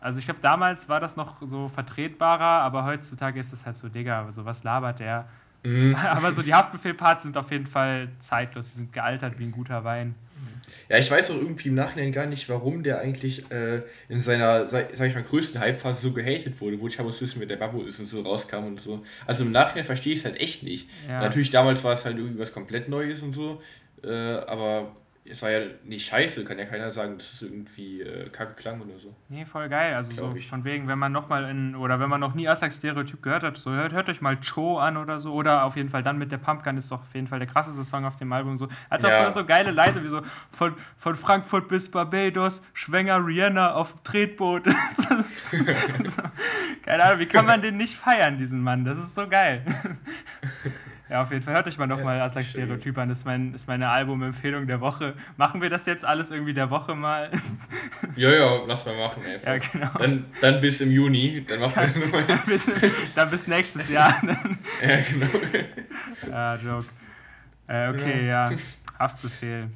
Also 0.00 0.18
ich 0.18 0.24
glaube, 0.24 0.40
damals 0.40 0.88
war 0.88 0.98
das 0.98 1.16
noch 1.16 1.40
so 1.42 1.68
vertretbarer, 1.68 2.62
aber 2.62 2.84
heutzutage 2.84 3.38
ist 3.38 3.52
es 3.52 3.64
halt 3.64 3.76
so, 3.76 3.88
Digga, 3.88 4.28
so 4.32 4.44
was 4.44 4.64
labert 4.64 4.98
der? 4.98 5.28
Mhm. 5.62 5.94
Aber 6.02 6.32
so 6.32 6.42
die 6.42 6.54
Haftbefehl-Parts 6.54 7.22
sind 7.22 7.36
auf 7.36 7.50
jeden 7.50 7.66
Fall 7.66 8.08
zeitlos, 8.18 8.72
die 8.72 8.78
sind 8.78 8.92
gealtert 8.92 9.38
wie 9.38 9.44
ein 9.44 9.52
guter 9.52 9.84
Wein. 9.84 10.14
Ja, 10.88 10.98
ich 10.98 11.10
weiß 11.10 11.30
auch 11.30 11.36
irgendwie 11.36 11.68
im 11.68 11.74
Nachhinein 11.74 12.12
gar 12.12 12.26
nicht, 12.26 12.48
warum 12.48 12.82
der 12.82 13.00
eigentlich 13.00 13.50
äh, 13.50 13.82
in 14.08 14.20
seiner, 14.20 14.66
sag, 14.66 14.92
ich 14.92 15.14
mal, 15.14 15.22
größten 15.22 15.60
Hypephase 15.60 16.02
so 16.02 16.12
gehatet 16.12 16.60
wurde, 16.60 16.80
wo 16.80 16.86
ich 16.86 16.98
muss 16.98 17.20
wissen, 17.20 17.40
wer 17.40 17.46
der 17.46 17.56
Babbo 17.56 17.82
ist 17.82 17.98
und 18.00 18.06
so 18.06 18.20
rauskam 18.20 18.64
und 18.66 18.80
so. 18.80 19.02
Also 19.26 19.44
im 19.44 19.52
Nachhinein 19.52 19.84
verstehe 19.84 20.12
ich 20.12 20.18
es 20.18 20.24
halt 20.24 20.38
echt 20.40 20.62
nicht. 20.62 20.90
Ja. 21.08 21.20
Natürlich 21.20 21.50
damals 21.50 21.82
war 21.84 21.94
es 21.94 22.04
halt 22.04 22.18
irgendwie 22.18 22.38
was 22.38 22.52
komplett 22.52 22.88
Neues 22.88 23.22
und 23.22 23.32
so, 23.32 23.62
äh, 24.04 24.10
aber 24.10 24.94
es 25.24 25.40
war 25.40 25.50
ja 25.50 25.60
nicht 25.84 26.04
scheiße, 26.04 26.44
kann 26.44 26.58
ja 26.58 26.64
keiner 26.64 26.90
sagen, 26.90 27.16
dass 27.16 27.34
es 27.34 27.42
irgendwie 27.42 28.02
äh, 28.02 28.28
kacke 28.30 28.54
klang 28.54 28.80
oder 28.80 28.98
so. 28.98 29.14
Nee, 29.28 29.44
voll 29.44 29.68
geil. 29.68 29.94
Also 29.94 30.12
so 30.12 30.34
ich. 30.34 30.48
von 30.48 30.64
wegen, 30.64 30.88
wenn 30.88 30.98
man 30.98 31.12
nochmal 31.12 31.48
in, 31.48 31.76
oder 31.76 32.00
wenn 32.00 32.10
man 32.10 32.20
noch 32.20 32.34
nie 32.34 32.48
Aslak 32.48 32.72
Stereotyp 32.72 33.22
gehört 33.22 33.44
hat, 33.44 33.56
so 33.56 33.70
hört, 33.70 33.92
hört 33.92 34.08
euch 34.08 34.20
mal 34.20 34.36
Cho 34.40 34.78
an 34.78 34.96
oder 34.96 35.20
so. 35.20 35.32
Oder 35.32 35.62
auf 35.62 35.76
jeden 35.76 35.90
Fall 35.90 36.02
dann 36.02 36.18
mit 36.18 36.32
der 36.32 36.38
Pumpgun 36.38 36.76
ist 36.76 36.90
doch 36.90 37.02
auf 37.02 37.14
jeden 37.14 37.28
Fall 37.28 37.38
der 37.38 37.46
krasseste 37.46 37.84
Song 37.84 38.04
auf 38.04 38.16
dem 38.16 38.32
Album. 38.32 38.56
So. 38.56 38.66
Hat 38.90 39.04
doch 39.04 39.10
ja. 39.10 39.30
so, 39.30 39.40
so 39.40 39.46
geile 39.46 39.70
Leise 39.70 40.02
wie 40.02 40.08
so 40.08 40.22
von, 40.50 40.74
von 40.96 41.14
Frankfurt 41.14 41.68
bis 41.68 41.88
Barbados, 41.88 42.60
Schwenger 42.72 43.24
Rihanna 43.24 43.74
auf 43.74 43.94
Tretboot. 44.02 44.66
so, 44.96 45.56
keine 46.84 47.04
Ahnung, 47.04 47.20
wie 47.20 47.26
kann 47.26 47.46
man 47.46 47.62
den 47.62 47.76
nicht 47.76 47.94
feiern, 47.94 48.38
diesen 48.38 48.60
Mann? 48.60 48.84
Das 48.84 48.98
ist 48.98 49.14
so 49.14 49.28
geil. 49.28 49.62
Ja, 51.12 51.20
auf 51.20 51.30
jeden 51.30 51.42
Fall. 51.42 51.52
Hört 51.52 51.68
euch 51.68 51.76
mal 51.76 51.86
nochmal 51.86 52.16
ja, 52.16 52.24
Aslak 52.24 52.46
Stereotyp 52.46 52.96
an. 52.96 53.10
Das 53.10 53.18
ist, 53.18 53.26
mein, 53.26 53.52
ist 53.52 53.68
meine 53.68 53.90
Albumempfehlung 53.90 54.66
der 54.66 54.80
Woche. 54.80 55.12
Machen 55.36 55.60
wir 55.60 55.68
das 55.68 55.84
jetzt 55.84 56.06
alles 56.06 56.30
irgendwie 56.30 56.54
der 56.54 56.70
Woche 56.70 56.94
mal? 56.94 57.30
Ja, 58.16 58.30
ja, 58.30 58.60
lass 58.66 58.84
mal 58.84 58.96
machen, 58.96 59.22
ey. 59.24 59.38
Ja, 59.44 59.58
genau. 59.58 59.90
Dann, 59.98 60.24
dann 60.40 60.60
bis 60.60 60.80
im 60.80 60.90
Juni. 60.90 61.44
Dann 61.46 61.60
machen 61.60 61.74
dann, 61.76 62.12
wir 62.12 62.22
dann, 62.26 62.40
bis, 62.46 62.70
dann 63.14 63.30
bis 63.30 63.46
nächstes 63.46 63.88
Jahr. 63.90 64.14
ja, 64.82 65.00
genau. 65.00 65.26
Ja, 66.28 66.56
Joke. 66.56 66.86
Äh, 67.68 67.88
okay, 67.88 68.26
ja. 68.26 68.50
ja. 68.50 68.56
Haftbefehl. 68.98 69.68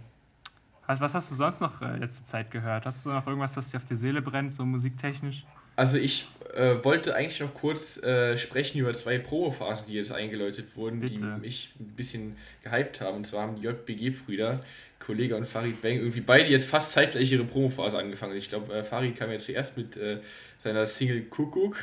Was, 0.87 1.01
was 1.01 1.15
hast 1.15 1.31
du 1.31 1.35
sonst 1.35 1.61
noch 1.61 1.83
äh, 1.83 1.97
letzte 1.97 2.25
Zeit 2.25 2.51
gehört? 2.51 2.87
Hast 2.87 3.05
du 3.05 3.11
noch 3.11 3.27
irgendwas, 3.27 3.57
was 3.57 3.71
dir 3.71 3.77
auf 3.77 3.85
die 3.85 3.97
Seele 3.97 4.23
brennt, 4.23 4.53
so 4.53 4.65
musiktechnisch? 4.65 5.45
Also 5.77 5.99
ich 5.99 6.27
äh, 6.55 6.83
wollte 6.83 7.15
eigentlich 7.15 7.41
noch 7.41 7.55
kurz 7.55 7.99
äh, 7.99 8.39
sprechen 8.39 8.79
über 8.79 8.93
zwei 8.95 9.19
Probephasen, 9.19 9.87
die 9.87 9.95
jetzt 9.95 10.11
eingeläutet 10.11 10.75
wurden, 10.77 11.01
Bitte. 11.01 11.15
die 11.17 11.41
mich 11.41 11.75
ein 11.79 11.95
bisschen 11.97 12.37
gehypt 12.63 13.01
haben. 13.01 13.19
Und 13.19 13.27
zwar 13.27 13.43
haben 13.43 13.57
die 13.57 13.67
JBG-Brüder, 13.67 14.61
Kollege 14.99 15.37
und 15.37 15.47
Farid 15.47 15.83
Bang, 15.83 15.99
irgendwie 15.99 16.23
beide 16.23 16.49
jetzt 16.49 16.67
fast 16.67 16.93
zeitgleich 16.93 17.31
ihre 17.31 17.45
Promophase 17.45 17.99
angefangen. 17.99 18.37
Ich 18.37 18.49
glaube, 18.49 18.73
äh, 18.73 18.83
Farid 18.83 19.17
kam 19.17 19.31
ja 19.31 19.39
zuerst 19.39 19.77
mit 19.77 19.97
äh, 19.97 20.19
seiner 20.65 20.87
Single 20.87 21.23
Kuckuck. 21.25 21.77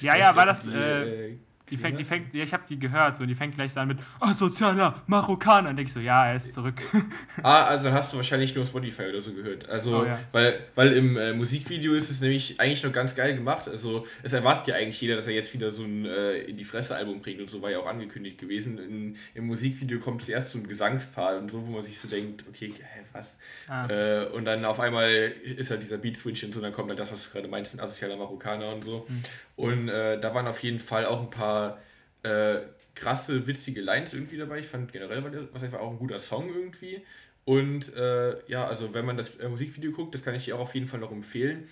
Ja, 0.00 0.16
ja, 0.16 0.34
war 0.34 0.46
das... 0.46 0.62
Die, 0.62 0.70
äh, 0.70 1.26
äh, 1.32 1.36
die 1.70 1.76
fängt, 1.76 1.98
die 1.98 2.04
fängt, 2.04 2.34
ja, 2.34 2.44
ich 2.44 2.52
habe 2.52 2.64
die 2.68 2.78
gehört, 2.78 3.16
so, 3.16 3.26
die 3.26 3.34
fängt 3.34 3.54
gleich 3.54 3.76
an 3.76 3.88
mit 3.88 3.98
asozialer 4.20 5.02
Marokkaner. 5.06 5.70
Und 5.70 5.76
denke 5.76 5.88
ich 5.88 5.92
so, 5.92 6.00
ja, 6.00 6.26
er 6.26 6.36
ist 6.36 6.52
zurück. 6.52 6.80
ah, 7.42 7.64
also 7.64 7.84
dann 7.84 7.94
hast 7.94 8.12
du 8.12 8.16
wahrscheinlich 8.16 8.54
nur 8.54 8.66
Spotify 8.66 9.04
oder 9.08 9.20
so 9.20 9.32
gehört. 9.32 9.68
Also, 9.68 10.00
oh, 10.00 10.04
ja. 10.04 10.18
weil, 10.32 10.60
weil 10.74 10.92
im 10.92 11.16
äh, 11.16 11.32
Musikvideo 11.32 11.94
ist 11.94 12.10
es 12.10 12.20
nämlich 12.20 12.60
eigentlich 12.60 12.82
noch 12.82 12.92
ganz 12.92 13.14
geil 13.14 13.34
gemacht. 13.34 13.68
Also, 13.68 14.06
es 14.22 14.32
erwartet 14.32 14.68
ja 14.68 14.74
eigentlich 14.76 15.00
jeder, 15.00 15.16
dass 15.16 15.26
er 15.26 15.34
jetzt 15.34 15.52
wieder 15.54 15.70
so 15.70 15.82
ein 15.82 16.04
äh, 16.06 16.38
in 16.38 16.56
die 16.56 16.64
Fresse 16.64 16.96
Album 16.96 17.20
bringt 17.20 17.40
und 17.40 17.50
so 17.50 17.62
war 17.62 17.70
ja 17.70 17.78
auch 17.78 17.86
angekündigt 17.86 18.38
gewesen. 18.38 18.78
In, 18.78 19.16
Im 19.34 19.46
Musikvideo 19.46 19.98
kommt 20.00 20.22
es 20.22 20.28
erst 20.28 20.52
so 20.52 20.58
ein 20.58 20.66
Gesangspart 20.66 21.40
und 21.40 21.50
so, 21.50 21.66
wo 21.66 21.72
man 21.72 21.84
sich 21.84 21.98
so 21.98 22.08
denkt, 22.08 22.44
okay, 22.48 22.72
hä, 22.76 23.00
was? 23.12 23.38
Ah. 23.68 23.86
Äh, 23.88 24.26
und 24.28 24.44
dann 24.44 24.64
auf 24.64 24.80
einmal 24.80 25.10
ist 25.12 25.70
halt 25.70 25.82
dieser 25.82 25.98
Beat-Switch 25.98 26.44
und 26.44 26.54
so, 26.54 26.60
dann 26.60 26.72
kommt 26.72 26.88
halt 26.88 26.98
das, 26.98 27.12
was 27.12 27.24
du 27.24 27.30
gerade 27.32 27.48
meinst 27.48 27.72
mit 27.72 27.82
asozialer 27.82 28.16
Marokkaner 28.16 28.72
und 28.72 28.84
so. 28.84 29.06
Mhm. 29.08 29.22
Und 29.58 29.88
äh, 29.88 30.20
da 30.20 30.34
waren 30.34 30.46
auf 30.46 30.62
jeden 30.62 30.78
Fall 30.78 31.04
auch 31.04 31.20
ein 31.20 31.30
paar 31.30 31.80
äh, 32.22 32.60
krasse, 32.94 33.48
witzige 33.48 33.80
Lines 33.80 34.14
irgendwie 34.14 34.36
dabei. 34.36 34.60
Ich 34.60 34.68
fand 34.68 34.92
generell 34.92 35.24
war 35.24 35.32
das 35.32 35.64
einfach 35.64 35.80
auch 35.80 35.90
ein 35.90 35.98
guter 35.98 36.20
Song 36.20 36.48
irgendwie. 36.54 37.02
Und 37.44 37.92
äh, 37.96 38.36
ja, 38.46 38.68
also 38.68 38.94
wenn 38.94 39.04
man 39.04 39.16
das 39.16 39.34
äh, 39.34 39.48
Musikvideo 39.48 39.90
guckt, 39.90 40.14
das 40.14 40.22
kann 40.22 40.36
ich 40.36 40.44
dir 40.44 40.54
auch 40.54 40.60
auf 40.60 40.74
jeden 40.76 40.86
Fall 40.86 41.00
noch 41.00 41.10
empfehlen. 41.10 41.68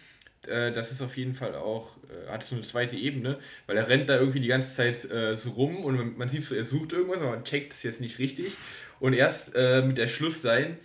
Äh, 0.49 0.73
das 0.73 0.91
ist 0.91 1.01
auf 1.01 1.17
jeden 1.17 1.35
Fall 1.35 1.55
auch, 1.55 1.97
äh, 2.11 2.29
hat 2.29 2.43
so 2.43 2.57
eine 2.57 2.65
zweite 2.65 2.97
Ebene, 2.97 3.39
weil 3.69 3.77
er 3.77 3.89
rennt 3.89 4.09
da 4.09 4.19
irgendwie 4.19 4.41
die 4.41 4.49
ganze 4.49 4.75
Zeit 4.75 4.97
so 4.97 5.51
rum 5.51 5.85
und 5.85 5.97
man, 5.97 6.19
man, 6.19 6.29
sieht 6.29 6.43
so, 6.43 6.57
er 6.57 6.65
sucht 6.65 6.93
irgendwas, 6.93 7.21
aber 7.21 7.31
man 7.31 7.45
checkt 7.45 7.73
es 7.73 7.85
jetzt 7.85 8.01
nicht 8.01 8.19
richtig. 8.19 8.57
Und 8.99 9.13
erst 9.13 9.55
mit 9.55 9.97
der 9.97 10.09
Schlussline 10.09 10.79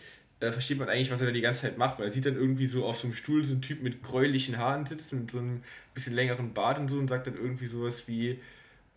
versteht 0.49 0.79
man 0.79 0.89
eigentlich, 0.89 1.11
was 1.11 1.21
er 1.21 1.27
da 1.27 1.33
die 1.33 1.41
ganze 1.41 1.61
Zeit 1.61 1.77
macht, 1.77 1.99
weil 1.99 2.05
er 2.05 2.11
sieht 2.11 2.25
dann 2.25 2.35
irgendwie 2.35 2.65
so 2.65 2.85
auf 2.85 2.97
so 2.97 3.07
einem 3.07 3.15
Stuhl 3.15 3.43
so 3.43 3.53
einen 3.53 3.61
Typ 3.61 3.83
mit 3.83 4.01
gräulichen 4.01 4.57
Haaren 4.57 4.85
sitzen, 4.85 5.21
mit 5.21 5.31
so 5.31 5.37
einem 5.37 5.63
bisschen 5.93 6.13
längeren 6.13 6.53
Bart 6.53 6.79
und 6.79 6.87
so 6.89 6.97
und 6.97 7.07
sagt 7.07 7.27
dann 7.27 7.35
irgendwie 7.35 7.67
sowas 7.67 8.07
wie, 8.07 8.39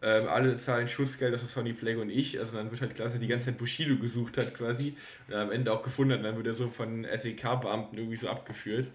ähm, 0.05 0.29
alle 0.29 0.55
zahlen 0.57 0.87
Schutzgeld, 0.87 1.33
das 1.33 1.43
ist 1.43 1.53
Sonny 1.53 1.73
Plague 1.73 2.01
und 2.01 2.11
ich. 2.11 2.39
Also 2.39 2.57
dann 2.57 2.71
wird 2.71 2.83
halt 2.83 2.95
klasse 2.95 3.19
die 3.19 3.27
ganze 3.27 3.47
Zeit 3.47 3.59
Bushido 3.59 3.97
gesucht 3.97 4.37
hat 4.37 4.55
quasi 4.55 4.95
und 5.29 5.35
am 5.35 5.51
Ende 5.51 5.73
auch 5.73 5.83
gefunden 5.83 6.13
hat. 6.13 6.19
Und 6.19 6.25
dann 6.25 6.37
wird 6.37 6.47
er 6.47 6.55
so 6.55 6.69
von 6.69 7.07
SEK-Beamten 7.07 7.97
irgendwie 7.97 8.17
so 8.17 8.29
abgeführt. 8.29 8.91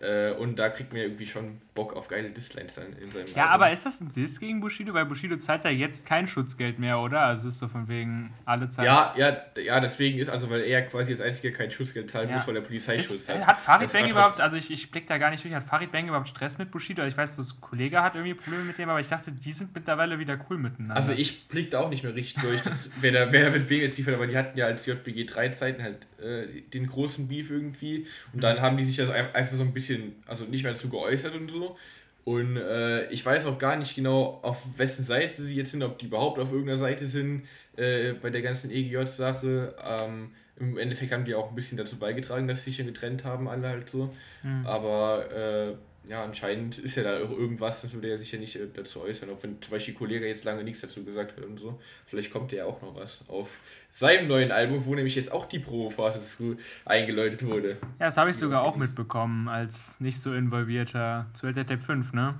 Äh, 0.00 0.32
und 0.32 0.56
da 0.56 0.68
kriegt 0.68 0.92
man 0.92 1.00
ja 1.00 1.04
irgendwie 1.04 1.26
schon 1.26 1.60
Bock 1.74 1.94
auf 1.94 2.08
geile 2.08 2.30
Dislines 2.30 2.74
dann 2.74 2.86
in 3.00 3.10
seinem 3.10 3.26
Ja, 3.34 3.44
Album. 3.44 3.62
aber 3.62 3.72
ist 3.72 3.86
das 3.86 4.00
ein 4.00 4.12
Diss 4.12 4.38
gegen 4.38 4.60
Bushido? 4.60 4.94
Weil 4.94 5.06
Bushido 5.06 5.36
zahlt 5.36 5.64
ja 5.64 5.70
jetzt 5.70 6.06
kein 6.06 6.26
Schutzgeld 6.26 6.78
mehr, 6.78 6.98
oder? 7.00 7.20
Also 7.20 7.48
es 7.48 7.54
ist 7.54 7.60
so 7.60 7.68
von 7.68 7.88
wegen 7.88 8.32
alle 8.44 8.68
Zeit. 8.68 8.86
Ja, 8.86 9.14
ja, 9.16 9.36
ja, 9.60 9.80
deswegen 9.80 10.18
ist, 10.18 10.28
also 10.28 10.50
weil 10.50 10.62
er 10.62 10.82
quasi 10.82 11.12
als 11.12 11.20
einziger 11.20 11.56
kein 11.56 11.70
Schutzgeld 11.70 12.10
zahlen 12.10 12.28
ja. 12.28 12.36
muss, 12.36 12.46
weil 12.46 12.56
er 12.56 12.62
Polizeischutz 12.62 13.28
hat. 13.28 13.46
Hat 13.46 13.60
Farid 13.60 13.92
Bang 13.92 14.08
überhaupt, 14.08 14.40
also 14.40 14.56
ich, 14.56 14.70
ich 14.70 14.90
blick 14.90 15.06
da 15.06 15.18
gar 15.18 15.30
nicht 15.30 15.44
durch, 15.44 15.54
hat 15.54 15.64
Farid 15.64 15.90
Bang 15.90 16.06
überhaupt 16.06 16.28
Stress 16.28 16.58
mit 16.58 16.70
Bushido? 16.70 17.04
Ich 17.04 17.16
weiß, 17.16 17.36
das 17.36 17.60
Kollege 17.60 18.02
hat 18.02 18.14
irgendwie 18.14 18.34
Probleme 18.34 18.64
mit 18.64 18.78
dem, 18.78 18.88
aber 18.88 19.00
ich 19.00 19.08
dachte, 19.08 19.32
die 19.32 19.52
sind 19.52 19.74
mittlerweile 19.74 20.18
wieder 20.18 20.38
cool 20.48 20.58
miteinander. 20.58 20.96
Also 20.96 21.12
ich 21.12 21.48
blick 21.48 21.70
da 21.70 21.80
auch 21.80 21.90
nicht 21.90 22.04
mehr 22.04 22.14
richtig 22.14 22.42
durch, 22.42 22.62
dass, 22.62 22.90
wer, 23.00 23.12
da, 23.12 23.32
wer 23.32 23.44
da 23.44 23.50
mit 23.50 23.68
wem 23.68 23.80
jetzt 23.80 23.96
liefert, 23.96 24.14
aber 24.14 24.26
die 24.26 24.36
hatten 24.36 24.58
ja 24.58 24.66
als 24.66 24.86
JBG 24.86 25.24
3 25.24 25.48
Zeiten 25.50 25.82
halt 25.82 26.06
äh, 26.22 26.62
den 26.72 26.86
großen 26.86 27.28
Beef 27.28 27.50
irgendwie 27.50 28.06
und 28.32 28.36
mhm. 28.36 28.40
dann 28.40 28.60
haben 28.60 28.76
die 28.76 28.84
sich 28.84 28.96
das 28.96 29.10
einfach 29.10 29.56
so 29.56 29.62
ein 29.62 29.72
bisschen, 29.72 29.83
also 30.26 30.44
nicht 30.44 30.62
mehr 30.62 30.72
dazu 30.72 30.88
geäußert 30.88 31.34
und 31.34 31.50
so. 31.50 31.76
Und 32.24 32.56
äh, 32.56 33.06
ich 33.10 33.24
weiß 33.24 33.44
auch 33.46 33.58
gar 33.58 33.76
nicht 33.76 33.94
genau, 33.94 34.40
auf 34.42 34.56
wessen 34.76 35.04
Seite 35.04 35.44
sie 35.44 35.54
jetzt 35.54 35.72
sind, 35.72 35.82
ob 35.82 35.98
die 35.98 36.06
überhaupt 36.06 36.38
auf 36.38 36.50
irgendeiner 36.50 36.78
Seite 36.78 37.06
sind 37.06 37.42
äh, 37.76 38.14
bei 38.14 38.30
der 38.30 38.40
ganzen 38.40 38.70
EGJ-Sache. 38.70 39.76
Ähm, 39.84 40.30
Im 40.56 40.78
Endeffekt 40.78 41.12
haben 41.12 41.26
die 41.26 41.34
auch 41.34 41.50
ein 41.50 41.54
bisschen 41.54 41.76
dazu 41.76 41.96
beigetragen, 41.96 42.48
dass 42.48 42.64
sie 42.64 42.70
sich 42.70 42.86
getrennt 42.86 43.24
haben, 43.24 43.46
alle 43.46 43.68
halt 43.68 43.90
so. 43.90 44.14
Mhm. 44.42 44.66
Aber 44.66 45.30
äh, 45.32 45.74
ja, 46.08 46.22
anscheinend 46.22 46.78
ist 46.80 46.96
ja 46.96 47.02
da 47.02 47.24
auch 47.24 47.30
irgendwas, 47.30 47.82
das 47.82 47.92
würde 47.92 48.10
er 48.10 48.18
sich 48.18 48.32
ja 48.32 48.38
nicht 48.38 48.56
äh, 48.56 48.66
dazu 48.72 49.00
äußern, 49.00 49.30
auch 49.30 49.42
wenn 49.42 49.60
zum 49.60 49.70
Beispiel 49.70 49.94
Kollege 49.94 50.26
jetzt 50.26 50.44
lange 50.44 50.64
nichts 50.64 50.80
dazu 50.80 51.04
gesagt 51.04 51.36
hat 51.36 51.44
und 51.44 51.58
so. 51.58 51.80
Vielleicht 52.06 52.32
kommt 52.32 52.52
ja 52.52 52.64
auch 52.64 52.80
noch 52.82 52.94
was 52.94 53.20
auf 53.28 53.48
seinem 53.90 54.28
neuen 54.28 54.50
Album, 54.50 54.84
wo 54.84 54.94
nämlich 54.94 55.14
jetzt 55.14 55.32
auch 55.32 55.46
die 55.46 55.58
Promophase 55.58 56.22
zu 56.22 56.56
eingeläutet 56.84 57.44
wurde. 57.46 57.78
Ja, 57.98 58.06
das 58.06 58.16
habe 58.16 58.30
ich 58.30 58.36
sogar 58.36 58.62
auch 58.62 58.76
mitbekommen, 58.76 59.48
als 59.48 60.00
nicht 60.00 60.20
so 60.20 60.34
involvierter 60.34 61.26
zu 61.32 61.52
Tape 61.52 61.78
5, 61.78 62.12
ne? 62.12 62.34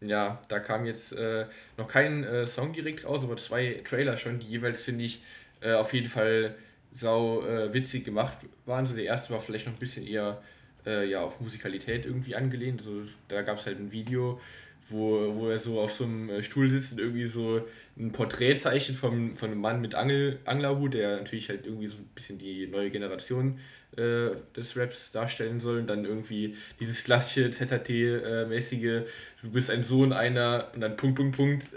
Ja, 0.00 0.40
da 0.48 0.58
kam 0.58 0.84
jetzt 0.84 1.12
äh, 1.12 1.46
noch 1.78 1.88
kein 1.88 2.22
äh, 2.24 2.46
Song 2.46 2.72
direkt 2.72 3.04
raus, 3.04 3.24
aber 3.24 3.36
zwei 3.36 3.80
Trailer 3.88 4.16
schon, 4.16 4.38
die 4.38 4.46
jeweils, 4.46 4.82
finde 4.82 5.04
ich, 5.04 5.22
äh, 5.60 5.72
auf 5.72 5.92
jeden 5.94 6.08
Fall 6.08 6.54
sau 6.92 7.44
äh, 7.46 7.72
witzig 7.72 8.04
gemacht 8.04 8.38
waren. 8.66 8.86
So 8.86 8.94
der 8.94 9.04
erste 9.04 9.32
war 9.32 9.40
vielleicht 9.40 9.66
noch 9.66 9.72
ein 9.72 9.78
bisschen 9.78 10.06
eher 10.06 10.42
äh, 10.86 11.08
ja, 11.08 11.22
auf 11.22 11.40
Musikalität 11.40 12.06
irgendwie 12.06 12.36
angelehnt. 12.36 12.80
So, 12.82 13.02
da 13.28 13.42
gab 13.42 13.58
es 13.58 13.66
halt 13.66 13.78
ein 13.78 13.92
Video, 13.92 14.40
wo, 14.88 15.34
wo 15.34 15.48
er 15.48 15.58
so 15.58 15.80
auf 15.80 15.92
so 15.92 16.04
einem 16.04 16.30
äh, 16.30 16.42
Stuhl 16.42 16.70
sitzt 16.70 16.92
und 16.92 17.00
irgendwie 17.00 17.26
so 17.26 17.66
ein 17.98 18.12
Porträt 18.12 18.56
zeichnet 18.56 18.98
von, 18.98 19.32
von 19.32 19.50
einem 19.50 19.60
Mann 19.60 19.80
mit 19.80 19.94
Angel, 19.94 20.38
Anglerhut, 20.44 20.94
der 20.94 21.16
natürlich 21.16 21.48
halt 21.48 21.66
irgendwie 21.66 21.86
so 21.86 21.96
ein 21.96 22.08
bisschen 22.14 22.38
die 22.38 22.66
neue 22.66 22.90
Generation 22.90 23.58
äh, 23.96 24.30
des 24.54 24.76
Raps 24.76 25.10
darstellen 25.12 25.60
soll. 25.60 25.78
Und 25.78 25.86
dann 25.86 26.04
irgendwie 26.04 26.56
dieses 26.78 27.04
klassische 27.04 27.48
ZHT-mäßige, 27.48 29.06
du 29.42 29.50
bist 29.50 29.70
ein 29.70 29.82
Sohn 29.82 30.12
einer 30.12 30.68
und 30.74 30.82
dann 30.82 30.96
Punkt, 30.96 31.16
Punkt, 31.16 31.36
Punkt, 31.36 31.68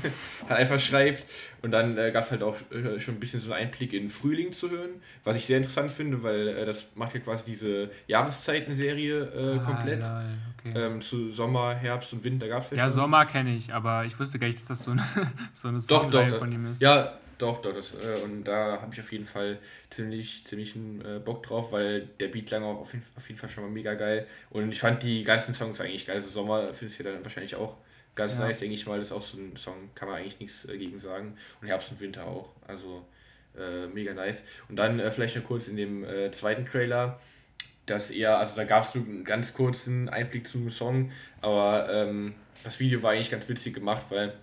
einfach 0.48 0.80
schreibt. 0.80 1.26
Und 1.62 1.72
dann 1.72 1.96
äh, 1.96 2.10
gab 2.10 2.24
es 2.24 2.30
halt 2.30 2.42
auch 2.42 2.56
äh, 2.72 2.98
schon 2.98 3.14
ein 3.14 3.20
bisschen 3.20 3.40
so 3.40 3.52
einen 3.52 3.66
Einblick 3.66 3.92
in 3.92 4.08
Frühling 4.10 4.52
zu 4.52 4.70
hören, 4.70 4.90
was 5.24 5.36
ich 5.36 5.46
sehr 5.46 5.58
interessant 5.58 5.90
finde, 5.90 6.22
weil 6.22 6.48
äh, 6.48 6.66
das 6.66 6.88
macht 6.94 7.14
ja 7.14 7.20
quasi 7.20 7.44
diese 7.44 7.90
Jahreszeitenserie 8.06 9.20
äh, 9.20 9.58
ah, 9.58 9.64
komplett. 9.64 10.04
Okay. 10.58 10.72
Ähm, 10.74 11.00
zu 11.00 11.30
Sommer, 11.30 11.74
Herbst 11.74 12.12
und 12.12 12.24
Winter 12.24 12.48
gab 12.48 12.64
es 12.64 12.70
ja, 12.70 12.78
ja 12.78 12.82
schon. 12.84 12.92
Sommer 12.92 13.26
kenne 13.26 13.54
ich, 13.54 13.72
aber 13.72 14.04
ich 14.04 14.18
wusste 14.18 14.40
gar 14.40 14.48
nicht, 14.48 14.58
dass 14.58 14.66
das 14.66 14.82
so 14.82 14.90
eine, 14.90 15.04
so 15.52 15.67
eine 15.68 15.80
Songreihe 15.80 16.34
von 16.34 16.50
ihm 16.52 16.72
ist. 16.72 16.82
Ja, 16.82 17.18
doch, 17.38 17.62
doch. 17.62 17.72
Das, 17.72 17.94
äh, 17.94 18.20
und 18.22 18.44
da 18.44 18.80
habe 18.80 18.92
ich 18.92 19.00
auf 19.00 19.12
jeden 19.12 19.26
Fall 19.26 19.58
ziemlich, 19.90 20.44
ziemlich 20.44 20.74
äh, 20.76 21.18
Bock 21.20 21.44
drauf, 21.44 21.72
weil 21.72 22.08
der 22.20 22.28
Beat 22.28 22.46
klang 22.46 22.64
auch 22.64 22.80
auf 22.80 22.92
jeden, 22.92 23.04
auf 23.16 23.28
jeden 23.28 23.40
Fall 23.40 23.48
schon 23.48 23.64
mal 23.64 23.70
mega 23.70 23.94
geil. 23.94 24.26
Und 24.50 24.70
ich 24.72 24.80
fand 24.80 25.02
die 25.02 25.22
ganzen 25.22 25.54
Songs 25.54 25.80
eigentlich 25.80 26.06
geil. 26.06 26.16
Also 26.16 26.28
Sommer 26.28 26.74
findest 26.74 26.98
du 26.98 27.04
dann 27.04 27.24
wahrscheinlich 27.24 27.54
auch 27.54 27.76
ganz 28.14 28.34
ja. 28.34 28.40
nice, 28.40 28.58
denke 28.58 28.74
ich 28.74 28.86
mal. 28.86 28.98
Das 28.98 29.08
ist 29.08 29.12
auch 29.12 29.22
so 29.22 29.38
ein 29.38 29.56
Song, 29.56 29.90
kann 29.94 30.08
man 30.08 30.18
eigentlich 30.18 30.40
nichts 30.40 30.66
dagegen 30.66 30.96
äh, 30.96 31.00
sagen. 31.00 31.36
Und 31.60 31.68
Herbst 31.68 31.92
und 31.92 32.00
Winter 32.00 32.26
auch. 32.26 32.50
Also 32.66 33.06
äh, 33.56 33.86
mega 33.86 34.12
nice. 34.12 34.42
Und 34.68 34.76
dann 34.76 34.98
äh, 34.98 35.10
vielleicht 35.10 35.36
noch 35.36 35.44
kurz 35.44 35.68
in 35.68 35.76
dem 35.76 36.04
äh, 36.04 36.30
zweiten 36.32 36.66
Trailer, 36.66 37.20
dass 37.86 38.10
eher, 38.10 38.38
also 38.38 38.54
da 38.56 38.64
gab 38.64 38.84
es 38.84 38.94
einen 38.94 39.24
ganz 39.24 39.54
kurzen 39.54 40.08
Einblick 40.08 40.46
zum 40.46 40.68
Song, 40.70 41.10
aber 41.40 41.88
ähm, 41.90 42.34
das 42.64 42.80
Video 42.80 43.02
war 43.02 43.12
eigentlich 43.12 43.30
ganz 43.30 43.48
witzig 43.48 43.74
gemacht, 43.74 44.06
weil 44.10 44.34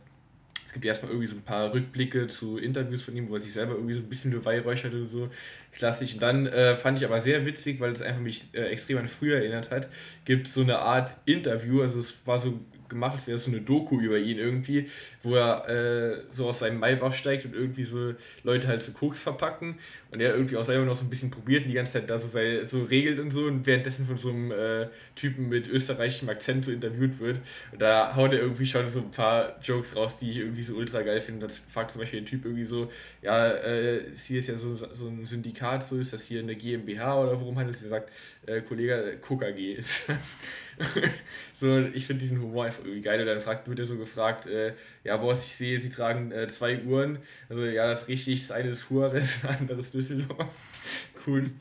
gibt 0.75 0.83
erstmal 0.83 1.11
irgendwie 1.11 1.27
so 1.27 1.38
ein 1.38 1.41
paar 1.41 1.73
Rückblicke 1.73 2.27
zu 2.27 2.57
Interviews 2.57 3.03
von 3.03 3.15
ihm, 3.15 3.29
wo 3.29 3.35
er 3.35 3.39
sich 3.39 3.53
selber 3.53 3.75
irgendwie 3.75 3.93
so 3.93 4.01
ein 4.01 4.09
bisschen 4.09 4.31
beweihräuchert 4.31 4.93
oder 4.93 5.05
so. 5.05 5.29
Klassisch. 5.71 6.15
Und 6.15 6.21
dann 6.21 6.47
äh, 6.47 6.75
fand 6.75 6.99
ich 6.99 7.05
aber 7.05 7.21
sehr 7.21 7.45
witzig, 7.45 7.79
weil 7.79 7.93
es 7.93 8.01
einfach 8.01 8.19
mich 8.19 8.53
äh, 8.53 8.65
extrem 8.67 8.97
an 8.97 9.07
früher 9.07 9.38
erinnert 9.38 9.71
hat, 9.71 9.88
gibt 10.25 10.49
so 10.49 10.61
eine 10.61 10.79
Art 10.79 11.15
Interview, 11.25 11.81
also 11.81 11.99
es 11.99 12.17
war 12.25 12.39
so 12.39 12.59
gemacht, 12.95 13.13
als 13.13 13.27
wäre 13.27 13.38
so 13.38 13.51
eine 13.51 13.62
Doku 13.62 13.99
über 13.99 14.17
ihn 14.17 14.38
irgendwie, 14.38 14.89
wo 15.21 15.36
er 15.36 15.69
äh, 15.69 16.23
so 16.31 16.47
aus 16.47 16.60
seinem 16.60 16.79
Maybach 16.79 17.13
steigt 17.13 17.45
und 17.45 17.53
irgendwie 17.53 17.84
so 17.84 18.13
Leute 18.43 18.67
halt 18.67 18.81
so 18.81 18.91
Koks 18.91 19.21
verpacken 19.21 19.75
und 20.12 20.21
er 20.21 20.34
irgendwie 20.34 20.58
auch 20.58 20.65
selber 20.65 20.86
noch 20.86 20.95
so 20.95 21.05
ein 21.05 21.10
bisschen 21.10 21.29
probiert 21.29 21.63
und 21.63 21.69
die 21.69 21.75
ganze 21.75 21.93
Zeit 21.93 22.10
da 22.10 22.19
so, 22.19 22.27
so 22.27 22.84
regelt 22.84 23.19
und 23.19 23.31
so 23.31 23.43
und 23.43 23.65
währenddessen 23.65 24.05
von 24.05 24.17
so 24.17 24.29
einem 24.29 24.51
äh, 24.51 24.88
Typen 25.15 25.49
mit 25.49 25.67
österreichischem 25.67 26.29
Akzent 26.29 26.65
so 26.65 26.71
interviewt 26.71 27.19
wird. 27.19 27.39
Und 27.71 27.81
da 27.81 28.15
haut 28.15 28.34
er 28.34 28.39
irgendwie 28.39 28.65
schon 28.65 28.89
so 28.89 28.99
ein 28.99 29.12
paar 29.12 29.60
Jokes 29.62 29.95
raus, 29.95 30.17
die 30.17 30.29
ich 30.29 30.38
irgendwie 30.38 30.63
so 30.63 30.73
ultra 30.73 31.01
geil 31.01 31.21
finde. 31.21 31.47
Das 31.47 31.58
fragt 31.58 31.91
zum 31.91 32.01
Beispiel 32.01 32.21
der 32.21 32.29
Typ 32.29 32.45
irgendwie 32.45 32.65
so, 32.65 32.91
ja, 33.21 33.49
äh, 33.49 34.03
hier 34.15 34.39
ist 34.39 34.47
ja 34.47 34.55
so, 34.55 34.75
so 34.75 35.08
ein 35.08 35.25
Syndikat, 35.25 35.88
so 35.88 35.97
ist 35.97 36.13
das 36.13 36.25
hier 36.25 36.39
eine 36.39 36.55
GmbH 36.55 37.21
oder 37.21 37.39
worum 37.39 37.57
handelt 37.57 37.76
es? 37.76 37.84
Er 37.84 37.89
sagt, 37.89 38.11
äh, 38.45 38.61
Kollege, 38.61 39.17
KKG 39.22 39.74
ist 39.74 40.05
so, 41.59 41.80
ich 41.80 42.05
finde 42.05 42.21
diesen 42.21 42.41
Humor 42.41 42.65
einfach 42.65 42.84
irgendwie 42.84 43.01
geil. 43.01 43.19
Und 43.19 43.28
dann 43.28 43.41
fragt, 43.41 43.67
wird 43.67 43.80
er 43.80 43.86
so 43.86 43.97
gefragt, 43.97 44.45
äh, 44.45 44.73
ja, 45.03 45.17
Boss, 45.17 45.45
ich 45.45 45.55
sehe, 45.55 45.80
Sie 45.80 45.89
tragen 45.89 46.32
äh, 46.32 46.47
zwei 46.47 46.82
Uhren. 46.84 47.19
Also, 47.49 47.65
ja, 47.65 47.88
das 47.88 48.03
ist 48.03 48.07
richtig. 48.07 48.41
Das 48.47 48.51
eine 48.51 48.69
ist 48.69 48.89
Juarez, 48.89 49.39
das 49.41 49.59
andere 49.59 49.80
ist 49.80 49.93
Düsseldorf. 49.93 50.55
cool. 51.28 51.51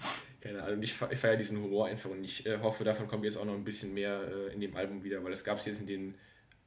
Keine 0.41 0.63
Ahnung, 0.63 0.83
ich, 0.83 0.95
ich 1.11 1.19
feiere 1.19 1.37
diesen 1.37 1.59
Humor 1.59 1.87
einfach 1.87 2.11
und 2.11 2.23
ich 2.23 2.45
äh, 2.45 2.59
hoffe, 2.59 2.85
davon 2.85 3.09
kommt 3.09 3.25
jetzt 3.25 3.39
auch 3.39 3.47
noch 3.47 3.55
ein 3.55 3.65
bisschen 3.65 3.95
mehr 3.95 4.21
äh, 4.29 4.53
in 4.53 4.61
dem 4.61 4.77
Album 4.77 5.03
wieder, 5.03 5.25
weil 5.25 5.31
das 5.31 5.43
gab 5.43 5.59
es 5.59 5.65
jetzt 5.65 5.81
in 5.81 5.87
den 5.87 6.15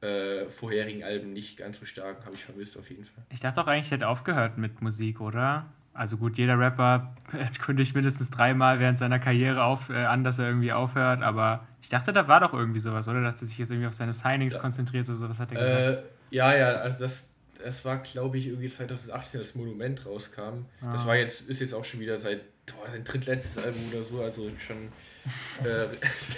äh, 0.00 0.48
vorherigen 0.48 1.04
Alben 1.04 1.32
nicht 1.32 1.56
ganz 1.56 1.78
so 1.78 1.84
stark, 1.84 2.24
habe 2.24 2.34
ich 2.34 2.42
vermisst 2.42 2.76
auf 2.76 2.90
jeden 2.90 3.04
Fall. 3.04 3.24
Ich 3.30 3.40
dachte 3.40 3.60
auch 3.60 3.66
eigentlich, 3.68 3.86
er 3.92 3.98
hätte 3.98 4.08
aufgehört 4.08 4.58
mit 4.58 4.80
Musik, 4.80 5.20
oder? 5.20 5.72
Also 5.98 6.16
gut, 6.16 6.38
jeder 6.38 6.56
Rapper 6.56 7.12
kündigt 7.60 7.92
mindestens 7.96 8.30
dreimal 8.30 8.78
während 8.78 8.98
seiner 8.98 9.18
Karriere 9.18 9.64
auf, 9.64 9.90
äh, 9.90 10.04
an, 10.04 10.22
dass 10.22 10.38
er 10.38 10.46
irgendwie 10.46 10.72
aufhört, 10.72 11.22
aber 11.22 11.66
ich 11.82 11.88
dachte, 11.88 12.12
da 12.12 12.28
war 12.28 12.38
doch 12.38 12.54
irgendwie 12.54 12.78
sowas, 12.78 13.08
oder? 13.08 13.20
Dass 13.20 13.42
er 13.42 13.48
sich 13.48 13.58
jetzt 13.58 13.72
irgendwie 13.72 13.88
auf 13.88 13.94
seine 13.94 14.12
Signings 14.12 14.54
ja. 14.54 14.60
konzentriert 14.60 15.08
oder 15.08 15.18
sowas 15.18 15.40
hat 15.40 15.50
er 15.50 15.58
gesagt. 15.60 15.80
Äh, 15.80 16.02
ja, 16.30 16.56
ja, 16.56 16.66
also 16.76 17.00
das, 17.00 17.26
das 17.64 17.84
war, 17.84 17.98
glaube 17.98 18.38
ich, 18.38 18.46
irgendwie 18.46 18.68
2018 18.68 19.40
das 19.40 19.56
Monument 19.56 20.06
rauskam. 20.06 20.66
Ah. 20.80 20.92
Das 20.92 21.04
war 21.04 21.16
jetzt, 21.16 21.40
ist 21.48 21.60
jetzt 21.60 21.74
auch 21.74 21.84
schon 21.84 21.98
wieder 21.98 22.16
seit 22.18 22.42
boah, 22.66 22.88
sein 22.88 23.02
drittletztes 23.02 23.58
Album 23.58 23.80
oder 23.90 24.04
so, 24.04 24.22
also 24.22 24.48
schon 24.58 24.76
äh, 25.68 25.88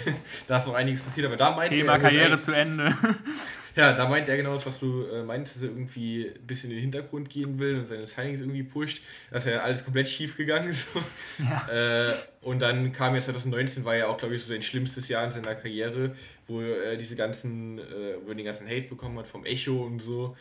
da 0.47 0.57
ist 0.57 0.65
noch 0.65 0.73
einiges 0.73 1.03
passiert, 1.03 1.27
aber 1.27 1.37
da 1.37 1.51
meinte 1.51 1.75
Thema 1.75 1.93
er, 1.93 1.99
Karriere 1.99 2.39
zu 2.39 2.51
Ende. 2.51 2.95
Ja, 3.75 3.93
da 3.93 4.07
meint 4.07 4.27
er 4.27 4.37
genau 4.37 4.53
das, 4.53 4.65
was 4.65 4.79
du 4.79 5.05
äh, 5.05 5.23
meinst, 5.23 5.55
dass 5.55 5.63
er 5.63 5.69
irgendwie 5.69 6.27
ein 6.27 6.47
bisschen 6.47 6.71
in 6.71 6.77
den 6.77 6.81
Hintergrund 6.81 7.29
gehen 7.29 7.59
will 7.59 7.79
und 7.79 7.87
seine 7.87 8.05
Signings 8.05 8.41
irgendwie 8.41 8.63
pusht, 8.63 9.01
dass 9.31 9.45
er 9.45 9.63
alles 9.63 9.83
komplett 9.83 10.07
schief 10.07 10.37
gegangen 10.37 10.69
ist. 10.69 10.87
Ja. 11.39 12.09
Äh, 12.09 12.13
und 12.41 12.61
dann 12.61 12.91
kam 12.91 13.15
ja 13.15 13.21
2019, 13.21 13.83
war 13.83 13.95
ja 13.95 14.07
auch, 14.07 14.17
glaube 14.17 14.35
ich, 14.35 14.43
so 14.43 14.49
sein 14.49 14.61
schlimmstes 14.61 15.07
Jahr 15.07 15.23
in 15.23 15.31
seiner 15.31 15.55
Karriere, 15.55 16.15
wo 16.47 16.61
er 16.61 16.95
diese 16.97 17.15
ganzen, 17.15 17.79
äh, 17.79 18.15
wo 18.23 18.29
er 18.29 18.35
den 18.35 18.45
ganzen 18.45 18.67
Hate 18.67 18.87
bekommen 18.87 19.17
hat 19.17 19.27
vom 19.27 19.45
Echo 19.45 19.83
und 19.85 19.99
so, 19.99 20.35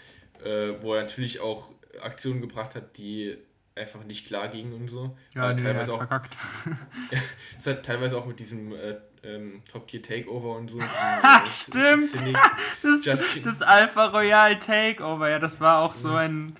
äh, 0.44 0.72
wo 0.80 0.94
er 0.94 1.02
natürlich 1.02 1.40
auch 1.40 1.72
Aktionen 2.02 2.40
gebracht 2.40 2.74
hat, 2.74 2.96
die 2.98 3.36
einfach 3.74 4.04
nicht 4.04 4.26
klar 4.26 4.48
gingen 4.48 4.72
und 4.72 4.88
so. 4.88 5.16
Ja, 5.34 5.52
nee, 5.52 5.62
teilweise 5.62 5.92
auch 5.92 5.98
verkackt. 5.98 6.36
ja, 7.10 7.18
es 7.56 7.66
hat 7.66 7.84
teilweise 7.84 8.16
auch 8.16 8.26
mit 8.26 8.38
diesem 8.38 8.72
äh, 8.72 8.96
ähm, 9.22 9.62
Top 9.70 9.86
Gear 9.88 10.02
Takeover 10.02 10.56
und 10.56 10.70
so. 10.70 10.78
Ach, 11.22 11.46
stimmt! 11.46 12.10
Das, 12.82 13.18
das 13.44 13.62
Alpha 13.62 14.06
Royal 14.06 14.58
Takeover, 14.58 15.28
ja, 15.28 15.38
das 15.38 15.60
war 15.60 15.80
auch 15.82 15.94
so 15.94 16.14
ein, 16.14 16.56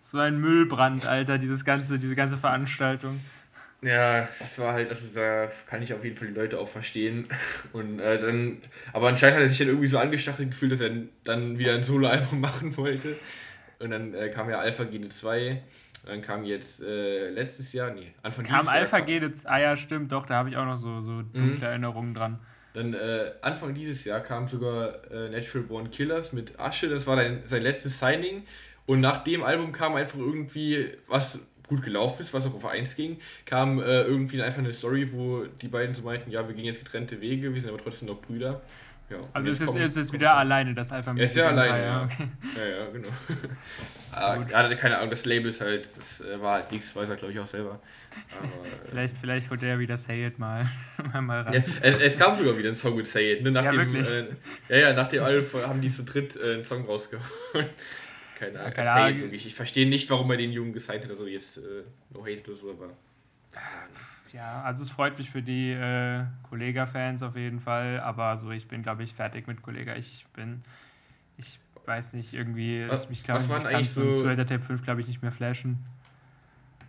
so 0.00 0.18
ein 0.18 0.40
Müllbrand, 0.40 1.06
Alter, 1.06 1.38
dieses 1.38 1.64
ganze, 1.64 1.98
diese 1.98 2.16
ganze 2.16 2.36
Veranstaltung. 2.36 3.20
Ja, 3.82 4.28
das 4.38 4.58
war 4.58 4.74
halt, 4.74 4.90
also 4.90 5.06
da 5.14 5.50
kann 5.66 5.82
ich 5.82 5.94
auf 5.94 6.04
jeden 6.04 6.16
Fall 6.16 6.28
die 6.28 6.34
Leute 6.34 6.58
auch 6.58 6.68
verstehen. 6.68 7.28
Und 7.72 7.98
äh, 7.98 8.20
dann, 8.20 8.58
aber 8.92 9.08
anscheinend 9.08 9.36
hat 9.36 9.42
er 9.44 9.48
sich 9.48 9.58
dann 9.58 9.68
irgendwie 9.68 9.88
so 9.88 9.98
angestachelt 9.98 10.50
gefühlt, 10.50 10.72
dass 10.72 10.80
er 10.80 10.90
dann 11.24 11.58
wieder 11.58 11.74
ein 11.74 11.84
Solo-Album 11.84 12.40
machen 12.40 12.76
wollte. 12.76 13.16
Und 13.78 13.90
dann 13.90 14.12
äh, 14.14 14.28
kam 14.28 14.50
ja 14.50 14.58
Alpha 14.58 14.84
Gene 14.84 15.08
2 15.08 15.62
dann 16.04 16.22
kam 16.22 16.44
jetzt 16.44 16.82
äh, 16.82 17.30
letztes 17.30 17.72
Jahr, 17.72 17.90
nee, 17.90 18.12
Anfang 18.22 18.44
kam 18.44 18.68
Alpha 18.68 18.98
Jahr. 18.98 19.06
Kam 19.06 19.12
Alpha 19.12 19.48
ah 19.48 19.58
ja, 19.58 19.76
stimmt, 19.76 20.12
doch, 20.12 20.26
da 20.26 20.34
habe 20.34 20.48
ich 20.48 20.56
auch 20.56 20.64
noch 20.64 20.76
so, 20.76 21.00
so 21.00 21.22
dunkle 21.22 21.56
mhm. 21.56 21.62
Erinnerungen 21.62 22.14
dran. 22.14 22.38
Dann 22.72 22.94
äh, 22.94 23.32
Anfang 23.42 23.74
dieses 23.74 24.04
Jahr 24.04 24.20
kam 24.20 24.48
sogar 24.48 25.10
äh, 25.10 25.28
Natural 25.28 25.66
Born 25.66 25.90
Killers 25.90 26.32
mit 26.32 26.58
Asche, 26.60 26.88
das 26.88 27.06
war 27.06 27.16
dann 27.16 27.42
sein 27.46 27.62
letztes 27.62 27.98
Signing. 27.98 28.44
Und 28.86 29.00
nach 29.00 29.22
dem 29.24 29.42
Album 29.42 29.72
kam 29.72 29.94
einfach 29.94 30.18
irgendwie, 30.18 30.88
was 31.06 31.38
gut 31.68 31.82
gelaufen 31.82 32.22
ist, 32.22 32.34
was 32.34 32.46
auch 32.46 32.54
auf 32.54 32.66
1 32.66 32.96
ging, 32.96 33.18
kam 33.44 33.80
äh, 33.80 34.02
irgendwie 34.02 34.42
einfach 34.42 34.58
eine 34.58 34.72
Story, 34.72 35.12
wo 35.12 35.44
die 35.44 35.68
beiden 35.68 35.94
so 35.94 36.02
meinten, 36.02 36.30
ja, 36.30 36.46
wir 36.46 36.54
gehen 36.54 36.64
jetzt 36.64 36.80
getrennte 36.84 37.20
Wege, 37.20 37.54
wir 37.54 37.60
sind 37.60 37.70
aber 37.70 37.78
trotzdem 37.78 38.08
noch 38.08 38.20
Brüder. 38.20 38.60
Ja, 39.10 39.16
also 39.32 39.50
es 39.50 39.60
ist, 39.60 39.74
ist 39.74 39.96
jetzt 39.96 40.12
wieder 40.12 40.36
alleine, 40.36 40.72
das 40.72 40.92
Alpha 40.92 41.12
Er 41.16 41.24
ist 41.24 41.34
ja 41.34 41.48
alleine, 41.48 41.84
ja. 41.84 42.04
Okay. 42.04 42.28
Ja, 42.56 42.64
ja, 42.64 42.90
genau. 42.90 43.08
ah, 44.12 44.38
ja, 44.48 44.74
keine 44.76 44.98
Ahnung, 44.98 45.10
das 45.10 45.24
Label 45.24 45.50
ist 45.50 45.60
halt, 45.60 45.90
das 45.96 46.20
äh, 46.20 46.40
war 46.40 46.54
halt 46.54 46.70
nichts, 46.70 46.94
weiß 46.94 47.10
er 47.10 47.16
glaube 47.16 47.32
ich 47.32 47.40
auch 47.40 47.46
selber. 47.46 47.80
Aber, 48.38 48.46
äh, 48.46 48.88
vielleicht, 48.88 49.18
vielleicht 49.18 49.50
holt 49.50 49.64
er 49.64 49.80
wieder 49.80 49.98
Say 49.98 50.24
It 50.24 50.38
mal, 50.38 50.64
mal 51.20 51.40
ran. 51.40 51.54
Ja, 51.54 51.62
es, 51.82 52.00
es, 52.00 52.18
kam 52.18 52.36
sogar 52.36 52.56
wieder 52.56 52.68
ein 52.68 52.76
Song 52.76 52.96
mit 52.96 53.08
Say 53.08 53.32
It. 53.32 53.42
Ne? 53.42 53.50
Nach 53.50 53.64
ja, 53.64 53.72
dem, 53.72 53.80
wirklich? 53.80 54.14
Äh, 54.14 54.26
ja, 54.68 54.76
ja, 54.90 54.92
nach 54.92 55.08
dem 55.08 55.24
Album 55.24 55.60
haben 55.62 55.80
die 55.80 55.90
zu 55.90 56.04
dritt 56.04 56.36
äh, 56.36 56.54
einen 56.54 56.64
Song 56.64 56.84
rausgehauen. 56.84 57.26
keine 58.38 58.60
Ahnung, 58.60 58.74
keine 58.74 58.90
Ahnung. 58.92 59.20
Wirklich. 59.22 59.44
Ich 59.44 59.56
verstehe 59.56 59.88
nicht, 59.88 60.08
warum 60.08 60.30
er 60.30 60.36
den 60.36 60.52
Jungen 60.52 60.72
gesigned 60.72 61.02
hat, 61.02 61.10
also 61.10 61.26
jetzt 61.26 61.58
äh, 61.58 61.82
no 62.10 62.24
hate 62.24 62.48
oder 62.48 62.56
so, 62.56 62.70
aber... 62.70 62.90
Ja, 64.32 64.62
also 64.62 64.82
es 64.82 64.90
freut 64.90 65.18
mich 65.18 65.30
für 65.30 65.42
die 65.42 65.72
äh, 65.72 66.24
Kollega-Fans 66.48 67.22
auf 67.22 67.36
jeden 67.36 67.60
Fall, 67.60 68.00
aber 68.00 68.36
so 68.36 68.50
ich 68.50 68.68
bin, 68.68 68.82
glaube 68.82 69.02
ich, 69.02 69.14
fertig 69.14 69.46
mit 69.46 69.62
Kollega. 69.62 69.96
Ich 69.96 70.26
bin, 70.34 70.62
ich 71.36 71.58
weiß 71.86 72.12
nicht, 72.14 72.32
irgendwie, 72.32 72.84
was, 72.88 73.08
ich 73.10 73.24
glaube, 73.24 73.42
ich 73.42 73.48
kann 73.48 73.84
so 73.84 74.14
Zuhälter 74.14 74.46
Tape 74.46 74.62
5, 74.62 74.82
glaube 74.82 75.00
ich, 75.00 75.08
nicht 75.08 75.22
mehr 75.22 75.32
flashen. 75.32 75.78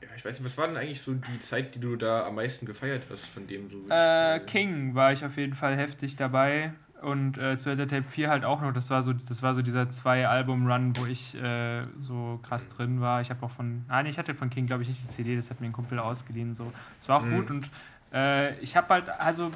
Ja, 0.01 0.07
ich 0.15 0.25
weiß 0.25 0.39
nicht, 0.39 0.45
was 0.45 0.57
war 0.57 0.67
denn 0.67 0.77
eigentlich 0.77 1.01
so 1.01 1.13
die 1.13 1.39
Zeit, 1.39 1.75
die 1.75 1.79
du 1.79 1.95
da 1.95 2.25
am 2.25 2.35
meisten 2.35 2.65
gefeiert 2.65 3.05
hast, 3.09 3.25
von 3.25 3.47
dem 3.47 3.69
so? 3.69 3.77
Äh, 3.89 4.39
King 4.41 4.93
war 4.95 5.11
ich 5.11 5.25
auf 5.25 5.37
jeden 5.37 5.53
Fall 5.53 5.75
heftig 5.75 6.15
dabei 6.15 6.73
und 7.02 7.38
äh, 7.38 7.58
zu 7.58 7.76
Tape 7.76 8.04
4 8.04 8.30
halt 8.30 8.45
auch 8.45 8.62
noch. 8.62 8.74
Das 8.74 8.89
war 8.89 9.02
so, 9.02 9.14
das 9.14 9.41
war 9.41 9.54
so 9.54 9.62
dieser 9.62 9.89
zwei-Album-Run, 9.89 10.95
wo 10.97 11.06
ich 11.06 11.36
äh, 11.36 11.84
so 11.99 12.39
krass 12.43 12.68
drin 12.68 13.02
war. 13.02 13.22
Ich 13.22 13.30
habe 13.30 13.43
auch 13.45 13.52
von, 13.52 13.86
nein, 13.88 14.06
ich 14.06 14.18
hatte 14.18 14.34
von 14.34 14.49
King, 14.49 14.68
glaube 14.68 14.84
ich, 14.84 14.89
nicht 14.89 15.04
die 15.04 15.08
CD, 15.08 15.36
das 15.36 15.49
hat 15.49 15.60
mir 15.62 15.68
ein 15.68 15.74
Kumpel 15.74 15.99
ausgeliehen. 15.99 16.54
So. 16.54 16.72
Das 16.97 17.10
war 17.10 17.18
auch 17.18 17.26
mhm. 17.26 17.36
gut 17.36 17.52
und 17.52 17.72
äh, 18.14 18.58
ich 18.60 18.78
habe 18.78 18.89
halt, 18.89 19.10
also 19.10 19.52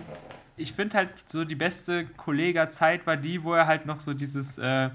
ich 0.57 0.73
finde 0.73 0.97
halt 0.97 1.09
so 1.27 1.43
die 1.43 1.55
beste 1.55 2.05
Kollega-Zeit 2.05 3.05
war 3.05 3.17
die, 3.17 3.43
wo 3.43 3.53
er 3.53 3.67
halt 3.67 3.85
noch 3.85 3.99
so 3.99 4.13
dieses, 4.13 4.57
äh, 4.57 4.89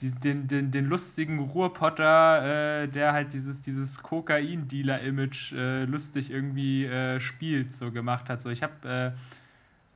den, 0.00 0.46
den, 0.46 0.70
den 0.70 0.86
lustigen 0.86 1.38
Ruhrpotter, 1.38 2.82
äh, 2.82 2.88
der 2.88 3.12
halt 3.12 3.32
dieses, 3.32 3.60
dieses 3.60 4.02
Kokain-Dealer-Image 4.02 5.52
äh, 5.52 5.84
lustig 5.84 6.30
irgendwie 6.30 6.88
spielt, 7.20 7.72
so 7.72 7.90
gemacht 7.90 8.28
hat. 8.28 8.40
So, 8.40 8.50
ich 8.50 8.62
habe 8.62 9.14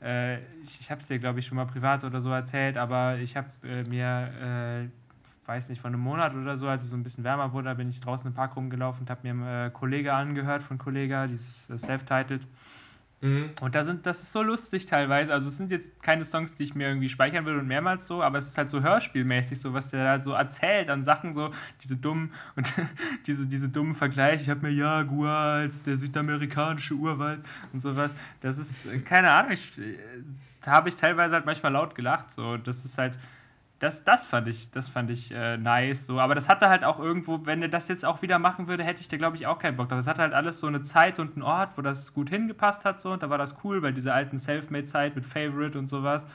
äh, 0.03 0.38
ich, 0.62 0.80
ich 0.80 0.90
habe 0.90 1.01
es 1.01 1.09
dir, 1.09 1.18
glaube 1.18 1.40
ich, 1.40 1.46
schon 1.46 1.57
mal 1.57 1.66
privat 1.66 2.05
oder 2.05 2.20
so 2.20 2.30
erzählt, 2.30 2.76
aber 2.76 3.18
ich 3.18 3.36
habe 3.36 3.49
äh, 3.64 3.82
mir, 3.84 4.88
äh, 4.88 5.49
weiß 5.49 5.68
nicht, 5.68 5.80
vor 5.80 5.88
einem 5.88 6.01
Monat 6.01 6.34
oder 6.34 6.57
so, 6.57 6.68
als 6.68 6.82
es 6.82 6.90
so 6.90 6.96
ein 6.96 7.03
bisschen 7.03 7.24
wärmer 7.24 7.53
wurde, 7.53 7.66
da 7.66 7.74
bin 7.74 7.88
ich 7.88 8.01
draußen 8.01 8.26
im 8.26 8.34
Park 8.34 8.57
rumgelaufen 8.57 9.03
und 9.03 9.11
habe 9.11 9.20
mir 9.22 9.30
einen 9.30 9.66
äh, 9.66 9.70
Kollege 9.70 10.12
angehört 10.12 10.62
von 10.62 10.78
Kollega, 10.78 11.26
dieses 11.26 11.70
äh, 11.70 11.78
Self-Titled. 11.78 12.46
Mhm. 13.20 13.50
Und 13.60 13.74
da 13.74 13.82
sind, 13.82 14.06
das 14.06 14.22
ist 14.22 14.32
so 14.32 14.42
lustig 14.42 14.86
teilweise. 14.86 15.32
Also 15.32 15.48
es 15.48 15.56
sind 15.56 15.72
jetzt 15.72 16.00
keine 16.02 16.24
Songs, 16.24 16.54
die 16.54 16.62
ich 16.62 16.74
mir 16.74 16.88
irgendwie 16.88 17.08
speichern 17.08 17.44
würde 17.44 17.60
und 17.60 17.66
mehrmals 17.66 18.06
so, 18.06 18.22
aber 18.22 18.38
es 18.38 18.48
ist 18.48 18.58
halt 18.58 18.70
so 18.70 18.80
hörspielmäßig, 18.82 19.60
so 19.60 19.74
was 19.74 19.90
der 19.90 20.04
da 20.04 20.22
so 20.22 20.32
erzählt 20.32 20.88
an 20.88 21.02
Sachen, 21.02 21.32
so 21.32 21.50
diese 21.82 21.96
dummen 21.96 22.32
und 22.56 22.72
diese, 23.26 23.46
diese 23.46 23.68
dummen 23.68 23.94
Vergleiche. 23.94 24.44
Ich 24.44 24.50
habe 24.50 24.66
mir 24.66 24.72
Jaguar 24.72 25.54
als 25.54 25.82
der 25.82 25.96
südamerikanische 25.96 26.94
Urwald 26.94 27.40
und 27.72 27.80
sowas. 27.80 28.14
Das 28.40 28.58
ist, 28.58 28.86
keine 29.04 29.30
Ahnung, 29.32 29.52
ich, 29.52 29.76
äh, 29.78 29.98
da 30.60 30.72
habe 30.72 30.88
ich 30.88 30.96
teilweise 30.96 31.34
halt 31.34 31.46
manchmal 31.46 31.72
laut 31.72 31.94
gelacht. 31.94 32.30
So, 32.30 32.56
das 32.56 32.84
ist 32.84 32.98
halt 32.98 33.18
das, 33.78 34.02
das 34.02 34.26
fand 34.26 34.48
ich, 34.48 34.70
das 34.70 34.88
fand 34.88 35.10
ich 35.10 35.30
äh, 35.30 35.56
nice. 35.56 36.06
So. 36.06 36.18
Aber 36.18 36.34
das 36.34 36.48
hatte 36.48 36.68
halt 36.68 36.84
auch 36.84 36.98
irgendwo, 36.98 37.46
wenn 37.46 37.62
er 37.62 37.68
das 37.68 37.88
jetzt 37.88 38.04
auch 38.04 38.22
wieder 38.22 38.38
machen 38.38 38.66
würde, 38.66 38.82
hätte 38.82 39.00
ich 39.00 39.08
da, 39.08 39.16
glaube 39.16 39.36
ich, 39.36 39.46
auch 39.46 39.58
keinen 39.58 39.76
Bock 39.76 39.88
drauf. 39.88 39.98
Es 39.98 40.08
hatte 40.08 40.22
halt 40.22 40.34
alles 40.34 40.58
so 40.58 40.66
eine 40.66 40.82
Zeit 40.82 41.18
und 41.20 41.34
einen 41.34 41.42
Ort, 41.42 41.78
wo 41.78 41.82
das 41.82 42.12
gut 42.12 42.30
hingepasst 42.30 42.84
hat. 42.84 42.98
So. 42.98 43.12
Und 43.12 43.22
da 43.22 43.30
war 43.30 43.38
das 43.38 43.54
cool, 43.62 43.82
weil 43.82 43.92
diese 43.92 44.12
alten 44.12 44.38
Selfmade-Zeit 44.38 45.14
mit 45.14 45.24
Favorite 45.24 45.78
und 45.78 45.88
sowas. 45.88 46.26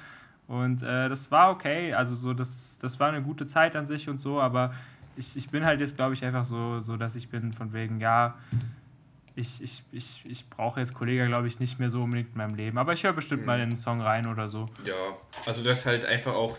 Und 0.48 0.84
äh, 0.84 1.10
das 1.10 1.32
war 1.32 1.52
okay. 1.52 1.94
Also 1.94 2.16
so, 2.16 2.34
das, 2.34 2.78
das 2.78 3.00
war 3.00 3.10
eine 3.10 3.22
gute 3.22 3.46
Zeit 3.46 3.76
an 3.76 3.86
sich 3.86 4.10
und 4.10 4.20
so, 4.20 4.42
aber 4.42 4.74
ich, 5.16 5.36
ich 5.36 5.50
bin 5.50 5.66
halt 5.66 5.80
jetzt, 5.80 5.96
glaube 5.96 6.14
ich, 6.14 6.24
einfach 6.24 6.44
so, 6.44 6.82
so, 6.82 6.98
dass 6.98 7.16
ich 7.16 7.30
bin 7.30 7.54
von 7.54 7.74
wegen, 7.74 8.00
ja, 8.00 8.36
ich, 9.36 9.62
ich, 9.62 9.84
ich, 9.92 10.24
ich 10.28 10.50
brauche 10.50 10.80
jetzt 10.80 10.94
Kollege, 10.94 11.26
glaube 11.28 11.48
ich, 11.48 11.60
nicht 11.60 11.80
mehr 11.80 11.90
so 11.90 12.02
unbedingt 12.02 12.30
in 12.34 12.38
meinem 12.38 12.56
Leben. 12.56 12.78
Aber 12.78 12.94
ich 12.94 13.04
höre 13.04 13.14
bestimmt 13.14 13.42
mhm. 13.42 13.48
mal 13.48 13.58
in 13.58 13.64
einen 13.64 13.76
Song 13.76 14.02
rein 14.02 14.28
oder 14.28 14.50
so. 14.50 14.66
Ja, 14.86 14.94
also 15.46 15.64
das 15.64 15.80
ist 15.80 15.86
halt 15.86 16.06
einfach 16.06 16.34
auch 16.34 16.58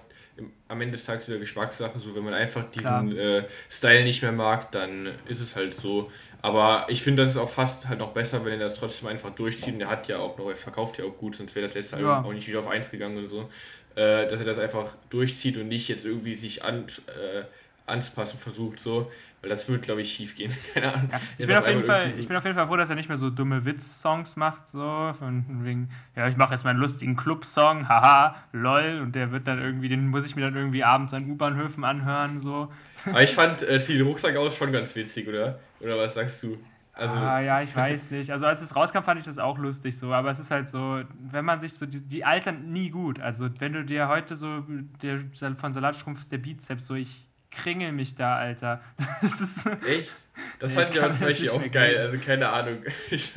am 0.68 0.80
Ende 0.80 0.92
des 0.92 1.04
Tages 1.04 1.28
wieder 1.28 1.38
Geschmackssache. 1.38 1.98
So, 2.00 2.14
wenn 2.14 2.24
man 2.24 2.34
einfach 2.34 2.64
diesen 2.64 3.16
äh, 3.16 3.44
Style 3.70 4.04
nicht 4.04 4.22
mehr 4.22 4.32
mag, 4.32 4.72
dann 4.72 5.12
ist 5.26 5.40
es 5.40 5.54
halt 5.56 5.74
so. 5.74 6.10
Aber 6.42 6.86
ich 6.88 7.02
finde, 7.02 7.22
das 7.22 7.30
ist 7.30 7.36
auch 7.38 7.48
fast 7.48 7.88
halt 7.88 8.00
noch 8.00 8.12
besser, 8.12 8.44
wenn 8.44 8.52
er 8.52 8.58
das 8.58 8.74
trotzdem 8.74 9.08
einfach 9.08 9.30
durchzieht. 9.30 9.74
Und 9.74 9.80
er 9.80 9.88
hat 9.88 10.08
ja 10.08 10.18
auch 10.18 10.36
noch, 10.36 10.48
er 10.48 10.56
verkauft 10.56 10.98
ja 10.98 11.04
auch 11.04 11.16
gut, 11.16 11.36
sonst 11.36 11.54
wäre 11.54 11.66
das 11.66 11.74
letzte 11.74 12.00
ja. 12.00 12.16
Album 12.16 12.30
auch 12.30 12.34
nicht 12.34 12.48
wieder 12.48 12.58
auf 12.58 12.68
1 12.68 12.90
gegangen 12.90 13.16
und 13.18 13.28
so. 13.28 13.48
äh, 13.96 14.26
dass 14.28 14.40
er 14.40 14.46
das 14.46 14.58
einfach 14.58 14.96
durchzieht 15.10 15.56
und 15.56 15.68
nicht 15.68 15.88
jetzt 15.88 16.04
irgendwie 16.04 16.34
sich 16.34 16.64
an, 16.64 16.86
äh, 17.06 17.44
anzupassen 17.86 18.38
versucht, 18.38 18.78
so. 18.78 19.10
Weil 19.40 19.50
das 19.50 19.68
wird, 19.68 19.82
glaube 19.82 20.00
ich, 20.00 20.10
schief 20.10 20.34
gehen. 20.34 20.50
Keine 20.74 20.94
Ahnung. 20.94 21.10
Ja, 21.12 21.20
ich, 21.36 21.46
bin 21.46 21.56
auf 21.56 21.68
jeden 21.68 21.84
Fall, 21.84 22.10
so 22.10 22.18
ich 22.18 22.26
bin 22.26 22.36
auf 22.36 22.44
jeden 22.44 22.56
Fall 22.56 22.66
froh, 22.66 22.76
dass 22.76 22.88
er 22.88 22.96
nicht 22.96 23.08
mehr 23.08 23.18
so 23.18 23.28
dumme 23.28 23.66
Witz-Songs 23.66 24.36
macht, 24.36 24.68
so. 24.68 25.12
Von 25.18 25.44
wegen, 25.64 25.90
ja, 26.16 26.28
ich 26.28 26.36
mache 26.38 26.54
jetzt 26.54 26.64
meinen 26.64 26.78
lustigen 26.78 27.14
Club-Song, 27.14 27.86
haha, 27.86 28.36
lol. 28.52 29.00
Und 29.02 29.14
der 29.14 29.32
wird 29.32 29.46
dann 29.46 29.58
irgendwie, 29.58 29.88
den 29.88 30.08
muss 30.08 30.24
ich 30.24 30.34
mir 30.34 30.46
dann 30.46 30.56
irgendwie 30.56 30.82
abends 30.82 31.12
an 31.12 31.30
U-Bahnhöfen 31.30 31.84
anhören, 31.84 32.40
so. 32.40 32.72
Aber 33.04 33.22
ich 33.22 33.34
fand, 33.34 33.62
äh, 33.62 33.78
zieh 33.78 33.98
den 33.98 34.06
Rucksack 34.06 34.34
aus 34.36 34.56
schon 34.56 34.72
ganz 34.72 34.94
witzig, 34.96 35.28
oder? 35.28 35.60
Oder 35.80 35.98
was 35.98 36.14
sagst 36.14 36.42
du? 36.42 36.56
Also 36.94 37.14
ah, 37.14 37.40
ja, 37.40 37.60
ich 37.60 37.74
weiß 37.76 38.12
nicht. 38.12 38.30
Also 38.30 38.46
als 38.46 38.62
es 38.62 38.74
rauskam, 38.74 39.02
fand 39.02 39.20
ich 39.20 39.26
das 39.26 39.38
auch 39.38 39.58
lustig 39.58 39.98
so. 39.98 40.12
Aber 40.12 40.30
es 40.30 40.38
ist 40.38 40.50
halt 40.50 40.68
so, 40.68 41.02
wenn 41.18 41.44
man 41.44 41.60
sich 41.60 41.74
so, 41.74 41.86
die, 41.86 42.00
die 42.06 42.24
altern 42.24 42.72
nie 42.72 42.90
gut. 42.90 43.20
Also 43.20 43.48
wenn 43.58 43.72
du 43.72 43.84
dir 43.84 44.08
heute 44.08 44.36
so, 44.36 44.62
der 45.02 45.20
von 45.54 45.72
Salatstrumpf 45.72 46.20
ist 46.20 46.32
der 46.32 46.38
Bizeps, 46.38 46.86
so 46.86 46.94
ich 46.94 47.28
kringel 47.56 47.92
mich 47.92 48.14
da, 48.14 48.36
Alter. 48.36 48.82
Das 49.22 49.40
ist, 49.40 49.66
Echt? 49.86 50.10
Das 50.58 50.72
fand 50.72 50.90
ich, 50.90 50.96
ich 50.96 51.02
zum 51.02 51.18
Beispiel 51.18 51.50
auch 51.50 51.70
geil. 51.70 51.96
Also 51.98 52.18
keine 52.18 52.48
Ahnung. 52.48 52.82
Ich, 53.10 53.32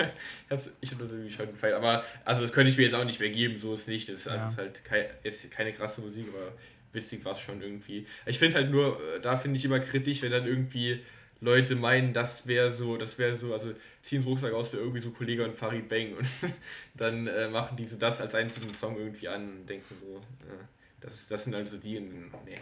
hab's, 0.49 0.69
ich 0.81 0.91
habe 0.91 1.03
das 1.03 1.11
irgendwie 1.11 1.31
schon 1.31 1.47
gefeiert. 1.47 1.75
Aber 1.75 2.03
also 2.25 2.41
das 2.41 2.51
könnte 2.51 2.71
ich 2.71 2.77
mir 2.77 2.83
jetzt 2.83 2.95
auch 2.95 3.03
nicht 3.03 3.19
mehr 3.19 3.29
geben, 3.29 3.57
so 3.57 3.73
ist 3.73 3.87
nicht. 3.87 4.09
Das 4.09 4.19
ist, 4.19 4.27
also, 4.27 4.43
ja. 4.43 4.49
ist 4.49 4.57
halt 4.57 4.85
kein, 4.85 5.05
jetzt 5.23 5.51
keine 5.51 5.73
krasse 5.73 6.01
Musik, 6.01 6.27
aber 6.29 6.53
witzig 6.93 7.23
war 7.25 7.33
es 7.33 7.39
schon 7.39 7.61
irgendwie. 7.61 8.07
Ich 8.25 8.39
finde 8.39 8.57
halt 8.57 8.71
nur, 8.71 8.99
äh, 9.15 9.21
da 9.21 9.37
finde 9.37 9.57
ich 9.57 9.65
immer 9.65 9.79
kritisch, 9.79 10.21
wenn 10.21 10.31
dann 10.31 10.45
irgendwie 10.45 11.01
Leute 11.39 11.75
meinen, 11.75 12.13
das 12.13 12.47
wäre 12.47 12.71
so, 12.71 12.97
das 12.97 13.17
wäre 13.19 13.37
so, 13.37 13.53
also 13.53 13.73
ziehen 14.01 14.23
Rucksack 14.23 14.53
aus 14.53 14.69
für 14.69 14.77
irgendwie 14.77 15.01
so 15.01 15.11
Kollege 15.11 15.43
und 15.43 15.55
Farid 15.55 15.87
Bang 15.87 16.13
und 16.15 16.27
dann 16.95 17.27
äh, 17.27 17.47
machen 17.49 17.77
diese 17.77 17.97
das 17.97 18.19
als 18.21 18.33
einzigen 18.33 18.73
Song 18.73 18.97
irgendwie 18.97 19.27
an 19.27 19.49
und 19.49 19.69
denken 19.69 19.95
so, 20.01 20.17
äh, 20.17 20.63
das, 21.01 21.27
das 21.27 21.43
sind 21.43 21.53
also 21.53 21.77
die, 21.77 21.97
und, 21.97 22.31
nee, 22.45 22.57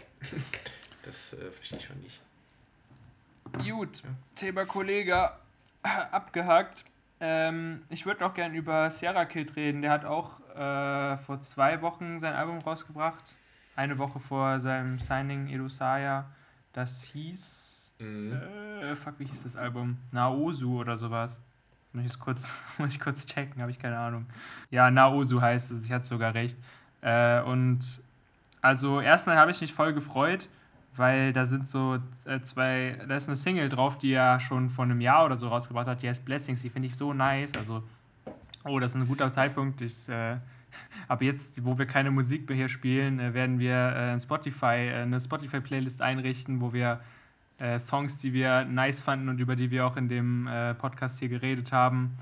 das 1.06 1.32
äh, 1.32 1.50
verstehe 1.50 1.78
ich 1.78 1.84
schon 1.86 2.00
nicht. 2.00 2.20
Gut, 3.64 4.02
Thema 4.34 4.66
Kollege 4.66 5.30
abgehakt. 6.10 6.84
Ähm, 7.20 7.82
ich 7.88 8.04
würde 8.04 8.20
noch 8.20 8.34
gern 8.34 8.54
über 8.54 8.90
Sierra 8.90 9.24
Kid 9.24 9.56
reden. 9.56 9.80
Der 9.82 9.90
hat 9.90 10.04
auch 10.04 10.40
äh, 10.50 11.16
vor 11.16 11.40
zwei 11.40 11.80
Wochen 11.80 12.18
sein 12.18 12.34
Album 12.34 12.58
rausgebracht. 12.58 13.24
Eine 13.76 13.96
Woche 13.98 14.18
vor 14.18 14.60
seinem 14.60 14.98
Signing 14.98 15.48
Edosaya. 15.48 16.26
Das 16.72 17.04
hieß 17.04 17.76
Mhm. 17.98 18.32
Äh, 18.82 18.96
fuck, 18.96 19.14
wie 19.18 19.24
hieß 19.24 19.44
das 19.44 19.56
Album? 19.56 19.96
Naosu 20.12 20.80
oder 20.80 20.96
sowas. 20.96 21.40
Muss 21.92 22.04
ich 22.06 22.18
kurz, 22.18 22.46
muss 22.78 22.92
ich 22.92 23.00
kurz 23.00 23.26
checken, 23.26 23.60
habe 23.60 23.70
ich 23.70 23.78
keine 23.78 23.98
Ahnung. 23.98 24.26
Ja, 24.70 24.90
Naosu 24.90 25.40
heißt 25.40 25.70
es, 25.70 25.84
ich 25.84 25.92
hatte 25.92 26.06
sogar 26.06 26.34
recht. 26.34 26.58
Äh, 27.00 27.40
und 27.42 27.80
also 28.60 29.00
erstmal 29.00 29.36
habe 29.36 29.50
ich 29.50 29.60
mich 29.60 29.72
voll 29.72 29.92
gefreut, 29.94 30.48
weil 30.96 31.32
da 31.32 31.46
sind 31.46 31.68
so 31.68 31.98
äh, 32.24 32.40
zwei, 32.40 32.98
da 33.08 33.16
ist 33.16 33.28
eine 33.28 33.36
Single 33.36 33.68
drauf, 33.68 33.98
die 33.98 34.12
er 34.12 34.40
schon 34.40 34.68
vor 34.68 34.84
einem 34.84 35.00
Jahr 35.00 35.24
oder 35.24 35.36
so 35.36 35.48
rausgebracht 35.48 35.86
hat, 35.86 36.02
die 36.02 36.08
heißt 36.08 36.24
Blessings, 36.24 36.62
die 36.62 36.70
finde 36.70 36.86
ich 36.86 36.96
so 36.96 37.12
nice. 37.12 37.54
Also, 37.54 37.82
oh, 38.64 38.78
das 38.78 38.94
ist 38.94 39.00
ein 39.00 39.08
guter 39.08 39.30
Zeitpunkt. 39.30 39.80
Ich, 39.80 40.08
äh, 40.08 40.36
ab 41.08 41.22
jetzt, 41.22 41.64
wo 41.64 41.78
wir 41.78 41.86
keine 41.86 42.10
Musik 42.10 42.48
mehr 42.48 42.56
hier 42.56 42.68
spielen, 42.68 43.20
äh, 43.20 43.34
werden 43.34 43.58
wir 43.58 43.74
äh, 43.74 44.20
Spotify, 44.20 44.88
äh, 44.88 45.02
eine 45.02 45.20
Spotify-Playlist 45.20 46.02
einrichten, 46.02 46.60
wo 46.60 46.72
wir 46.72 47.00
äh, 47.58 47.78
Songs, 47.78 48.18
die 48.18 48.32
wir 48.32 48.64
nice 48.64 49.00
fanden 49.00 49.28
und 49.28 49.40
über 49.40 49.56
die 49.56 49.70
wir 49.70 49.86
auch 49.86 49.96
in 49.96 50.08
dem 50.08 50.48
Podcast 50.78 51.18
hier 51.18 51.28
geredet 51.28 51.72
haben. 51.72 52.18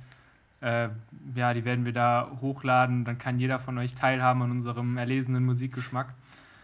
Ja, 0.62 1.52
die 1.52 1.66
werden 1.66 1.84
wir 1.84 1.92
da 1.92 2.38
hochladen. 2.40 3.04
Dann 3.04 3.18
kann 3.18 3.38
jeder 3.38 3.58
von 3.58 3.76
euch 3.76 3.94
teilhaben 3.94 4.40
an 4.40 4.50
unserem 4.50 4.96
erlesenen 4.96 5.44
Musikgeschmack. 5.44 6.14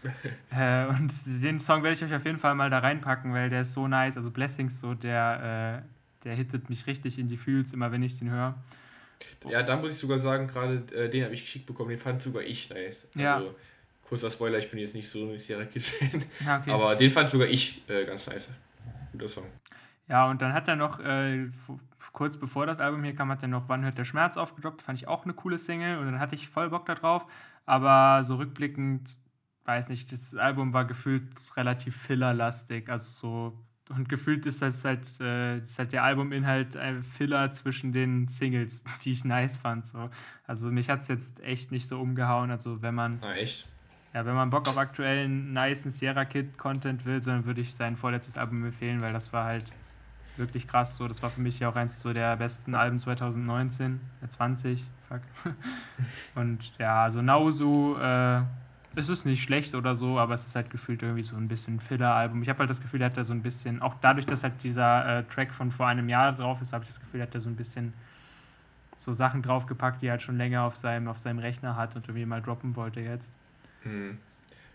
Äh, 0.51 0.85
und 0.87 1.13
den 1.43 1.59
Song 1.59 1.83
werde 1.83 1.93
ich 1.93 2.03
euch 2.03 2.13
auf 2.13 2.25
jeden 2.25 2.37
Fall 2.37 2.55
mal 2.55 2.69
da 2.69 2.79
reinpacken, 2.79 3.33
weil 3.33 3.49
der 3.49 3.61
ist 3.61 3.73
so 3.73 3.87
nice. 3.87 4.17
Also 4.17 4.31
Blessings, 4.31 4.79
so 4.81 4.93
der, 4.93 5.83
äh, 5.83 6.25
der 6.25 6.35
hittet 6.35 6.69
mich 6.69 6.87
richtig 6.87 7.17
in 7.17 7.29
die 7.29 7.37
Fühls, 7.37 7.71
immer 7.71 7.91
wenn 7.91 8.03
ich 8.03 8.19
den 8.19 8.29
höre. 8.29 8.55
Ja, 9.47 9.63
da 9.63 9.77
muss 9.77 9.93
ich 9.93 9.97
sogar 9.97 10.19
sagen, 10.19 10.47
gerade 10.47 10.83
äh, 10.93 11.09
den 11.09 11.23
habe 11.23 11.33
ich 11.33 11.41
geschickt 11.41 11.65
bekommen, 11.65 11.89
den 11.89 11.99
fand 11.99 12.21
sogar 12.21 12.43
ich 12.43 12.69
nice. 12.69 13.07
Also, 13.15 13.19
ja 13.19 13.41
kurzer 14.11 14.29
Spoiler, 14.29 14.57
ich 14.57 14.69
bin 14.69 14.77
jetzt 14.77 14.93
nicht 14.93 15.09
so 15.09 15.23
ein 15.23 15.39
Sierra 15.39 15.63
Kid-Fan. 15.63 16.25
Okay. 16.59 16.71
Aber 16.71 16.97
den 16.97 17.09
fand 17.09 17.29
sogar 17.29 17.47
ich 17.47 17.81
äh, 17.89 18.03
ganz 18.03 18.27
nice. 18.27 18.49
Guter 19.13 19.29
Song. 19.29 19.45
Ja, 20.09 20.29
und 20.29 20.41
dann 20.41 20.51
hat 20.51 20.67
er 20.67 20.75
noch, 20.75 20.99
äh, 20.99 21.47
kurz 22.11 22.35
bevor 22.35 22.65
das 22.65 22.81
Album 22.81 23.05
hier 23.05 23.15
kam, 23.15 23.31
hat 23.31 23.41
er 23.41 23.47
noch 23.47 23.69
Wann 23.69 23.85
hört 23.85 23.97
der 23.97 24.03
Schmerz 24.03 24.35
aufgedroppt. 24.35 24.81
Fand 24.81 24.99
ich 24.99 25.07
auch 25.07 25.23
eine 25.23 25.33
coole 25.33 25.57
Single 25.57 25.97
und 25.97 26.07
dann 26.07 26.19
hatte 26.19 26.35
ich 26.35 26.49
voll 26.49 26.69
Bock 26.69 26.85
darauf. 26.87 27.25
Aber 27.65 28.25
so 28.25 28.35
rückblickend, 28.35 29.15
weiß 29.71 29.89
nicht, 29.89 30.11
das 30.11 30.35
Album 30.35 30.73
war 30.73 30.85
gefühlt 30.85 31.23
relativ 31.55 31.95
fillerlastig. 31.95 32.89
Also 32.89 33.11
so 33.11 33.57
und 33.89 34.07
gefühlt 34.09 34.45
ist 34.45 34.61
das 34.61 34.85
halt, 34.85 35.19
äh, 35.19 35.57
ist 35.57 35.77
halt 35.77 35.91
der 35.91 36.03
Albuminhalt 36.03 36.77
ein 36.77 37.03
Filler 37.03 37.51
zwischen 37.51 37.91
den 37.91 38.27
Singles, 38.27 38.83
die 39.03 39.11
ich 39.11 39.25
nice 39.25 39.57
fand. 39.57 39.85
So. 39.85 40.09
Also 40.45 40.67
mich 40.71 40.89
hat 40.89 41.01
es 41.01 41.07
jetzt 41.07 41.41
echt 41.43 41.71
nicht 41.71 41.87
so 41.87 41.99
umgehauen. 41.99 42.51
Also 42.51 42.81
wenn 42.81 42.95
man. 42.95 43.19
Ah, 43.21 43.33
echt? 43.33 43.67
Ja, 44.13 44.25
wenn 44.25 44.35
man 44.35 44.49
Bock 44.49 44.67
auf 44.67 44.77
aktuellen, 44.77 45.53
nice 45.53 45.83
Sierra 45.83 46.25
Kid 46.25 46.57
Content 46.57 47.05
will, 47.05 47.21
dann 47.21 47.45
würde 47.45 47.61
ich 47.61 47.73
sein 47.73 47.95
vorletztes 47.95 48.37
Album 48.37 48.65
empfehlen, 48.65 48.99
weil 48.99 49.13
das 49.13 49.31
war 49.31 49.45
halt 49.45 49.71
wirklich 50.35 50.67
krass 50.67 50.97
so. 50.97 51.07
Das 51.07 51.23
war 51.23 51.29
für 51.29 51.39
mich 51.39 51.59
ja 51.59 51.69
auch 51.69 51.75
eins 51.77 52.01
so 52.01 52.11
der 52.11 52.35
besten 52.35 52.75
Alben 52.75 52.99
2019, 52.99 54.01
äh 54.21 54.27
20, 54.27 54.85
fuck. 55.07 55.21
Und 56.35 56.77
ja, 56.77 57.03
also 57.03 57.21
Nausu, 57.21 57.95
äh, 57.97 58.41
es 58.95 59.09
ist 59.09 59.25
nicht 59.25 59.41
schlecht 59.41 59.73
oder 59.75 59.95
so, 59.95 60.19
aber 60.19 60.33
es 60.33 60.45
ist 60.45 60.55
halt 60.55 60.69
gefühlt 60.69 61.01
irgendwie 61.01 61.23
so 61.23 61.35
ein 61.35 61.47
bisschen 61.47 61.79
Filler-Album. 61.79 62.41
Ich 62.41 62.49
habe 62.49 62.59
halt 62.59 62.69
das 62.69 62.81
Gefühl, 62.81 63.01
er 63.01 63.05
hat 63.05 63.17
da 63.17 63.23
so 63.23 63.33
ein 63.33 63.41
bisschen, 63.41 63.81
auch 63.81 63.95
dadurch, 64.01 64.25
dass 64.25 64.43
halt 64.43 64.53
dieser 64.63 65.19
äh, 65.19 65.23
Track 65.23 65.53
von 65.53 65.71
vor 65.71 65.87
einem 65.87 66.09
Jahr 66.09 66.33
drauf 66.33 66.61
ist, 66.61 66.73
habe 66.73 66.83
ich 66.83 66.89
das 66.89 66.99
Gefühl, 66.99 67.21
er 67.21 67.27
hat 67.27 67.35
da 67.35 67.39
so 67.39 67.49
ein 67.49 67.55
bisschen 67.55 67.93
so 68.97 69.13
Sachen 69.13 69.41
draufgepackt, 69.41 70.01
die 70.01 70.07
er 70.07 70.11
halt 70.11 70.21
schon 70.21 70.37
länger 70.37 70.63
auf 70.63 70.75
seinem, 70.75 71.07
auf 71.07 71.17
seinem 71.17 71.39
Rechner 71.39 71.75
hat 71.75 71.95
und 71.95 72.07
irgendwie 72.07 72.25
mal 72.25 72.41
droppen 72.41 72.75
wollte 72.75 72.99
jetzt. 72.99 73.31
Hm. 73.83 74.17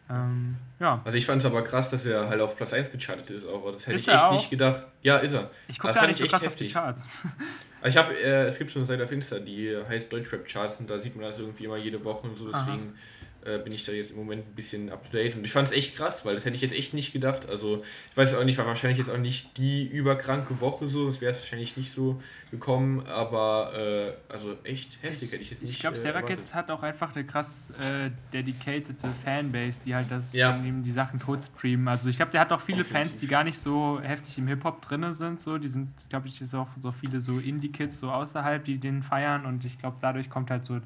Ähm, 0.09 0.57
ja. 0.81 1.01
Also 1.05 1.19
ich 1.19 1.27
fand 1.27 1.43
es 1.43 1.47
aber 1.47 1.63
krass, 1.63 1.91
dass 1.91 2.07
er 2.07 2.29
halt 2.29 2.41
auf 2.41 2.57
Platz 2.57 2.73
1 2.73 2.93
gechartet 2.93 3.29
ist 3.31 3.47
auch. 3.47 3.71
Das 3.73 3.87
hätte 3.87 3.97
ist 3.97 4.03
ich 4.03 4.15
echt 4.15 4.23
auch? 4.23 4.33
nicht 4.33 4.51
gedacht. 4.51 4.85
Ja, 5.03 5.19
ist 5.19 5.33
er. 5.33 5.51
Ich 5.69 5.79
gucke 5.79 5.95
gar 5.95 6.07
nicht 6.07 6.19
so 6.19 6.27
krass 6.27 6.43
heftig. 6.43 6.77
auf 6.77 6.95
die 6.95 7.05
Charts. 7.05 7.09
ich 7.85 7.97
habe, 7.97 8.15
äh, 8.15 8.47
es 8.47 8.57
gibt 8.57 8.71
schon 8.71 8.81
eine 8.81 8.87
Seite 8.87 9.05
auf 9.05 9.13
Insta, 9.13 9.39
die 9.39 9.77
heißt 9.89 10.13
Deutschrap 10.13 10.47
Charts 10.47 10.81
und 10.81 10.89
da 10.89 10.99
sieht 10.99 11.17
man 11.17 11.25
das 11.25 11.39
irgendwie 11.39 11.65
immer 11.65 11.77
jede 11.77 12.03
Woche 12.05 12.29
und 12.29 12.37
so, 12.37 12.47
deswegen 12.47 12.95
Aha 12.95 13.26
äh, 13.45 13.59
bin 13.59 13.73
ich 13.73 13.85
da 13.85 13.93
jetzt 13.93 14.11
im 14.11 14.17
Moment 14.17 14.47
ein 14.47 14.55
bisschen 14.55 14.91
up 14.91 15.05
to 15.05 15.17
date. 15.17 15.37
Und 15.37 15.45
ich 15.45 15.53
fand 15.53 15.69
es 15.69 15.75
echt 15.75 15.97
krass, 15.97 16.25
weil 16.25 16.35
das 16.35 16.45
hätte 16.45 16.57
ich 16.57 16.63
jetzt 16.63 16.73
echt 16.73 16.95
nicht 16.95 17.13
gedacht. 17.13 17.49
Also, 17.49 17.85
ich 18.11 18.17
weiß 18.17 18.35
auch 18.35 18.45
nicht, 18.45 18.59
war 18.59 18.67
wahrscheinlich 18.67 18.99
jetzt 18.99 19.11
auch 19.11 19.19
nicht 19.19 19.57
die 19.59 19.87
überkranke 19.87 20.61
Woche 20.61 20.89
so. 20.89 21.07
Das 21.07 21.21
wäre 21.21 21.33
es 21.33 21.41
wahrscheinlich 21.41 21.77
nicht 21.77 21.93
so 21.93 22.21
gekommen, 22.51 23.05
aber 23.07 24.17
äh, 24.29 24.33
also 24.33 24.57
echt 24.65 25.03
heftig 25.03 25.33
hätte 25.33 25.43
ich 25.43 25.51
jetzt 25.51 25.63
nicht. 25.63 25.73
Ich 25.73 25.81
glaube, 25.81 25.97
Seraket 25.97 26.39
äh, 26.39 26.53
hat 26.55 26.71
auch 26.71 26.83
einfach 26.83 27.15
eine 27.15 27.25
krass 27.25 27.73
äh, 27.79 28.11
dedicated 28.33 28.97
Fanbase, 29.25 29.81
die 29.85 29.95
halt 29.95 30.11
das 30.11 30.33
ja. 30.33 30.57
ihm 30.57 30.83
die 30.83 30.93
Sachen 30.93 31.21
tot 31.21 31.43
streamen. 31.43 31.89
Also, 31.89 32.09
ich 32.09 32.17
glaube, 32.17 32.33
der 32.33 32.41
hat 32.41 32.53
auch 32.53 32.61
viele. 32.61 32.87
Fans, 32.87 33.17
die 33.17 33.27
gar 33.27 33.45
nicht 33.45 33.59
so 33.59 34.01
heftig 34.01 34.39
im 34.39 34.47
Hip-Hop 34.47 34.81
drin 34.83 35.13
sind. 35.13 35.41
So. 35.41 35.59
Die 35.59 35.69
sind, 35.69 35.91
glaube 36.09 36.29
ich, 36.29 36.41
ist 36.41 36.55
auch 36.55 36.69
so 36.81 36.93
viele 36.93 37.21
so 37.21 37.39
Indie-Kids 37.39 38.01
so 38.01 38.11
außerhalb, 38.11 38.65
die 38.65 38.79
den 38.79 39.03
feiern. 39.03 39.45
Und 39.45 39.65
ich 39.65 39.79
glaube, 39.79 39.97
dadurch 40.01 40.31
kommt 40.31 40.51
halt 40.51 40.65
so 40.65 40.81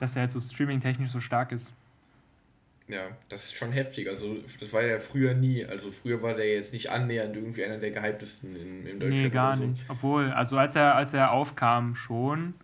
dass 0.00 0.16
er 0.16 0.22
halt 0.22 0.30
so 0.30 0.40
streaming-technisch 0.40 1.10
so 1.10 1.20
stark 1.20 1.52
ist. 1.52 1.72
Ja, 2.86 3.08
das 3.30 3.44
ist 3.44 3.56
schon 3.56 3.72
heftig. 3.72 4.08
Also, 4.08 4.36
das 4.60 4.72
war 4.72 4.82
ja 4.82 5.00
früher 5.00 5.32
nie. 5.32 5.64
Also, 5.64 5.90
früher 5.90 6.22
war 6.22 6.34
der 6.34 6.52
jetzt 6.52 6.72
nicht 6.72 6.90
annähernd 6.90 7.34
irgendwie 7.34 7.64
einer 7.64 7.78
der 7.78 7.92
gehyptesten 7.92 8.54
im, 8.54 8.86
im 8.86 9.00
Deutschland. 9.00 9.22
Nee, 9.22 9.30
gar 9.30 9.56
so. 9.56 9.64
nicht. 9.64 9.84
Obwohl, 9.88 10.30
also 10.32 10.58
als 10.58 10.76
er, 10.76 10.94
als 10.94 11.14
er 11.14 11.30
aufkam, 11.30 11.94
schon. 11.94 12.54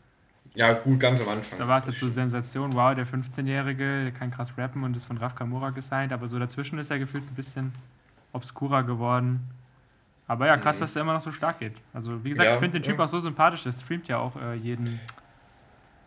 Ja, 0.55 0.73
gut, 0.73 1.01
ganz 1.01 1.21
am 1.21 1.29
Anfang. 1.29 1.59
Da 1.59 1.69
war 1.69 1.79
es 1.79 1.87
jetzt 1.87 2.01
so 2.01 2.09
Sensation, 2.09 2.75
wow, 2.75 2.95
der 2.95 3.07
15-Jährige, 3.07 4.05
der 4.05 4.13
kann 4.13 4.31
krass 4.31 4.53
rappen 4.59 4.83
und 4.83 4.97
ist 4.97 5.05
von 5.05 5.17
Raf 5.17 5.35
Kamura 5.35 5.71
gesigned, 5.71 6.13
aber 6.13 6.29
so 6.29 6.39
dazwischen 6.39 6.79
ist 6.79 6.91
er 6.91 6.99
gefühlt 6.99 7.25
ein 7.25 7.35
bisschen 7.35 7.73
obskurer 8.33 8.83
geworden. 8.83 9.41
Aber 10.27 10.47
ja, 10.47 10.57
krass, 10.57 10.77
mhm. 10.77 10.81
dass 10.81 10.97
er 10.97 11.03
immer 11.03 11.15
noch 11.15 11.21
so 11.21 11.33
stark 11.33 11.61
geht. 11.61 11.75
Also, 11.95 12.23
wie 12.25 12.31
gesagt, 12.31 12.47
ja, 12.47 12.55
ich 12.55 12.61
finde 12.61 12.79
den 12.79 12.83
Typ 12.83 12.99
ja. 12.99 13.05
auch 13.05 13.09
so 13.09 13.21
sympathisch, 13.21 13.63
der 13.63 13.73
streamt 13.73 14.07
ja 14.09 14.19
auch 14.19 14.37
äh, 14.37 14.55
jeden, 14.55 15.01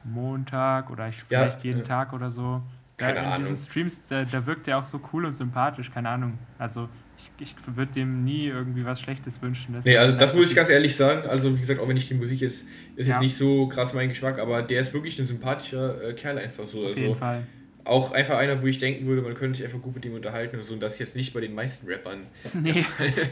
Montag 0.05 0.89
oder 0.89 1.07
ich, 1.07 1.23
vielleicht 1.23 1.63
ja, 1.63 1.65
jeden 1.65 1.79
ja. 1.79 1.85
Tag 1.85 2.13
oder 2.13 2.29
so. 2.29 2.61
Keine 2.97 3.19
in 3.19 3.25
Ahnung. 3.25 3.39
diesen 3.39 3.55
Streams, 3.55 4.05
da, 4.07 4.23
da 4.23 4.45
wirkt 4.45 4.67
er 4.67 4.77
auch 4.77 4.85
so 4.85 5.01
cool 5.11 5.25
und 5.25 5.33
sympathisch, 5.33 5.91
keine 5.91 6.09
Ahnung. 6.09 6.37
Also 6.59 6.89
ich, 7.17 7.31
ich 7.39 7.55
würde 7.75 7.91
dem 7.93 8.23
nie 8.23 8.45
irgendwie 8.47 8.85
was 8.85 9.01
Schlechtes 9.01 9.41
wünschen. 9.41 9.75
nee, 9.83 9.97
also 9.97 10.15
das 10.15 10.33
muss 10.33 10.49
ich 10.49 10.55
ganz 10.55 10.69
ehrlich 10.69 10.95
sagen. 10.95 11.27
Also 11.27 11.55
wie 11.55 11.59
gesagt, 11.59 11.79
auch 11.79 11.87
wenn 11.87 11.97
ich 11.97 12.07
die 12.07 12.13
Musik 12.13 12.41
ist, 12.41 12.67
ist 12.95 13.07
ja. 13.07 13.13
jetzt 13.13 13.21
nicht 13.21 13.37
so 13.37 13.67
krass 13.67 13.93
mein 13.93 14.09
Geschmack, 14.09 14.39
aber 14.39 14.61
der 14.61 14.81
ist 14.81 14.93
wirklich 14.93 15.19
ein 15.19 15.25
sympathischer 15.25 16.09
äh, 16.09 16.13
Kerl 16.13 16.37
einfach 16.37 16.67
so. 16.67 16.81
Auf 16.81 16.87
also, 16.87 16.99
jeden 16.99 17.15
Fall. 17.15 17.43
Auch 17.85 18.11
einfach 18.11 18.37
einer, 18.37 18.61
wo 18.61 18.67
ich 18.67 18.77
denken 18.77 19.05
würde, 19.05 19.21
man 19.21 19.33
könnte 19.33 19.57
sich 19.57 19.65
einfach 19.65 19.81
gut 19.81 19.95
mit 19.95 20.05
ihm 20.05 20.13
unterhalten 20.13 20.57
und 20.57 20.63
so. 20.63 20.73
Und 20.73 20.79
das 20.79 20.93
ist 20.93 20.99
jetzt 20.99 21.15
nicht 21.15 21.33
bei 21.33 21.41
den 21.41 21.53
meisten 21.53 21.87
Rappern. 21.87 22.27
Nee, 22.53 22.85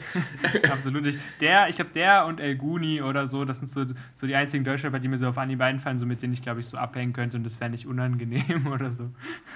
absolut 0.71 1.03
nicht. 1.03 1.19
Der, 1.39 1.69
ich 1.69 1.79
habe 1.79 1.89
der 1.93 2.25
und 2.25 2.39
El 2.39 2.55
Guni 2.55 3.01
oder 3.01 3.27
so, 3.27 3.45
das 3.45 3.59
sind 3.59 3.67
so, 3.67 3.85
so 4.13 4.27
die 4.27 4.35
einzigen 4.35 4.63
Deutschrapper, 4.63 4.99
die 4.99 5.07
mir 5.07 5.17
so 5.17 5.27
auf 5.27 5.37
Anhieb 5.37 5.61
einfallen, 5.61 5.99
so 5.99 6.05
mit 6.05 6.21
denen 6.21 6.33
ich, 6.33 6.41
glaube 6.41 6.59
ich, 6.59 6.65
so 6.65 6.77
abhängen 6.77 7.13
könnte 7.13 7.37
und 7.37 7.43
das 7.43 7.59
wäre 7.59 7.69
nicht 7.69 7.85
unangenehm 7.85 8.67
oder 8.71 8.91
so. 8.91 9.11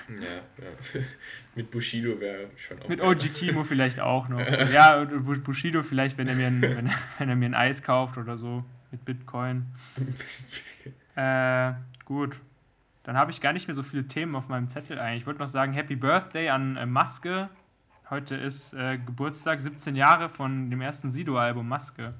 Ja, 0.10 0.64
ja. 0.64 1.02
mit 1.56 1.72
Bushido 1.72 2.20
wäre 2.20 2.48
schon 2.56 2.82
auch. 2.82 2.88
Mit 2.88 3.02
OG 3.02 3.34
Kimo 3.34 3.64
vielleicht 3.64 4.00
auch 4.00 4.30
noch. 4.30 4.40
So. 4.40 4.58
Ja, 4.58 5.04
Bushido 5.04 5.84
vielleicht, 5.84 6.18
wenn 6.18 6.28
er, 6.28 6.36
mir 6.36 6.48
ein, 6.48 6.62
wenn, 6.62 6.90
wenn 7.18 7.30
er 7.30 7.36
mir 7.36 7.48
ein 7.48 7.56
Eis 7.56 7.84
kauft 7.84 8.18
oder 8.18 8.38
so, 8.38 8.64
mit 8.92 9.04
Bitcoin. 9.04 9.66
äh, 11.16 11.74
gut. 12.06 12.38
Dann 13.06 13.18
habe 13.18 13.30
ich 13.30 13.40
gar 13.40 13.54
nicht 13.54 13.68
mehr 13.68 13.76
so 13.76 13.84
viele 13.84 14.08
Themen 14.08 14.36
auf 14.36 14.50
meinem 14.50 14.68
Zettel 14.68 14.98
eigentlich. 14.98 15.22
Ich 15.22 15.28
wollte 15.28 15.40
noch 15.40 15.48
sagen, 15.48 15.74
Happy 15.74 15.96
Birthday 15.96 16.50
an 16.50 16.76
äh, 16.76 16.88
Maske. 16.88 17.50
Heute 18.10 18.36
ist 18.36 18.74
äh, 18.74 18.98
Geburtstag, 18.98 19.62
17 19.62 19.96
Jahre 19.96 20.28
von 20.28 20.72
dem 20.72 20.82
ersten 20.82 21.12
Sido-Album 21.12 21.68
Maske. 21.68 22.16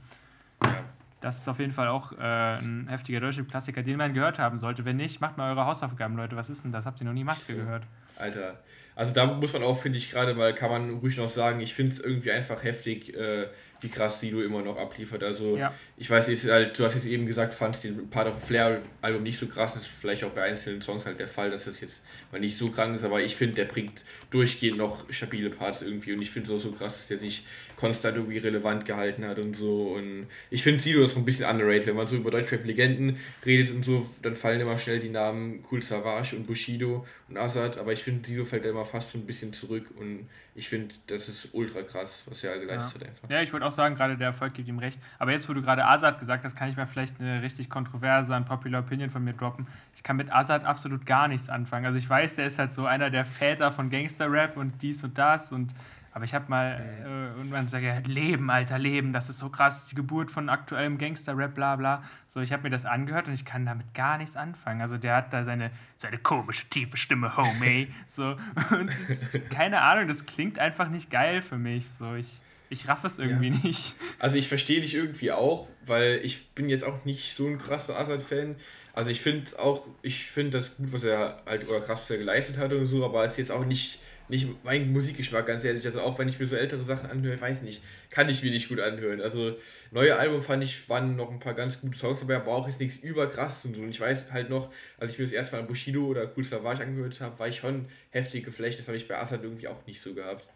Das 1.22 1.40
ist 1.40 1.48
auf 1.48 1.60
jeden 1.60 1.72
Fall 1.72 1.88
auch 1.88 2.12
äh, 2.12 2.54
ein 2.54 2.88
heftiger 2.88 3.20
deutscher 3.20 3.44
Klassiker, 3.44 3.82
den 3.82 3.98
man 3.98 4.14
gehört 4.14 4.38
haben 4.38 4.60
sollte. 4.60 4.86
Wenn 4.86 4.98
nicht, 4.98 5.22
macht 5.22 5.38
mal 5.38 5.50
eure 5.50 5.66
Hausaufgaben, 5.66 6.16
Leute. 6.16 6.36
Was 6.36 6.52
ist 6.52 6.64
denn 6.64 6.72
das? 6.72 6.86
Habt 6.86 7.02
ihr 7.02 7.06
noch 7.06 7.14
nie 7.14 7.24
Maske 7.24 7.56
gehört? 7.56 7.88
Alter, 8.18 8.60
also 8.96 9.14
da 9.14 9.26
muss 9.26 9.54
man 9.54 9.64
auch, 9.64 9.82
finde 9.82 9.98
ich, 9.98 10.12
gerade 10.12 10.34
mal, 10.34 10.56
kann 10.56 10.70
man 10.70 11.00
ruhig 11.00 11.18
noch 11.18 11.28
sagen, 11.28 11.60
ich 11.60 11.74
finde 11.74 11.94
es 11.94 12.00
irgendwie 12.00 12.32
einfach 12.32 12.64
heftig, 12.64 13.14
äh, 13.16 13.48
wie 13.82 13.90
krass 13.90 14.20
Sido 14.20 14.42
immer 14.42 14.62
noch 14.62 14.78
abliefert. 14.78 15.22
Also 15.22 15.58
ja. 15.58 15.74
ich 15.98 16.10
weiß, 16.10 16.30
ist 16.30 16.50
halt, 16.50 16.80
du 16.80 16.86
hast 16.86 16.96
jetzt 16.96 17.06
eben 17.06 17.26
gesagt, 17.26 17.54
fandest 17.54 17.84
den 17.84 18.10
Part 18.10 18.28
of 18.28 18.42
Flair-Album 18.44 19.24
nicht 19.24 19.38
so 19.38 19.48
krass. 19.48 19.74
Das 19.74 19.84
ist 19.84 19.92
vielleicht 19.92 20.24
auch 20.24 20.32
bei 20.32 20.44
einzelnen 20.44 20.82
Songs 20.82 21.06
halt 21.06 21.20
der 21.20 21.28
Fall, 21.28 21.52
dass 21.52 21.66
das 21.66 21.82
jetzt 21.82 22.02
mal 22.32 22.40
nicht 22.40 22.58
so 22.58 22.70
krank 22.70 22.96
ist, 22.96 23.04
aber 23.04 23.22
ich 23.22 23.36
finde, 23.36 23.56
der 23.56 23.66
bringt 23.66 24.04
durchgehend 24.32 24.78
noch 24.78 25.06
stabile 25.12 25.50
Parts 25.50 25.82
irgendwie 25.82 26.14
und 26.14 26.22
ich 26.22 26.32
finde 26.32 26.50
es 26.50 26.56
auch 26.56 26.64
so 26.64 26.72
krass, 26.72 26.98
dass 26.98 27.08
der 27.08 27.20
sich 27.20 27.46
konstant 27.76 28.16
irgendwie 28.16 28.38
relevant 28.38 28.86
gehalten 28.86 29.26
hat 29.26 29.40
und 29.40 29.56
so. 29.56 29.90
Und 29.90 30.28
ich 30.50 30.64
finde 30.64 30.82
Sido 30.82 31.04
ist 31.04 31.14
so 31.14 31.20
ein 31.20 31.26
bisschen 31.26 31.50
underrated. 31.50 31.88
Wenn 31.88 31.96
man 31.96 32.08
so 32.08 32.16
über 32.16 32.32
Deutschrap-Legenden 32.32 33.18
redet 33.46 33.76
und 33.76 33.84
so, 33.84 34.10
dann 34.22 34.36
fallen 34.36 34.62
immer 34.62 34.80
schnell 34.80 35.00
die 35.00 35.10
Namen 35.10 35.64
Cool 35.70 35.82
Savage 35.82 36.36
und 36.36 36.48
Bushido 36.48 37.06
und 37.30 37.38
Azad, 37.38 37.78
aber 37.78 37.92
ich 37.92 38.04
finde, 38.06 38.26
Sido 38.26 38.46
fällt 38.46 38.64
da 38.64 38.70
immer 38.70 38.86
fast 38.86 39.12
so 39.12 39.18
ein 39.18 39.26
bisschen 39.26 39.52
zurück 39.52 39.92
und 40.00 40.30
ich 40.54 40.70
finde, 40.70 40.96
das 41.08 41.28
ist 41.28 41.50
ultra 41.54 41.82
krass, 41.82 42.24
was 42.28 42.44
er 42.44 42.58
geleistet 42.60 43.02
ja. 43.02 43.02
hat 43.02 43.10
einfach. 43.10 43.30
Ja, 43.30 43.42
ich 43.42 43.52
würde 43.52 43.66
auch 43.66 43.72
sagen, 43.72 43.96
gerade 43.96 44.16
der 44.16 44.28
Erfolg 44.28 44.54
gibt 44.54 44.70
ihm 44.70 44.80
recht. 44.80 45.00
Aber 45.20 45.32
jetzt, 45.32 45.50
wo 45.50 45.54
du 45.54 45.62
gerade 45.62 45.86
Azad 45.86 46.20
gesagt 46.20 46.46
hast, 46.46 46.56
kann 46.56 46.70
ich 46.70 46.78
mal 46.78 46.86
vielleicht 46.86 47.20
eine 47.20 47.42
richtig 47.42 47.70
kontroverse, 47.70 48.34
ein 48.34 48.46
Popular 48.46 48.82
Opinion 48.82 49.10
von 49.10 49.24
mir 49.24 49.34
droppen. 49.34 49.68
Ich 49.96 50.04
kann 50.04 50.16
mit 50.16 50.32
Azad 50.32 50.64
absolut 50.64 51.06
gar 51.06 51.28
nichts 51.28 51.50
anfangen. 51.50 51.86
Also 51.86 51.98
ich 51.98 52.10
weiß, 52.10 52.36
der 52.36 52.46
ist 52.46 52.60
halt 52.60 52.72
so 52.72 52.86
einer 52.86 53.10
der 53.10 53.26
Väter 53.26 53.72
von 53.72 53.90
Gangster-Rap 53.90 54.56
und 54.56 54.82
dies 54.82 55.04
und 55.04 55.18
das 55.18 55.52
und 55.52 55.74
aber 56.16 56.24
ich 56.24 56.34
habe 56.34 56.46
mal 56.48 56.82
äh, 57.04 57.38
irgendwann 57.38 57.66
gesagt, 57.66 57.84
ja, 57.84 57.98
Leben, 58.06 58.50
Alter, 58.50 58.80
Leben, 58.80 59.12
das 59.12 59.30
ist 59.30 59.38
so 59.38 59.50
krass, 59.50 59.88
die 59.88 59.96
Geburt 59.96 60.32
von 60.32 60.48
aktuellem 60.48 60.98
Gangster-Rap, 60.98 61.56
bla 61.56 61.76
bla. 61.76 62.04
So, 62.26 62.40
ich 62.40 62.54
habe 62.54 62.64
mir 62.64 62.70
das 62.70 62.86
angehört 62.86 63.28
und 63.28 63.34
ich 63.34 63.44
kann 63.44 63.66
damit 63.66 63.94
gar 63.94 64.18
nichts 64.18 64.38
anfangen. 64.38 64.80
Also 64.80 64.98
der 64.98 65.18
hat 65.18 65.34
da 65.34 65.44
seine, 65.44 65.72
seine 65.98 66.18
komische, 66.18 66.70
tiefe 66.70 66.96
Stimme, 66.96 67.36
Homie. 67.36 67.90
so, 68.08 68.38
und 68.72 68.92
ist, 69.10 69.50
keine 69.50 69.82
Ahnung, 69.82 70.08
das 70.08 70.26
klingt 70.26 70.58
einfach 70.58 70.88
nicht 70.88 71.12
geil 71.12 71.42
für 71.42 71.58
mich. 71.58 71.90
So, 71.90 72.16
ich, 72.16 72.40
ich 72.70 72.88
raff 72.88 73.04
es 73.04 73.20
irgendwie 73.20 73.50
ja. 73.50 73.58
nicht. 73.62 73.96
Also 74.18 74.38
ich 74.38 74.48
verstehe 74.48 74.80
dich 74.80 74.96
irgendwie 74.96 75.34
auch, 75.34 75.68
weil 75.86 76.22
ich 76.24 76.48
bin 76.52 76.70
jetzt 76.70 76.86
auch 76.86 77.04
nicht 77.04 77.36
so 77.36 77.46
ein 77.46 77.58
krasser 77.58 78.00
Assad-Fan. 78.00 78.56
Also 78.94 79.10
ich 79.10 79.20
finde 79.20 79.60
auch, 79.60 79.86
ich 80.02 80.28
finde 80.28 80.60
das 80.60 80.78
gut, 80.78 80.94
was 80.94 81.04
er 81.04 81.42
halt, 81.46 81.68
oder 81.68 81.82
krass, 81.82 82.00
was 82.04 82.10
er 82.10 82.20
geleistet 82.20 82.58
hat 82.58 82.72
und 82.72 82.86
so, 82.86 83.04
aber 83.04 83.26
es 83.26 83.32
ist 83.34 83.38
jetzt 83.38 83.52
auch 83.52 83.66
nicht 83.66 84.00
nicht 84.28 84.48
mein 84.64 84.92
Musikgeschmack, 84.92 85.46
ganz 85.46 85.64
ehrlich. 85.64 85.86
Also 85.86 86.02
auch 86.02 86.18
wenn 86.18 86.28
ich 86.28 86.40
mir 86.40 86.48
so 86.48 86.56
ältere 86.56 86.84
Sachen 86.84 87.10
anhöre, 87.10 87.40
weiß 87.40 87.62
nicht, 87.62 87.84
kann 88.10 88.30
ich 88.30 88.44
mir 88.44 88.52
nicht 88.52 88.70
gut 88.70 88.80
anhören. 88.80 89.22
Also 89.22 89.58
neue 89.92 90.16
Album 90.16 90.42
fand 90.42 90.64
ich, 90.64 90.90
waren 90.90 91.16
noch 91.16 91.32
ein 91.32 91.40
paar 91.40 91.54
ganz 91.54 91.80
gute 91.80 91.98
Songs 91.98 92.20
dabei, 92.22 92.38
aber 92.38 92.54
auch 92.54 92.68
jetzt 92.68 92.80
nichts 92.80 92.98
überkrasses 92.98 93.66
und 93.66 93.76
so. 93.76 93.82
Und 93.82 93.90
ich 93.90 94.00
weiß 94.00 94.32
halt 94.32 94.50
noch, 94.50 94.72
als 94.98 95.14
ich 95.14 95.20
mir 95.20 95.26
das 95.26 95.34
erste 95.34 95.56
Mal 95.56 95.64
Bushido 95.64 96.06
oder 96.06 96.32
Cool 96.36 96.44
Savage 96.44 96.82
angehört 96.82 97.20
habe, 97.22 97.38
war 97.40 97.48
ich 97.48 97.58
schon 97.58 97.86
heftig 98.10 98.44
geflecht. 98.44 98.80
Das 98.80 98.88
habe 98.88 98.98
ich 98.98 99.08
bei 99.08 99.18
Assad 99.18 99.44
irgendwie 99.44 99.68
auch 99.68 99.86
nicht 99.86 100.02
so 100.02 100.14
gehabt. 100.14 100.48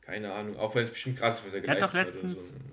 Keine 0.00 0.32
Ahnung, 0.32 0.56
auch 0.56 0.74
wenn 0.74 0.84
es 0.84 0.90
bestimmt 0.90 1.18
krass 1.18 1.36
ist, 1.40 1.46
was 1.46 1.54
er 1.54 1.60
geleistet 1.60 1.82
hat. 1.82 1.94
Er 1.94 2.00
hat 2.00 2.06
doch 2.06 2.12
letztens, 2.12 2.54
so. 2.54 2.64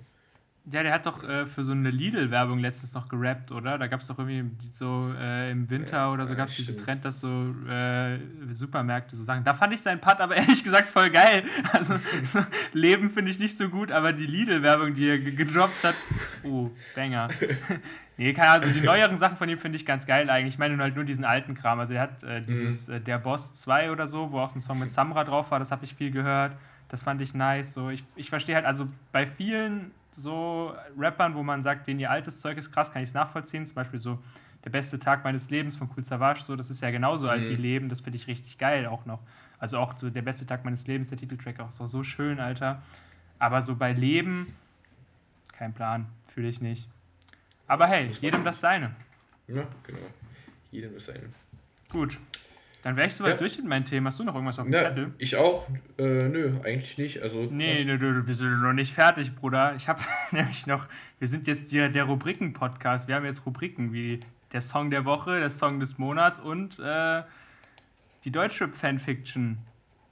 Ja, 0.70 0.84
der 0.84 0.92
hat 0.92 1.06
doch 1.06 1.24
äh, 1.24 1.46
für 1.46 1.64
so 1.64 1.72
eine 1.72 1.90
Lidl-Werbung 1.92 2.60
letztens 2.60 2.94
noch 2.94 3.08
gerappt, 3.08 3.54
oder? 3.54 3.78
Da 3.78 3.88
gab 3.88 4.02
es 4.02 4.08
doch 4.08 4.20
irgendwie 4.20 4.52
so 4.74 5.14
äh, 5.18 5.50
im 5.50 5.70
Winter 5.70 5.98
ja, 5.98 6.12
oder 6.12 6.28
so 6.28 6.36
gab 6.36 6.50
es 6.50 6.58
diesen 6.58 6.76
Trend, 6.76 7.06
dass 7.06 7.22
so 7.22 7.56
äh, 7.70 8.20
Supermärkte 8.52 9.16
so 9.16 9.24
sagen. 9.24 9.46
Da 9.46 9.54
fand 9.54 9.74
ich 9.74 9.82
seinen 9.82 10.02
Part 10.02 10.20
aber 10.20 10.36
ehrlich 10.36 10.62
gesagt 10.66 10.90
voll 10.90 11.10
geil. 11.10 11.44
Also 11.72 11.98
so, 12.24 12.46
Leben 12.74 13.10
finde 13.10 13.32
ich 13.32 13.40
nicht 13.40 13.56
so 13.56 13.70
gut, 13.70 13.94
aber 13.94 14.12
die 14.12 14.26
Lidl-Werbung, 14.26 14.94
die 14.94 15.08
er 15.08 15.20
gedroppt 15.20 15.86
hat, 15.86 15.96
oh, 16.44 16.70
Banger. 16.96 17.30
nee, 18.18 18.34
keine 18.34 18.50
also 18.50 18.70
die 18.70 18.82
neueren 18.82 19.18
Sachen 19.18 19.38
von 19.38 19.48
ihm 19.48 19.60
finde 19.60 19.78
ich 19.78 19.86
ganz 19.86 20.06
geil 20.06 20.30
eigentlich. 20.30 20.56
Ich 20.56 20.60
meine 20.60 20.76
nur 20.76 20.84
halt 20.84 20.96
nur 20.96 21.06
diesen 21.06 21.24
alten 21.24 21.54
Kram. 21.54 21.80
Also 21.80 21.94
er 21.94 22.02
hat 22.02 22.24
äh, 22.24 22.42
dieses 22.42 22.90
mhm. 22.90 22.96
Äh, 22.96 23.00
Der 23.00 23.20
Boss 23.20 23.54
2 23.54 23.92
oder 23.92 24.06
so, 24.06 24.34
wo 24.34 24.40
auch 24.40 24.54
ein 24.54 24.60
Song 24.60 24.80
mit 24.80 24.90
Samra 24.90 25.24
drauf 25.24 25.50
war, 25.52 25.60
das 25.60 25.72
habe 25.72 25.86
ich 25.86 25.96
viel 25.96 26.12
gehört. 26.12 26.58
Das 26.90 27.04
fand 27.04 27.22
ich 27.22 27.34
nice. 27.34 27.74
So, 27.74 27.90
ich, 27.90 28.04
ich 28.16 28.30
verstehe 28.30 28.56
halt, 28.56 28.66
also 28.66 28.88
bei 29.12 29.26
vielen 29.26 29.92
so 30.12 30.76
Rappern, 30.98 31.36
wo 31.36 31.44
man 31.44 31.62
sagt, 31.64 31.88
denen 31.88 32.00
ihr 32.00 32.10
altes 32.10 32.40
Zeug 32.40 32.58
ist 32.58 32.72
krass, 32.72 32.92
kann 32.92 33.04
ich 33.04 33.10
es 33.10 33.14
nachvollziehen. 33.14 33.66
Zum 33.66 33.76
Beispiel 33.76 34.00
so 34.00 34.20
Der 34.64 34.72
beste 34.72 34.98
Tag 34.98 35.24
meines 35.24 35.50
Lebens 35.50 35.76
von 35.78 35.90
Cool 35.96 36.04
Savage, 36.04 36.42
so, 36.42 36.56
das 36.56 36.70
ist 36.70 36.82
ja 36.82 36.90
genauso 36.92 37.26
mhm. 37.26 37.32
alt 37.32 37.50
wie 37.50 37.56
Leben, 37.56 37.90
das 37.90 38.02
finde 38.02 38.18
ich 38.18 38.28
richtig 38.28 38.58
geil 38.58 38.88
auch 38.88 39.06
noch. 39.06 39.20
Also 39.60 39.78
auch 39.78 39.98
so 39.98 40.10
Der 40.10 40.22
beste 40.24 40.46
Tag 40.46 40.66
meines 40.66 40.88
Lebens, 40.88 41.10
der 41.10 41.18
Titeltrack 41.18 41.60
auch, 41.60 41.68
auch 41.68 41.88
so 41.88 42.04
schön, 42.04 42.40
Alter. 42.40 42.82
Aber 43.40 43.62
so 43.62 43.76
bei 43.76 43.94
Leben, 43.94 44.56
kein 45.54 45.74
Plan, 45.74 46.08
fühle 46.26 46.48
ich 46.48 46.62
nicht. 46.62 46.88
Aber 47.68 47.88
hey, 47.88 48.10
jedem 48.22 48.44
das 48.44 48.60
seine. 48.60 48.96
Ja, 49.48 49.64
genau. 49.84 50.00
Jedem 50.72 50.94
das 50.94 51.06
seine. 51.06 51.30
Gut. 51.90 52.18
Dann 52.88 52.96
wäre 52.96 53.08
ich 53.08 53.16
soweit 53.16 53.32
ja. 53.32 53.38
durch 53.38 53.58
mit 53.58 53.68
meinem 53.68 53.84
Thema. 53.84 54.08
Hast 54.08 54.20
du 54.20 54.24
noch 54.24 54.34
irgendwas 54.34 54.60
auf 54.60 54.66
dem 54.66 54.72
ja, 54.72 54.80
Zettel? 54.80 55.12
Ich 55.18 55.36
auch. 55.36 55.68
Äh, 55.98 56.30
nö, 56.30 56.54
eigentlich 56.64 56.98
nicht. 56.98 57.22
Also, 57.22 57.50
nee, 57.52 57.84
nö, 57.84 57.98
nö, 57.98 58.26
wir 58.26 58.34
sind 58.34 58.62
noch 58.62 58.72
nicht 58.72 58.94
fertig, 58.94 59.36
Bruder. 59.36 59.76
Ich 59.76 59.90
habe 59.90 60.00
nämlich 60.32 60.68
noch, 60.68 60.88
wir 61.20 61.28
sind 61.28 61.48
jetzt 61.48 61.74
der, 61.74 61.90
der 61.90 62.06
Rubriken-Podcast. 62.06 63.10
Wir 63.10 63.16
haben 63.16 63.26
jetzt 63.26 63.46
Rubriken 63.46 63.92
wie 63.92 64.22
der 64.54 64.62
Song 64.62 64.90
der 64.90 65.04
Woche, 65.04 65.38
der 65.38 65.50
Song 65.50 65.82
des 65.82 65.98
Monats 65.98 66.40
und 66.40 66.80
äh, 66.80 67.24
die 68.24 68.32
Deutschrap-Fanfiction 68.32 69.58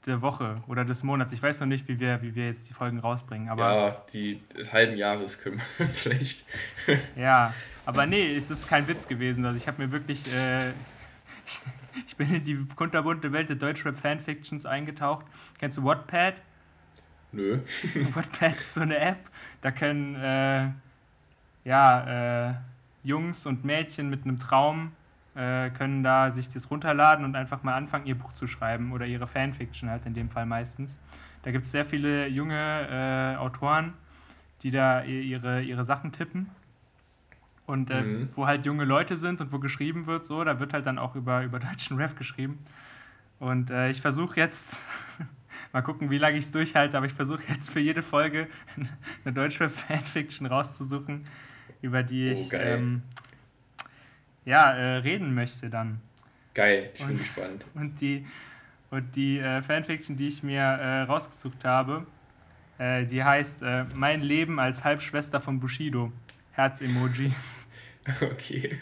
der 0.06 0.22
Woche 0.22 0.62
oder 0.68 0.84
des 0.84 1.02
Monats. 1.02 1.32
Ich 1.32 1.42
weiß 1.42 1.62
noch 1.62 1.68
nicht, 1.68 1.88
wie 1.88 2.02
wir, 2.02 2.22
wie 2.24 2.36
wir 2.36 2.48
jetzt 2.48 2.70
die 2.70 2.74
Folgen 2.74 3.00
rausbringen. 3.00 3.48
Aber 3.48 3.74
ja, 3.74 4.06
die 4.12 4.42
halben 4.74 4.98
Jahres 4.98 5.40
können 5.40 5.62
wir 5.78 5.88
vielleicht. 5.94 6.44
ja, 7.16 7.54
aber 7.86 8.06
nee, 8.06 8.36
es 8.36 8.52
ist 8.52 8.68
kein 8.68 8.86
Witz 8.90 9.08
gewesen. 9.08 9.46
Also 9.46 9.56
ich 9.56 9.66
habe 9.66 9.82
mir 9.82 9.94
wirklich... 9.94 10.28
Äh, 10.36 10.74
ich 12.08 12.16
bin 12.16 12.34
in 12.34 12.44
die 12.44 12.66
kunterbunte 12.76 13.32
Welt 13.32 13.50
der 13.50 13.56
Deutschrap-Fanfictions 13.56 14.66
eingetaucht. 14.66 15.26
Kennst 15.60 15.78
du 15.78 15.84
Wattpad? 15.84 16.36
Nö. 17.32 17.60
Wattpad 18.14 18.56
ist 18.56 18.74
so 18.74 18.82
eine 18.82 18.98
App, 18.98 19.30
da 19.62 19.72
können 19.72 20.16
äh, 20.16 20.70
ja, 21.68 22.50
äh, 22.50 22.54
Jungs 23.04 23.46
und 23.46 23.66
Mädchen 23.66 24.10
mit 24.10 24.24
einem 24.24 24.40
Traum 24.40 24.92
äh, 25.36 25.70
können 25.72 26.04
da 26.04 26.32
sich 26.32 26.48
das 26.48 26.72
runterladen 26.72 27.26
und 27.26 27.36
einfach 27.36 27.64
mal 27.64 27.76
anfangen, 27.76 28.06
ihr 28.06 28.18
Buch 28.18 28.34
zu 28.34 28.48
schreiben 28.48 28.94
oder 28.94 29.06
ihre 29.06 29.28
Fanfiction 29.28 29.90
halt 29.90 30.06
in 30.06 30.14
dem 30.14 30.30
Fall 30.30 30.46
meistens. 30.46 31.00
Da 31.44 31.52
gibt 31.52 31.64
es 31.64 31.72
sehr 31.72 31.86
viele 31.86 32.28
junge 32.28 32.56
äh, 32.56 33.38
Autoren, 33.38 33.94
die 34.64 34.72
da 34.72 35.04
ihre, 35.04 35.62
ihre 35.62 35.86
Sachen 35.86 36.12
tippen 36.12 36.50
und 37.66 37.90
äh, 37.90 38.02
mhm. 38.02 38.30
wo 38.36 38.46
halt 38.46 38.66
junge 38.66 38.86
Leute 38.86 39.18
sind 39.18 39.42
und 39.42 39.52
wo 39.52 39.60
geschrieben 39.60 40.06
wird, 40.06 40.26
so, 40.26 40.44
da 40.44 40.60
wird 40.60 40.74
halt 40.74 40.86
dann 40.86 41.00
auch 41.00 41.16
über, 41.16 41.44
über 41.44 41.60
deutschen 41.72 41.98
Rap 41.98 42.16
geschrieben. 42.18 42.60
Und 43.40 43.70
äh, 43.70 43.90
ich 43.90 44.02
versuche 44.02 44.40
jetzt, 44.40 44.82
mal 45.74 45.82
gucken, 45.82 46.10
wie 46.10 46.18
lange 46.18 46.38
ich 46.38 46.46
es 46.46 46.52
durchhalte, 46.52 46.98
aber 46.98 47.06
ich 47.06 47.14
versuche 47.14 47.44
jetzt 47.50 47.72
für 47.72 47.80
jede 47.80 48.02
Folge 48.02 48.48
eine 49.26 49.34
deutsche 49.34 49.70
Fanfiction 49.70 50.48
rauszusuchen, 50.48 51.26
über 51.82 52.04
die 52.04 52.30
oh, 52.30 52.34
ich 52.34 52.50
ähm, 52.54 53.02
ja, 54.46 54.72
äh, 54.74 54.98
reden 54.98 55.34
möchte 55.34 55.70
dann. 55.70 56.00
Geil, 56.54 56.92
ich 56.94 57.04
bin 57.04 57.18
gespannt. 57.18 57.66
Und 57.74 58.00
die, 58.00 58.26
und 58.92 59.16
die 59.16 59.40
äh, 59.40 59.62
Fanfiction, 59.62 60.16
die 60.16 60.28
ich 60.28 60.44
mir 60.44 60.62
äh, 60.62 61.02
rausgesucht 61.02 61.66
habe, 61.66 62.06
äh, 62.78 63.06
die 63.06 63.24
heißt 63.24 63.64
Mein 63.94 64.22
Leben 64.22 64.60
als 64.60 64.84
Halbschwester 64.84 65.42
von 65.42 65.60
Bushido. 65.60 66.14
Herz-Emoji. 66.56 67.34
Okay. 68.22 68.78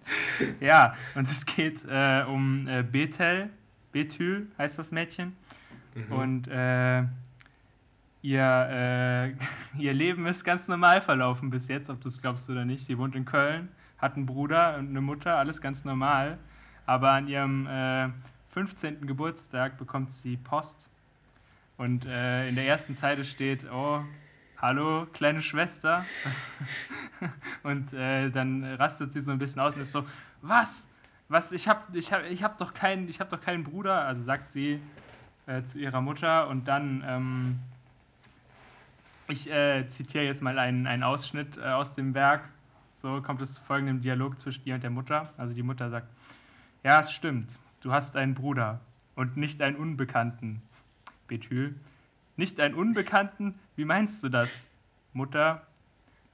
ja, 0.60 0.96
und 1.14 1.30
es 1.30 1.46
geht 1.46 1.84
äh, 1.88 2.24
um 2.26 2.66
äh, 2.68 2.82
Bethel. 2.82 3.50
Bethül 3.92 4.48
heißt 4.58 4.78
das 4.78 4.90
Mädchen. 4.90 5.36
Mhm. 5.94 6.12
Und 6.12 6.48
äh, 6.48 7.04
ihr, 8.22 8.68
äh, 8.70 9.34
ihr 9.78 9.94
Leben 9.94 10.26
ist 10.26 10.44
ganz 10.44 10.68
normal 10.68 11.00
verlaufen 11.00 11.50
bis 11.50 11.68
jetzt, 11.68 11.88
ob 11.90 12.00
du 12.00 12.08
es 12.08 12.20
glaubst 12.20 12.50
oder 12.50 12.64
nicht. 12.64 12.84
Sie 12.84 12.98
wohnt 12.98 13.14
in 13.14 13.24
Köln, 13.24 13.68
hat 13.98 14.16
einen 14.16 14.26
Bruder 14.26 14.76
und 14.78 14.88
eine 14.88 15.00
Mutter, 15.00 15.36
alles 15.36 15.60
ganz 15.60 15.84
normal. 15.84 16.38
Aber 16.86 17.12
an 17.12 17.28
ihrem 17.28 17.66
15. 18.52 19.06
Geburtstag 19.06 19.78
bekommt 19.78 20.12
sie 20.12 20.36
Post. 20.36 20.90
Und 21.76 22.04
äh, 22.04 22.48
in 22.48 22.54
der 22.54 22.66
ersten 22.66 22.94
Zeile 22.94 23.24
steht, 23.24 23.66
oh, 23.72 24.04
hallo, 24.64 25.06
kleine 25.12 25.42
Schwester. 25.42 26.06
und 27.62 27.92
äh, 27.92 28.30
dann 28.30 28.64
rastet 28.64 29.12
sie 29.12 29.20
so 29.20 29.30
ein 29.30 29.38
bisschen 29.38 29.60
aus 29.60 29.74
und 29.76 29.82
ist 29.82 29.92
so, 29.92 30.06
was? 30.40 30.86
Was? 31.28 31.52
Ich 31.52 31.68
hab, 31.68 31.94
ich 31.94 32.12
hab, 32.12 32.24
ich 32.24 32.42
hab 32.42 32.56
doch 32.56 32.72
keinen, 32.72 33.06
hab 33.08 33.28
doch 33.28 33.40
keinen 33.42 33.62
Bruder, 33.62 34.06
also 34.06 34.22
sagt 34.22 34.52
sie 34.52 34.80
äh, 35.46 35.62
zu 35.64 35.78
ihrer 35.78 36.00
Mutter 36.00 36.48
und 36.48 36.66
dann, 36.66 37.04
ähm, 37.06 37.58
ich 39.28 39.50
äh, 39.50 39.86
zitiere 39.88 40.24
jetzt 40.24 40.40
mal 40.40 40.58
einen, 40.58 40.86
einen 40.86 41.02
Ausschnitt 41.02 41.58
äh, 41.58 41.64
aus 41.64 41.94
dem 41.94 42.14
Werk. 42.14 42.48
So 42.96 43.20
kommt 43.20 43.42
es 43.42 43.54
zu 43.54 43.62
folgendem 43.62 44.00
Dialog 44.00 44.38
zwischen 44.38 44.62
ihr 44.64 44.76
und 44.76 44.82
der 44.82 44.90
Mutter. 44.90 45.30
Also 45.36 45.54
die 45.54 45.62
Mutter 45.62 45.90
sagt, 45.90 46.08
ja, 46.82 47.00
es 47.00 47.12
stimmt, 47.12 47.50
du 47.82 47.92
hast 47.92 48.16
einen 48.16 48.34
Bruder 48.34 48.80
und 49.14 49.36
nicht 49.36 49.60
einen 49.60 49.76
Unbekannten. 49.76 50.62
Betül, 51.26 51.74
nicht 52.36 52.60
einen 52.60 52.74
Unbekannten? 52.74 53.58
Wie 53.76 53.84
meinst 53.84 54.22
du 54.22 54.28
das? 54.28 54.64
Mutter, 55.12 55.66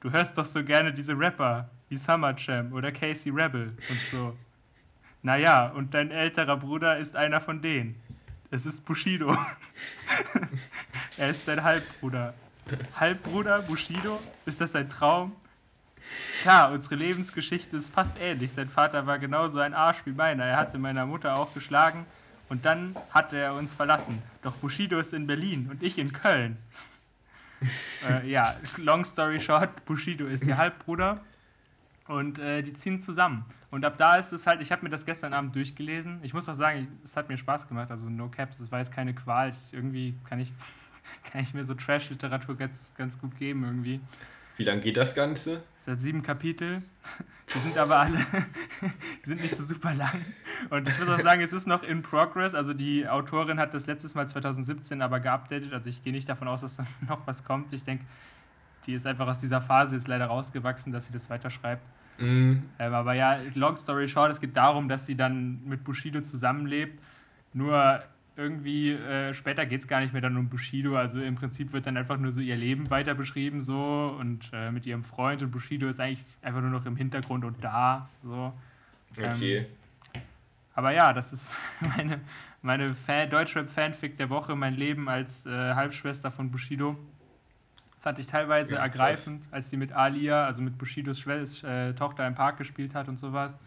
du 0.01 0.11
hörst 0.11 0.38
doch 0.38 0.46
so 0.46 0.64
gerne 0.64 0.92
diese 0.92 1.18
Rapper 1.18 1.68
wie 1.88 1.96
Summer 1.96 2.34
Jam 2.36 2.72
oder 2.72 2.92
Casey 2.92 3.30
Rebel 3.30 3.76
und 3.88 3.98
so. 4.11 4.36
Naja, 5.22 5.66
und 5.68 5.92
dein 5.92 6.11
älterer 6.11 6.57
Bruder 6.57 6.96
ist 6.98 7.14
einer 7.14 7.40
von 7.40 7.61
denen. 7.61 8.01
Es 8.51 8.64
ist 8.64 8.84
Bushido. 8.84 9.36
er 11.18 11.30
ist 11.30 11.46
dein 11.46 11.62
Halbbruder. 11.62 12.34
Halbbruder 12.98 13.62
Bushido? 13.62 14.20
Ist 14.46 14.61
das 14.61 14.74
ein 14.74 14.88
Traum? 14.88 15.32
Klar, 16.42 16.72
unsere 16.72 16.94
Lebensgeschichte 16.94 17.76
ist 17.76 17.92
fast 17.92 18.18
ähnlich. 18.18 18.53
Sein 18.53 18.68
Vater 18.68 19.07
war 19.07 19.18
genauso 19.18 19.59
ein 19.59 19.74
Arsch 19.74 19.98
wie 20.05 20.12
meiner. 20.12 20.44
Er 20.44 20.57
hatte 20.57 20.78
meiner 20.78 21.05
Mutter 21.05 21.36
auch 21.38 21.53
geschlagen 21.53 22.07
und 22.51 22.66
dann 22.66 22.94
hatte 23.11 23.38
er 23.38 23.55
uns 23.55 23.72
verlassen. 23.72 24.20
Doch 24.42 24.55
Bushido 24.57 24.98
ist 24.98 25.14
in 25.14 25.26
Berlin 25.26 25.68
und 25.70 25.82
ich 25.82 25.96
in 25.96 26.12
Köln. 26.12 26.59
äh, 28.09 28.28
ja, 28.28 28.57
long 28.76 29.05
story 29.05 29.40
short, 29.40 29.84
Bushido 29.84 30.26
ist 30.26 30.44
ihr 30.44 30.59
Halbbruder 30.59 31.20
und 32.09 32.38
äh, 32.38 32.62
die 32.62 32.72
ziehen 32.72 33.01
zusammen. 33.01 33.44
Und 33.70 33.84
ab 33.84 33.96
da 33.98 34.16
ist 34.16 34.32
es 34.32 34.46
halt, 34.46 34.61
ich 34.61 34.72
habe 34.72 34.82
mir 34.82 34.88
das 34.88 35.07
gestern 35.07 35.32
Abend 35.32 35.55
durchgelesen. 35.55 36.18
Ich 36.22 36.34
muss 36.34 36.48
auch 36.48 36.55
sagen, 36.55 36.88
es 37.05 37.16
hat 37.16 37.28
mir 37.28 37.36
Spaß 37.36 37.68
gemacht. 37.68 37.90
Also 37.90 38.11
No 38.11 38.28
Caps, 38.28 38.59
es 38.59 38.72
war 38.72 38.80
jetzt 38.80 38.92
keine 38.92 39.14
Qual. 39.14 39.51
Ich, 39.51 39.72
irgendwie 39.72 40.16
kann 40.28 40.40
ich, 40.40 40.53
kann 41.30 41.42
ich 41.42 41.55
mir 41.55 41.62
so 41.62 41.74
Trash-Literatur 41.74 42.57
ganz, 42.57 42.92
ganz 42.96 43.16
gut 43.16 43.38
geben 43.38 43.64
irgendwie. 43.64 44.01
Wie 44.61 44.64
lange 44.64 44.82
geht 44.82 44.98
das 44.98 45.14
Ganze? 45.14 45.62
Es 45.78 45.86
hat 45.86 46.00
sieben 46.00 46.22
Kapitel. 46.22 46.82
Die 47.48 47.58
sind 47.61 47.78
aber 47.78 48.00
alle, 48.00 48.18
die 49.24 49.28
sind 49.30 49.40
nicht 49.40 49.56
so 49.56 49.62
super 49.62 49.94
lang. 49.94 50.22
Und 50.68 50.86
ich 50.86 50.98
muss 50.98 51.08
auch 51.08 51.18
sagen, 51.18 51.40
es 51.40 51.54
ist 51.54 51.66
noch 51.66 51.82
in 51.82 52.02
progress. 52.02 52.54
Also 52.54 52.74
die 52.74 53.08
Autorin 53.08 53.58
hat 53.58 53.72
das 53.72 53.86
letztes 53.86 54.14
Mal 54.14 54.28
2017 54.28 55.00
aber 55.00 55.18
geupdatet. 55.18 55.72
Also 55.72 55.88
ich 55.88 56.04
gehe 56.04 56.12
nicht 56.12 56.28
davon 56.28 56.46
aus, 56.46 56.61
dass 56.61 56.76
da 56.76 56.86
noch 57.08 57.26
was 57.26 57.42
kommt. 57.42 57.72
Ich 57.72 57.84
denke, 57.84 58.04
die 58.84 58.92
ist 58.92 59.06
einfach 59.06 59.26
aus 59.28 59.40
dieser 59.40 59.62
Phase 59.62 59.94
jetzt 59.94 60.08
leider 60.08 60.26
rausgewachsen, 60.26 60.92
dass 60.92 61.06
sie 61.06 61.12
das 61.14 61.30
weiterschreibt. 61.30 61.82
Mhm. 62.18 62.64
Ähm, 62.78 62.92
aber 62.92 63.14
ja, 63.14 63.38
long 63.54 63.78
story 63.78 64.08
short, 64.08 64.30
es 64.30 64.42
geht 64.42 64.54
darum, 64.54 64.90
dass 64.90 65.06
sie 65.06 65.16
dann 65.16 65.64
mit 65.64 65.84
Bushido 65.84 66.20
zusammenlebt. 66.20 67.02
Nur 67.54 68.02
irgendwie 68.37 68.93
äh, 68.93 69.35
später 69.35 69.66
geht 69.66 69.81
es 69.81 69.89
gar 69.89 70.01
nicht 70.01 70.12
mehr 70.12 70.22
dann 70.22 70.37
um 70.37 70.49
Bushido. 70.49 70.97
Also 70.97 71.20
im 71.20 71.35
Prinzip 71.35 71.72
wird 71.72 71.87
dann 71.87 71.97
einfach 71.97 72.18
nur 72.18 72.33
so 72.33 72.41
ihr 72.41 72.57
Leben 72.57 72.91
weiter 72.91 73.14
beschrieben 73.14 73.62
so 73.62 74.16
und 74.18 74.51
äh, 74.53 74.70
mit 74.70 74.87
ihrem 74.87 75.05
Freund 75.05 75.43
und 75.43 75.51
Bushido 75.51 75.89
ist 75.89 76.01
eigentlich 76.01 76.24
einfach 76.43 76.61
nur 76.61 76.70
noch 76.70 76.87
im 76.87 76.97
Hintergrund 76.97 77.45
und 77.45 77.62
da 77.62 78.09
so. 78.20 78.53
Ähm, 79.18 79.35
okay. 79.35 79.66
Aber 80.74 80.93
ja, 80.93 81.12
das 81.12 81.33
ist 81.33 81.55
meine, 81.81 82.20
meine 82.62 82.95
Fan, 82.95 83.28
Deutschrap-Fanfic 83.31 84.16
der 84.16 84.31
Woche, 84.31 84.57
mein 84.57 84.74
Leben 84.74 85.09
als 85.09 85.47
äh, 85.47 85.74
Halbschwester 85.74 86.31
von 86.31 86.51
Bushido. 86.51 86.97
Fand 88.01 88.18
ich 88.18 88.26
teilweise 88.26 88.76
ja, 88.76 88.81
ergreifend, 88.81 89.47
als 89.51 89.68
sie 89.68 89.76
mit 89.76 89.93
Alia, 89.93 90.47
also 90.47 90.62
mit 90.62 90.78
Bushidos 90.78 91.20
Schwester, 91.20 91.89
äh, 91.89 91.95
Tochter 91.95 92.26
im 92.26 92.35
Park 92.35 92.57
gespielt 92.57 92.95
hat 92.95 93.09
und 93.09 93.18
sowas 93.18 93.59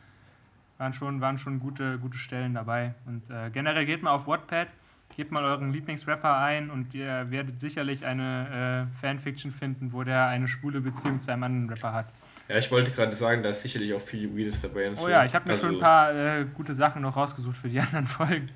waren 0.83 0.91
schon, 0.91 1.21
waren 1.21 1.37
schon 1.37 1.59
gute, 1.59 1.97
gute 1.97 2.17
Stellen 2.17 2.55
dabei. 2.55 2.93
Und 3.05 3.23
äh, 3.29 3.49
generell 3.51 3.85
geht 3.85 4.03
mal 4.03 4.11
auf 4.11 4.27
Wattpad, 4.27 4.67
gebt 5.15 5.31
mal 5.31 5.45
euren 5.45 5.71
Lieblingsrapper 5.71 6.37
ein 6.37 6.69
und 6.69 6.93
ihr 6.93 7.31
werdet 7.31 7.61
sicherlich 7.61 8.05
eine 8.05 8.89
äh, 8.91 8.99
Fanfiction 8.99 9.51
finden, 9.51 9.93
wo 9.93 10.03
der 10.03 10.27
eine 10.27 10.49
schwule 10.49 10.81
Beziehung 10.81 11.19
zu 11.19 11.31
einem 11.31 11.43
anderen 11.43 11.69
Rapper 11.69 11.93
hat. 11.93 12.07
Ja, 12.49 12.57
ich 12.57 12.69
wollte 12.69 12.91
gerade 12.91 13.15
sagen, 13.15 13.43
da 13.43 13.49
ist 13.49 13.61
sicherlich 13.61 13.93
auch 13.93 14.01
viel 14.01 14.37
Weirdes 14.37 14.59
dabei. 14.61 14.91
Oh 15.01 15.07
ja, 15.07 15.23
ich 15.23 15.33
habe 15.33 15.45
mir 15.45 15.53
also, 15.53 15.67
schon 15.67 15.75
ein 15.75 15.81
paar 15.81 16.13
äh, 16.13 16.45
gute 16.53 16.73
Sachen 16.73 17.01
noch 17.01 17.15
rausgesucht 17.15 17.55
für 17.55 17.69
die 17.69 17.79
anderen 17.79 18.07
Folgen. 18.07 18.49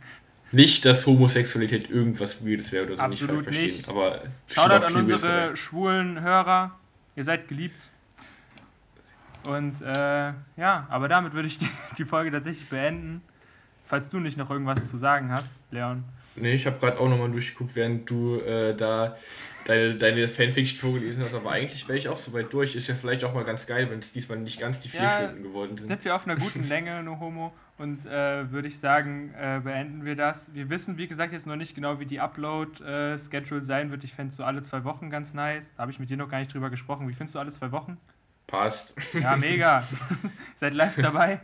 Nicht, 0.52 0.84
dass 0.84 1.06
Homosexualität 1.06 1.90
irgendwas 1.90 2.46
Weirdes 2.46 2.74
wäre 2.74 2.88
oder 2.88 2.96
so, 2.96 3.02
Absolut 3.04 3.36
nicht 3.36 3.44
verstehen. 3.44 3.66
Nicht. 3.68 3.90
Aber 3.90 4.22
Shoutout 4.48 4.86
an 4.86 4.96
unsere 4.98 5.56
schwulen 5.56 6.20
Hörer. 6.20 6.72
Ihr 7.16 7.24
seid 7.24 7.48
geliebt. 7.48 7.90
Und 9.48 9.82
äh, 9.82 10.34
ja, 10.58 10.88
aber 10.90 11.08
damit 11.08 11.34
würde 11.34 11.48
ich 11.48 11.58
die, 11.58 11.70
die 11.98 12.06
Folge 12.06 12.32
tatsächlich 12.32 12.70
beenden. 12.70 13.22
Falls 13.86 14.10
du 14.10 14.20
nicht 14.20 14.38
noch 14.38 14.52
irgendwas 14.52 14.90
zu 14.90 14.98
sagen 14.98 15.32
hast, 15.32 15.72
Leon. 15.72 16.04
Nee, 16.36 16.56
ich 16.56 16.66
habe 16.66 16.78
gerade 16.78 17.00
auch 17.00 17.08
nochmal 17.08 17.32
durchgeguckt, 17.32 17.74
während 17.76 18.10
du 18.10 18.42
äh, 18.42 18.76
da 18.76 19.16
deine, 19.66 19.96
deine 19.96 20.28
Fanfiction 20.28 20.78
vorgelesen 20.78 21.24
hast, 21.24 21.34
aber 21.34 21.52
eigentlich 21.52 21.88
wäre 21.88 21.98
ich 21.98 22.10
auch 22.10 22.18
so 22.18 22.34
weit 22.34 22.52
durch. 22.52 22.76
Ist 22.76 22.90
ja 22.90 22.96
vielleicht 22.96 23.24
auch 23.24 23.34
mal 23.34 23.46
ganz 23.46 23.66
geil, 23.66 23.90
wenn 23.90 24.00
es 24.00 24.12
diesmal 24.12 24.38
nicht 24.40 24.60
ganz 24.60 24.82
die 24.82 24.90
vier 24.90 25.04
ja, 25.04 25.10
Stunden 25.10 25.44
geworden 25.44 25.78
sind. 25.78 25.88
Sind 25.88 26.04
wir 26.04 26.16
auf 26.16 26.28
einer 26.28 26.36
guten 26.36 26.68
Länge, 26.68 27.02
no 27.02 27.18
homo. 27.20 27.54
Und 27.78 28.06
äh, 28.06 28.52
würde 28.52 28.68
ich 28.68 28.78
sagen, 28.80 29.34
äh, 29.40 29.62
beenden 29.64 30.04
wir 30.04 30.16
das. 30.16 30.54
Wir 30.54 30.70
wissen, 30.70 30.98
wie 30.98 31.08
gesagt, 31.08 31.32
jetzt 31.32 31.48
noch 31.48 31.56
nicht 31.56 31.74
genau, 31.74 32.00
wie 32.00 32.06
die 32.06 32.20
Upload-Schedule 32.20 33.62
äh, 33.62 33.64
sein 33.64 33.92
wird. 33.92 34.04
Ich 34.04 34.14
fände 34.14 34.34
so 34.34 34.44
alle 34.44 34.62
zwei 34.64 34.84
Wochen 34.84 35.10
ganz 35.10 35.34
nice. 35.34 35.74
Da 35.76 35.82
habe 35.82 35.92
ich 35.92 36.00
mit 36.00 36.10
dir 36.10 36.18
noch 36.18 36.30
gar 36.30 36.40
nicht 36.40 36.54
drüber 36.54 36.70
gesprochen. 36.70 37.08
Wie 37.08 37.14
findest 37.14 37.36
du 37.36 37.40
alle 37.40 37.52
zwei 37.52 37.72
Wochen? 37.72 37.98
Passt. 38.48 38.94
Ja, 39.14 39.36
mega. 39.36 39.84
Seid 40.56 40.74
live 40.74 40.96
dabei. 40.96 41.42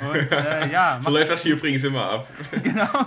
Und 0.00 0.32
äh, 0.32 0.72
ja. 0.72 0.98
So 1.02 1.10
läuft 1.10 1.30
das 1.30 1.42
hier 1.42 1.56
übrigens 1.56 1.84
immer 1.84 2.10
ab. 2.10 2.26
genau. 2.62 3.06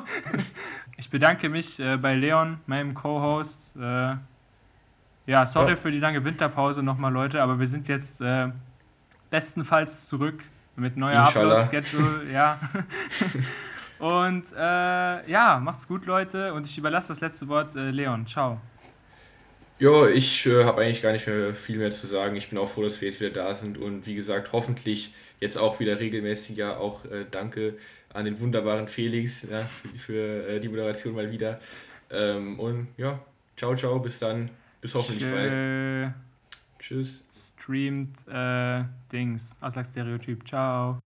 Ich 0.98 1.10
bedanke 1.10 1.50
mich 1.50 1.80
äh, 1.80 1.98
bei 1.98 2.14
Leon, 2.14 2.60
meinem 2.68 2.94
Co-Host. 2.94 3.76
Äh, 3.76 4.16
ja, 5.26 5.46
sorry 5.46 5.72
ja. 5.72 5.76
für 5.76 5.90
die 5.90 6.00
lange 6.00 6.24
Winterpause 6.24 6.84
nochmal, 6.84 7.12
Leute, 7.12 7.42
aber 7.42 7.60
wir 7.60 7.68
sind 7.68 7.88
jetzt 7.88 8.22
äh, 8.22 8.50
bestenfalls 9.32 10.08
zurück 10.08 10.44
mit 10.76 10.96
neuer 10.96 11.24
Upload-Schedule. 11.24 12.30
ja. 12.32 12.60
Und 13.98 14.52
äh, 14.52 15.32
ja, 15.32 15.60
macht's 15.60 15.88
gut, 15.88 16.06
Leute. 16.06 16.54
Und 16.54 16.68
ich 16.68 16.78
überlasse 16.78 17.08
das 17.08 17.22
letzte 17.22 17.48
Wort 17.48 17.76
äh, 17.76 17.90
Leon. 17.90 18.28
Ciao. 18.28 18.62
Ja, 19.84 20.08
ich 20.08 20.46
äh, 20.46 20.64
habe 20.64 20.82
eigentlich 20.82 21.02
gar 21.02 21.12
nicht 21.12 21.28
mehr 21.28 21.54
viel 21.54 21.78
mehr 21.78 21.92
zu 21.92 22.08
sagen. 22.08 22.38
Ich 22.38 22.48
bin 22.48 22.58
auch 22.58 22.70
froh, 22.70 22.84
dass 22.84 23.02
wir 23.02 23.10
jetzt 23.10 23.20
wieder 23.20 23.32
da 23.32 23.54
sind 23.54 23.78
und 23.78 24.08
wie 24.08 24.16
gesagt, 24.16 24.54
hoffentlich 24.54 25.14
jetzt 25.42 25.58
auch 25.58 25.82
wieder 25.82 26.00
regelmäßiger. 26.00 26.80
Auch 26.80 27.04
äh, 27.04 27.26
danke 27.30 27.78
an 28.14 28.24
den 28.24 28.40
wunderbaren 28.40 28.88
Felix 28.88 29.42
ja, 29.44 29.66
für, 29.66 29.90
für 29.98 30.48
äh, 30.48 30.60
die 30.62 30.70
Moderation 30.70 31.14
mal 31.16 31.30
wieder. 31.34 31.60
Ähm, 32.12 32.62
und 32.62 32.88
ja, 32.96 33.20
ciao, 33.58 33.76
ciao, 33.76 34.00
bis 34.00 34.20
dann, 34.20 34.50
bis 34.80 34.96
hoffentlich 34.96 35.26
Tschö. 35.26 35.32
bald. 35.34 36.14
Tschüss. 36.80 37.26
Streamt 37.34 38.26
äh, 38.30 38.86
Dings, 39.12 39.58
Aslak 39.60 39.86
Stereotyp. 39.86 40.48
Ciao. 40.48 41.03